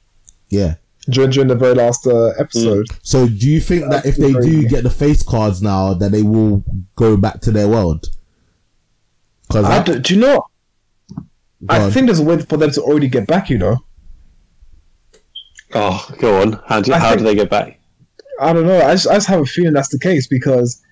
[0.48, 0.74] yeah.
[1.10, 2.86] during during the very last uh, episode.
[3.02, 6.22] So do you think that if they do get the face cards now, that they
[6.22, 6.62] will
[6.94, 8.06] go back to their world?
[9.48, 10.46] Because I d- do you know?
[11.60, 11.80] What?
[11.80, 13.48] I think there's a way for them to already get back.
[13.50, 13.76] You know.
[15.74, 16.60] Oh, go on.
[16.66, 17.78] How do I how do they get back?
[18.40, 18.80] I don't know.
[18.80, 20.82] I just, I just have a feeling that's the case because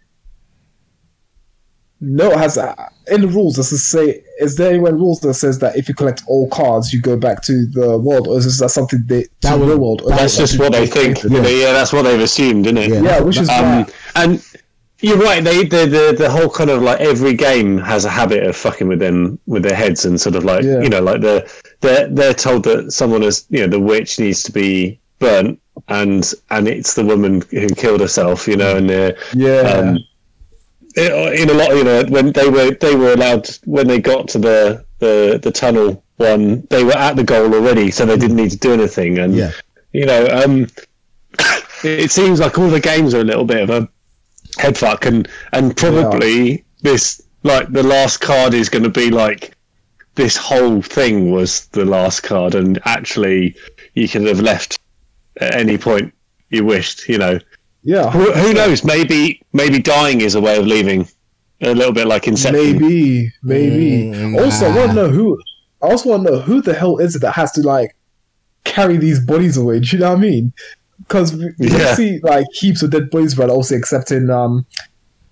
[2.00, 2.74] no, it has uh,
[3.06, 3.56] in the rules.
[3.56, 4.22] Does it say?
[4.38, 7.16] Is there anywhere in rules that says that if you collect all cards, you go
[7.16, 10.02] back to the world, or is that something they to That the was- real world?
[10.02, 11.20] Or That's that just something what they think.
[11.20, 11.58] created?
[11.60, 12.90] Yeah, that's what they've assumed, isn't it?
[12.90, 13.00] Yeah.
[13.02, 13.86] Yeah, which is Um,
[14.16, 14.44] and
[15.06, 15.42] you're right.
[15.44, 18.88] They the, the the whole kind of like every game has a habit of fucking
[18.88, 20.80] with them with their heads and sort of like Yeah.
[20.84, 21.36] you know like the
[21.82, 26.32] they're they're told that someone has you know the witch needs to be burnt and
[26.50, 28.48] and it's the woman who killed herself.
[28.48, 29.98] You know, and uh, Yeah, um,
[30.96, 34.28] it- in a lot, you know, when they were they were allowed when they got
[34.28, 38.36] to the the the tunnel one, they were at the goal already, so they didn't
[38.36, 39.18] need to do anything.
[39.18, 39.50] And Yeah.
[39.92, 40.66] you know, um,
[41.84, 43.88] it seems like all the games are a little bit of a
[44.58, 49.54] head fuck, and and probably this like the last card is going to be like
[50.14, 53.56] this whole thing was the last card, and actually
[53.94, 54.78] you could have left
[55.40, 56.12] at any point
[56.50, 57.38] you wished, you know.
[57.82, 58.10] yeah.
[58.10, 58.84] Who, who knows?
[58.84, 61.08] Maybe maybe dying is a way of leaving.
[61.60, 62.78] A little bit like Inception.
[62.78, 64.16] Maybe, maybe.
[64.16, 65.40] Mm, also, I want to know who.
[65.82, 67.96] I also want to know who the hell is it that has to like
[68.64, 69.80] carry these bodies away.
[69.80, 70.52] Do you know what I mean?
[70.98, 74.66] Because we, we see like heaps of dead bodies, but Also, except in um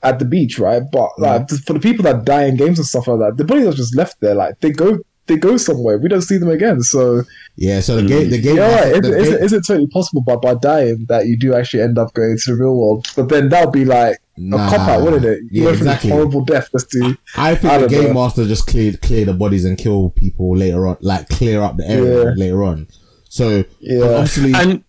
[0.02, 0.82] at the beach, right?
[0.90, 3.66] But like for the people that die in games and stuff like that, the bodies
[3.66, 4.34] are just left there.
[4.34, 5.96] Like they go, they go somewhere.
[5.98, 6.82] We don't see them again.
[6.82, 7.22] So
[7.54, 8.92] yeah, so the game, the game, yeah, right.
[8.96, 11.38] Is, the it- is, game- it, is it totally possible by by dying that you
[11.38, 13.06] do actually end up going to the real world?
[13.14, 14.66] But then that would be like Nah.
[14.66, 15.40] a cop out, wouldn't it?
[15.50, 16.08] You Yeah, went exactly.
[16.10, 17.16] this horrible death just to.
[17.36, 18.14] I think I the game know.
[18.14, 21.86] master just cleared clear the bodies and kill people later on, like clear up the
[21.88, 22.30] area Yeah.
[22.34, 22.88] later on.
[23.28, 24.04] So Yeah.
[24.04, 24.82] obviously, And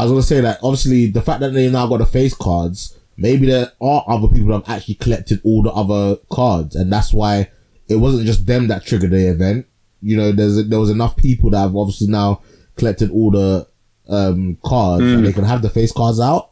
[0.00, 2.98] I was gonna say that obviously the fact that they now got the face cards,
[3.16, 7.12] maybe there are other people that have actually collected all the other cards, and that's
[7.12, 7.50] why
[7.88, 9.66] it wasn't just them that triggered the event.
[10.02, 12.40] You know, there's there was enough people that have obviously now
[12.76, 13.66] collected all the
[14.08, 16.50] um cards, and they can have the face cards out.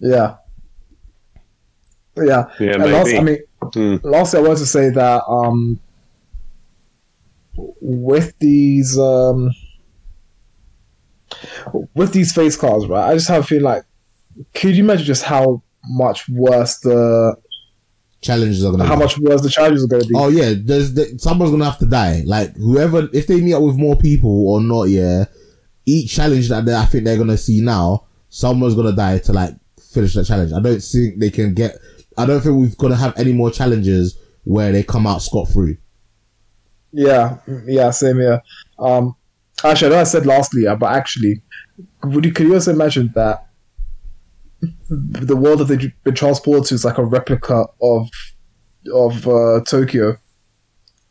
[0.00, 0.36] Yeah.
[2.16, 2.46] Yeah.
[2.58, 3.14] Yeah, last.
[3.14, 3.38] I mean,
[3.74, 3.96] Hmm.
[4.02, 5.80] lastly, I wanted to say that um,
[7.80, 9.50] with these um,
[11.94, 13.10] with these face cards, right?
[13.10, 13.84] I just have a feeling like,
[14.54, 17.36] could you imagine just how much worse the
[18.22, 19.02] Challenges are gonna how be.
[19.02, 20.14] much worse the challenges are going to be?
[20.16, 22.22] Oh yeah, there's the, someone's gonna have to die.
[22.24, 25.26] Like whoever, if they meet up with more people or not, yeah.
[25.84, 29.54] Each challenge that they, I think they're gonna see now, someone's gonna die to like
[29.80, 30.52] finish that challenge.
[30.52, 31.76] I don't think they can get.
[32.18, 35.76] I don't think we're gonna have any more challenges where they come out scot free.
[36.92, 38.42] Yeah, yeah, same here.
[38.78, 39.14] Um,
[39.64, 41.42] actually, I know I said lastly, uh, but actually,
[42.04, 43.46] would you could you also imagine that
[44.88, 48.08] the world that they've been transported to is like a replica of
[48.92, 50.16] of uh, Tokyo?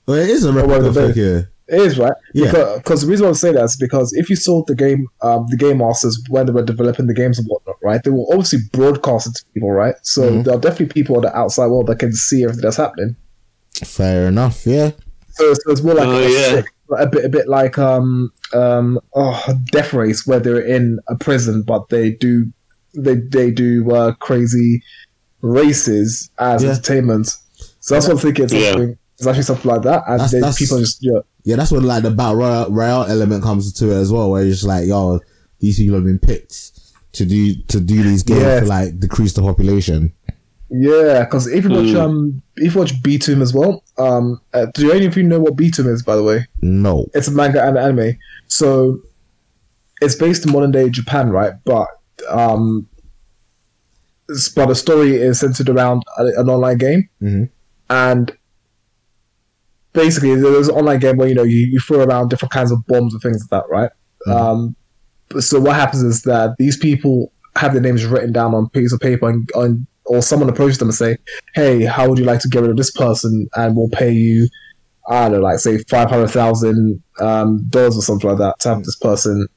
[0.08, 1.46] Well, it is a replica of Tokyo.
[1.68, 2.52] It is right, Yeah.
[2.52, 5.48] Because, because the reason I say that is because if you saw the game, um,
[5.50, 8.04] the game masters when they were developing the games and whatnot, right?
[8.04, 9.96] They were obviously broadcast it to people, right?
[10.04, 10.44] So Mhm.
[10.44, 13.16] there are definitely people in the outside world that can see everything that's happening.
[13.84, 14.68] Fair enough.
[14.68, 14.92] Yeah.
[15.32, 16.50] So, so it's more like Oh, a, yeah.
[16.62, 21.16] sick- a bit, a bit like um, um, oh, Death Race, where they're in a
[21.16, 22.52] prison, but they do,
[22.94, 24.82] they they do uh, crazy
[25.42, 26.70] races as Yeah.
[26.72, 27.28] entertainment.
[27.80, 28.46] So that's what I'm thinking.
[28.46, 28.72] It's, Yeah.
[28.72, 31.72] something, it's actually something like that, and That's- then that's- people just yeah, Yeah, that's
[31.72, 34.64] when like the battle royale, royale element comes to it as well, where it's just
[34.64, 35.20] like, yo,
[35.60, 36.72] these people have been picked
[37.14, 38.60] to do to do these games Yeah.
[38.62, 40.12] to like decrease the population.
[40.70, 41.24] Yeah.
[41.26, 45.06] Because if you watch um, if you watch Btooom as well, um, uh, do any
[45.06, 46.04] of you know what Btooom is?
[46.04, 47.06] By the way, No.
[47.14, 48.18] it's a manga and anime.
[48.48, 49.00] So
[50.02, 51.54] it's based in modern day Japan, right?
[51.66, 51.88] But
[52.30, 52.88] um,
[54.56, 57.50] but the story is centered around an online game, Mhm.
[57.90, 58.32] and
[59.94, 62.86] basically there's an online game where you know you, you throw around different kinds of
[62.88, 63.92] bombs and things like that, right?
[64.28, 64.76] Um,
[65.40, 69.00] so what happens is that these people have their names written down on piece of
[69.00, 71.18] paper and, and or someone approaches them and say,
[71.54, 73.48] "Hey, how would you like to get rid of this person?
[73.56, 74.48] And we'll pay you,
[75.10, 78.70] I don't know, like say five hundred thousand um, dollars or something like that to
[78.70, 79.48] have this person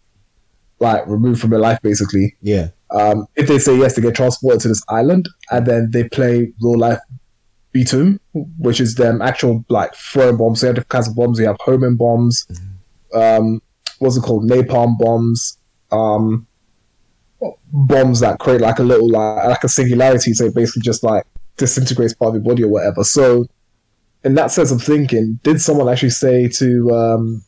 [0.80, 2.68] like removed from your life, basically." Yeah.
[2.90, 6.52] Um, if they say yes, they get transported to this island, and then they play
[6.60, 6.98] real life
[7.74, 8.18] Btooom,
[8.58, 10.60] which is them actual like throwing bombs.
[10.60, 11.38] So you have different kinds of bombs.
[11.38, 12.46] You have homing bombs.
[13.14, 13.60] Um,
[13.98, 14.48] what's it called?
[14.50, 15.58] Napalm bombs.
[15.92, 16.46] Um,
[17.72, 20.32] bombs that create like a little like, like a singularity.
[20.34, 21.24] So it basically just like
[21.56, 23.04] disintegrates part of your body or whatever.
[23.04, 23.46] So
[24.24, 27.44] in that sense of thinking, did someone actually say to um,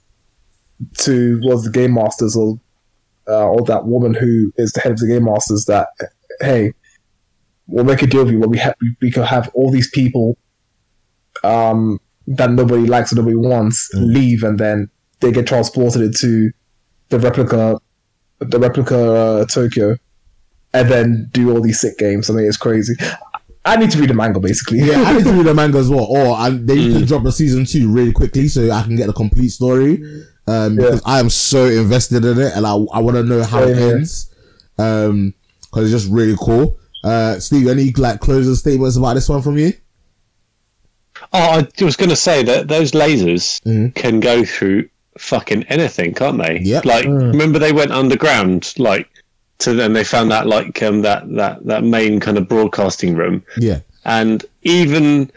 [0.99, 2.61] to was the game masters or
[3.29, 5.89] uh, or that woman who is the head of the game masters that
[6.41, 6.73] hey,
[7.67, 10.37] we'll make a deal with you where we have we could have all these people
[11.45, 16.51] um, that nobody likes or nobody wants leave, and then they get transported into
[17.09, 17.79] the replica,
[18.41, 19.97] the replica uh, Tokyo,
[20.73, 22.31] and then do all these sick games.
[22.31, 22.95] I mean, it's crazy.
[23.65, 24.79] I need to read the manga basically.
[24.79, 26.05] Yeah, I need to read the manga as well.
[26.05, 29.07] Or I, they need to drop a season two really quickly so I can get
[29.07, 30.03] the complete story.
[30.47, 33.63] Um, because I am so invested in it and I, I want to know how
[33.63, 33.97] it Same here.
[33.97, 34.35] ends.
[34.79, 35.35] Um,
[35.71, 36.79] cause it's just really cool.
[37.05, 39.73] Uh, Steve, any like closing statements about this one from you?
[41.33, 43.61] Oh, I was going to say that those lasers
[43.95, 44.89] can go through
[45.21, 46.59] fucking anything, can't they?
[46.61, 46.85] Yep.
[46.85, 49.09] Like, remember they went underground, like,
[49.59, 53.43] to then they found that like um that that that main kind of broadcasting room,
[53.59, 53.81] Yeah.
[54.07, 55.31] and even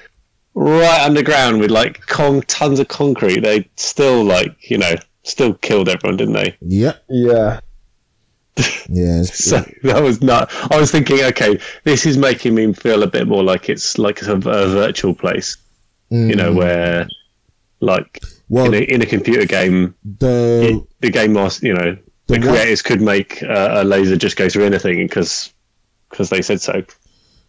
[0.53, 5.89] right underground with like con- tons of concrete, they still like you know still killed
[5.89, 6.55] everyone, didn't they?
[6.61, 7.03] Yep.
[7.09, 7.59] yeah.
[8.89, 9.23] Yeah.
[9.23, 10.49] So that was not.
[10.71, 14.21] I was thinking, okay, this is making me feel a bit more like it's like
[14.21, 14.37] a, a
[14.69, 15.57] virtual place,
[16.09, 17.07] you know, where
[17.83, 18.39] like Mm.
[18.49, 21.97] Well, in, a, in a computer game, the it, the game master, you know,
[22.27, 25.51] the, The one- creators could make uh, a laser just go through anything because
[26.09, 26.83] because they said so.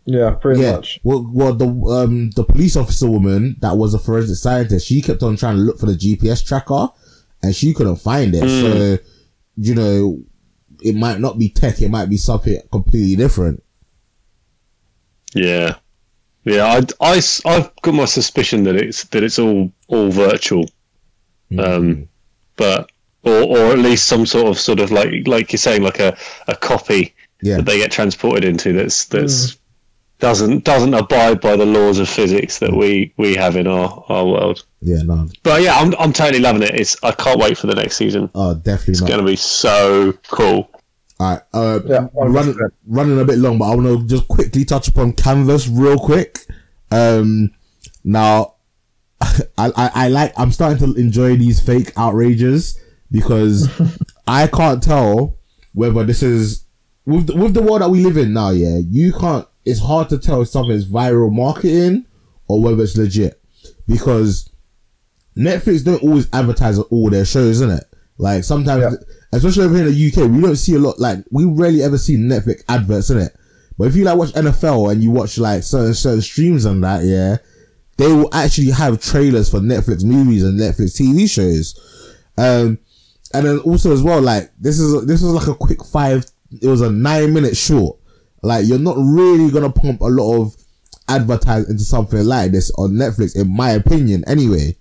[0.07, 0.73] Yeah, pretty yeah.
[0.77, 1.01] much.
[1.03, 5.23] Well, well, the um the police officer woman that was a forensic scientist, she kept
[5.23, 6.89] on trying to look for the GPS tracker,
[7.43, 8.49] and she couldn't find it.
[8.49, 8.99] So,
[9.57, 10.23] you know,
[10.83, 13.63] it might not be tech; it might be something completely different.
[15.35, 15.77] Yeah,
[16.45, 16.65] yeah.
[17.01, 20.67] I, I, I've got my suspicion that it's that it's all all virtual,
[21.59, 22.09] um,
[22.57, 22.91] but
[23.23, 26.17] or or at least some sort of sort of like like you're saying like a,
[26.49, 27.57] a copy Yeah.
[27.57, 29.59] that they get transported into that's that's
[30.21, 34.25] doesn't doesn't abide by the laws of physics that we we have in our our
[34.27, 34.65] world.
[34.81, 36.75] Yeah, no, But yeah, I'm I'm totally loving it.
[36.75, 38.31] It's I can't wait for the next season.
[38.35, 40.71] oh, definitely It's going to be so cool.
[41.21, 44.65] All right, uh, Yeah, running, running a bit long, but I want to just quickly
[44.65, 46.39] touch upon Canvas real quick.
[46.91, 47.51] Um,
[48.03, 48.55] now,
[49.21, 53.69] I, I, I like, I'm starting to enjoy these fake outrages because
[54.27, 55.39] I can't tell
[55.73, 56.65] whether this is
[57.07, 58.51] with the, with the world that we live in now.
[58.51, 59.47] Yeah, you can't.
[59.65, 62.07] It's hard to tell if something is viral marketing
[62.49, 63.41] or whether it's legit
[63.87, 64.51] because
[65.37, 67.85] Netflix don't always advertise all their shows, isn't it?
[68.19, 69.15] Like sometimes, Yeah.
[69.37, 70.99] Especially over here in the UK, we don't see a lot.
[70.99, 73.35] Like we rarely ever see Netflix adverts in it.
[73.77, 77.05] But if you like watch NFL and you watch like certain certain streams and that,
[77.05, 77.39] yeah,
[77.97, 81.75] they will actually have trailers for Netflix movies and Netflix TV shows.
[82.37, 82.79] Um,
[83.33, 86.25] and then also as well, like this is this was like a quick five.
[86.63, 87.99] It was a nine minute short.
[88.43, 90.57] Like you're not really gonna pump a lot of
[91.09, 94.25] advertise into something like this on Netflix, in my opinion.
[94.27, 94.77] Anyway,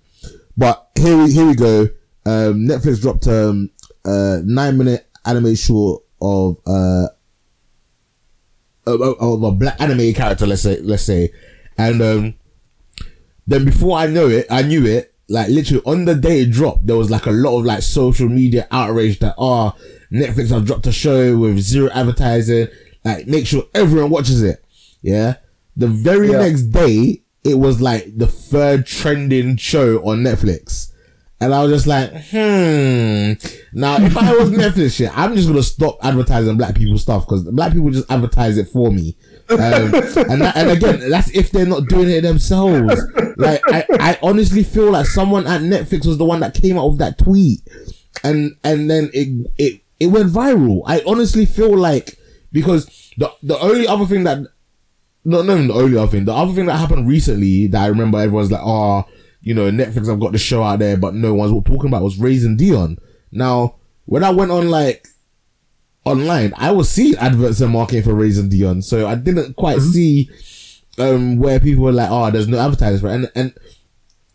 [0.56, 1.82] but here we here we go.
[2.26, 3.70] Um, Netflix dropped um
[4.04, 7.06] a nine minute anime short of uh
[8.86, 10.46] of, a black anime character.
[10.46, 11.32] Let's say let's say,
[11.78, 12.34] and um
[13.46, 15.14] then before I know it, I knew it.
[15.28, 18.28] Like literally on the day it dropped, there was like a lot of like social
[18.28, 19.74] media outrage that oh
[20.12, 22.68] Netflix have dropped a show with zero advertising.
[23.04, 24.62] Like make sure everyone watches it.
[25.02, 25.36] Yeah.
[25.76, 26.38] The very Yeah.
[26.38, 30.92] next day, it was like the third trending show on Netflix.
[31.40, 33.32] And I was just like, hmm.
[33.76, 37.44] Now, if I was Netflix shit, I'm just gonna stop advertising black people stuff because
[37.44, 39.16] black people just advertise it for me.
[39.50, 43.02] Um, and that, and again, that's if they're not doing it themselves.
[43.36, 46.88] Like, I, I honestly feel like someone at Netflix was the one that came out
[46.88, 47.60] with that tweet,
[48.22, 50.82] and and then it it it went viral.
[50.86, 52.16] I honestly feel like
[52.52, 54.46] because the the only other thing that
[55.24, 56.26] no, no, the only other thing.
[56.26, 59.04] The other thing that happened recently that I remember everyone's like, oh,
[59.44, 62.18] you know, Netflix have got the show out there, but no one's talking about was
[62.18, 62.98] Raising Dion.
[63.30, 65.06] Now, when I went on like
[66.04, 70.30] online, I was seeing adverts and marketing for Raising Dion, so I didn't quite see
[70.98, 73.14] um where people were like, oh, there's no advertising for it.
[73.14, 73.58] and and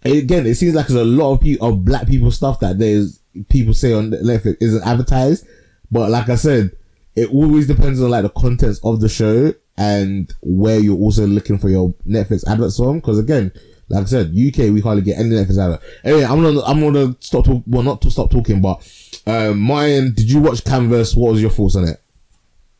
[0.03, 3.19] again, it seems like there's a lot of people of black people stuff that there's
[3.49, 5.47] people say on Netflix isn't advertised,
[5.89, 6.71] but like I said,
[7.15, 11.57] it always depends on like the contents of the show and where you're also looking
[11.57, 12.99] for your Netflix adverts from.
[12.99, 13.51] Because again,
[13.89, 15.81] like I said, UK we hardly get any Netflix advert.
[16.03, 17.63] Anyway, I'm gonna I'm gonna stop talk.
[17.67, 18.81] Well, not to stop talking, but
[19.25, 21.15] um, Martin, did you watch Canvas?
[21.15, 22.01] What was your thoughts on it?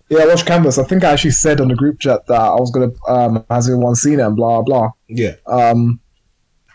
[0.10, 0.78] Yeah, I watched Canvas.
[0.80, 3.70] I think I actually said on the group chat that I was gonna um has
[3.70, 4.90] anyone seen it and blah blah.
[5.08, 5.36] Yeah.
[5.46, 6.00] Um,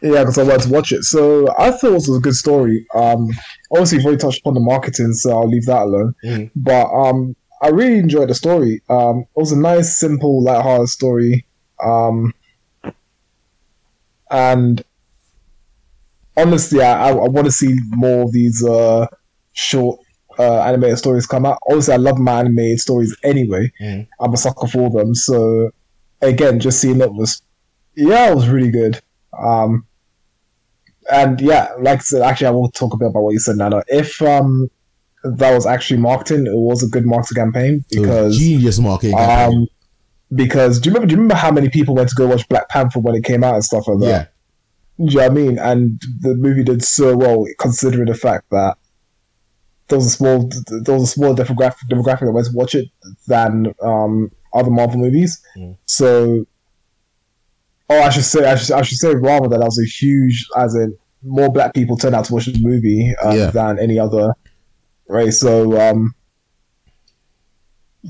[0.03, 1.03] yeah, because I wanted to watch it.
[1.05, 2.87] So I thought it was a good story.
[2.95, 3.31] Um,
[3.73, 6.15] obviously, you've already touched upon the marketing, so I'll leave that alone.
[6.25, 6.51] Mhm.
[6.55, 8.83] But um, I really enjoyed the story.
[8.91, 11.47] Um, it was a nice, simple, light-hearted story.
[11.83, 12.35] Um,
[14.35, 14.83] and
[16.37, 19.07] honestly, I, I, I want to see more of these uh,
[19.53, 20.01] short
[20.39, 21.59] uh, animated stories come out.
[21.69, 23.71] Obviously, I love my animated stories anyway.
[23.81, 24.07] Mhm.
[24.21, 25.15] I'm a sucker for them.
[25.15, 25.71] So
[26.21, 27.43] again, just seeing it was,
[27.95, 29.01] yeah, it was really good.
[29.39, 29.87] Um,
[31.11, 33.57] and yeah, like I said, actually, I will talk a bit about what you said,
[33.57, 33.83] Nana.
[33.89, 34.69] If um,
[35.23, 39.17] that was actually marketing, it was a good marketing campaign because genius marketing.
[39.17, 39.69] campaign.
[40.35, 41.07] Because do you remember?
[41.09, 43.45] Do you remember how many people went to go watch Black Panther when it came
[43.45, 44.07] out and stuff like that?
[44.07, 44.27] yeah.
[45.07, 45.59] Do you know what I mean?
[45.59, 48.77] And the movie did so well, considering the fact that
[49.89, 52.89] there was a small, there was a small demographic, demographic that went to watch it
[53.27, 55.43] than um, other Marvel movies.
[55.57, 55.77] Mm.
[55.87, 56.47] So,
[57.91, 60.47] oh, I should say, I should, I should say rather that that was a huge,
[60.57, 63.51] as in more black people turned out to watch the movie uh, Yeah.
[63.51, 64.33] than any other
[65.09, 65.33] right?
[65.33, 66.15] So, um,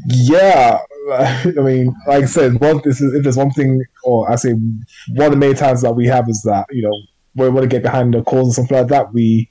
[0.07, 0.79] yeah,
[1.13, 4.53] I mean, like I said, one this is if there's one thing, or I say
[4.53, 6.95] one of the main times that we have is that you know
[7.35, 9.49] we want to get behind the cause or something like that, we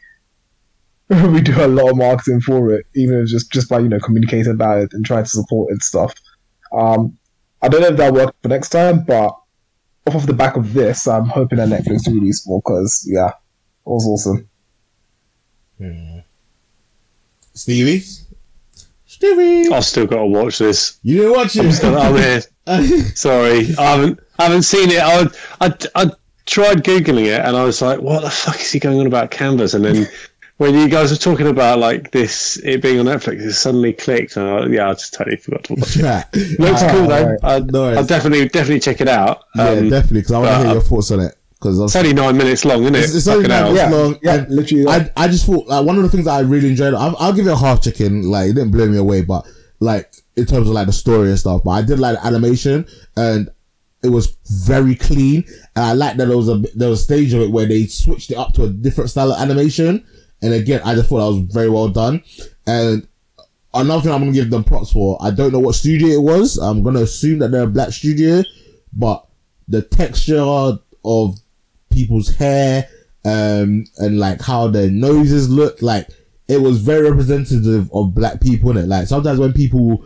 [1.09, 4.53] we do a lot of marketing for it, even just just by you know communicating
[4.53, 6.13] about it and trying to support and stuff.
[6.71, 7.17] Um,
[7.61, 9.37] I don't know if that'll work for next time, but
[10.07, 13.33] off of the back of this, I'm hoping that Netflix release more because yeah, it
[13.85, 14.49] was awesome.
[17.53, 18.03] Stevie.
[19.27, 19.73] Stevie.
[19.73, 20.99] I've still got to watch this.
[21.03, 21.73] You didn't watch I'm it.
[21.73, 22.41] still I'm here.
[23.15, 25.01] Sorry, I haven't I haven't seen it.
[25.01, 25.27] I,
[25.61, 26.11] I I
[26.45, 29.31] tried googling it and I was like, what the fuck is he going on about
[29.31, 29.73] Canvas?
[29.73, 30.07] And then
[30.57, 34.35] when you guys were talking about like this it being on Netflix, it suddenly clicked
[34.37, 35.99] and I, yeah, I just totally forgot to watch it.
[36.59, 37.25] Looks cool though.
[37.31, 37.39] right.
[37.43, 37.97] I, No worries.
[37.97, 39.43] I'll definitely definitely check it out.
[39.55, 41.35] yeah, Um, definitely, because I want to hear your thoughts on it.
[41.63, 42.99] Because it's only nine minutes long, isn't it?
[42.99, 43.91] It's- it's only Fucking nine minutes.
[43.91, 44.83] Yeah, long, yeah, literally.
[44.83, 45.09] yeah.
[45.17, 46.93] I, I just thought like one of the things that I really enjoyed.
[46.93, 48.23] I'll, I'll give it a half chicken.
[48.23, 49.45] Like it didn't blow me away, but
[49.79, 51.61] like in terms of like the story and stuff.
[51.63, 52.85] But I did like the animation
[53.15, 53.49] and
[54.03, 54.35] it was
[54.65, 55.45] very clean.
[55.75, 57.85] And I like that there was a there was a stage of it where they
[57.85, 60.05] switched it up to a different style of animation.
[60.41, 62.21] And again, I just thought that was very well done.
[62.67, 63.07] And
[63.73, 65.17] another thing I'm gonna give them props for.
[65.21, 66.57] I don't know what studio it was.
[66.57, 68.43] I'm gonna assume that they're a black studio,
[68.91, 69.25] but
[69.69, 70.41] the texture
[71.05, 71.39] of
[71.93, 72.87] people's hair,
[73.25, 76.07] um, and like how their noses look, like
[76.47, 78.87] it was very representative of black people in it.
[78.87, 80.05] Like sometimes when people,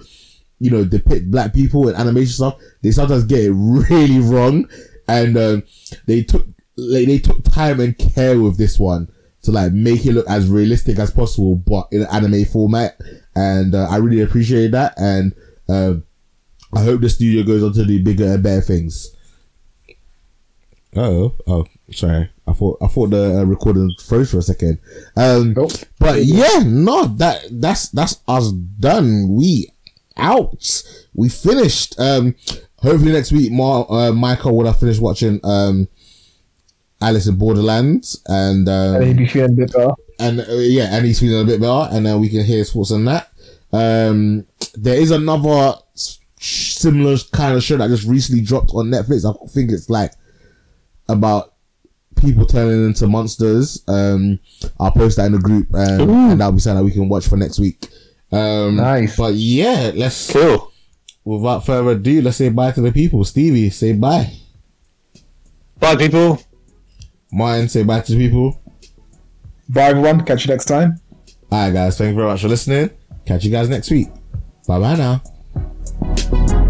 [0.59, 4.69] you know, depict black people in animation stuff, they sometimes get it really wrong,
[5.07, 5.64] and um,
[6.06, 6.45] they took
[6.77, 9.11] like they took time and care with this one
[9.43, 12.99] to like make it look as realistic as possible, but in an anime format.
[13.35, 15.33] And uh, I really appreciate that, and
[15.69, 16.03] um,
[16.74, 19.16] I hope the studio goes on to do bigger and better things.
[20.95, 22.30] Oh, oh, sorry.
[22.48, 24.80] I thought I thought the uh, recording froze for a second.
[25.16, 25.72] Um, Nope.
[25.99, 29.27] but yeah, no, that that's that's us done.
[29.33, 29.72] We
[30.16, 30.83] out.
[31.14, 31.99] We finished.
[31.99, 32.35] Um,
[32.80, 35.88] hopefully next week, Ma, uh, Michael will have finished watching um,
[37.01, 39.91] Alice in Borderlands, and um, and he'd be feeling a bit better.
[40.19, 42.90] and uh, yeah, and he's feeling a bit better, and then we can hear sports
[42.90, 43.30] thoughts on that.
[43.74, 45.74] Um, there is another
[46.40, 49.25] similar kind of show that just recently dropped on Netflix.
[49.25, 50.11] I think it's like
[51.09, 51.53] about
[52.15, 53.83] people turning into monsters.
[53.87, 54.39] Um,
[54.79, 57.27] I'll post that in the group, um, and that'll be something that we can watch
[57.27, 57.87] for next week.
[58.31, 59.15] Um, Nice.
[59.15, 60.71] But yeah, let's Cool.
[61.23, 63.23] without further ado, let's say bye to the people.
[63.23, 64.33] Stevie, say bye.
[65.79, 66.39] Bye people.
[67.31, 68.59] Martin, say bye to the people.
[69.69, 70.25] Bye, everyone.
[70.25, 70.99] Catch you next time.
[71.51, 71.97] All right, guys.
[71.97, 72.89] Thank you very much for listening.
[73.25, 74.07] Catch you guys next week.
[74.67, 76.63] Bye bye now.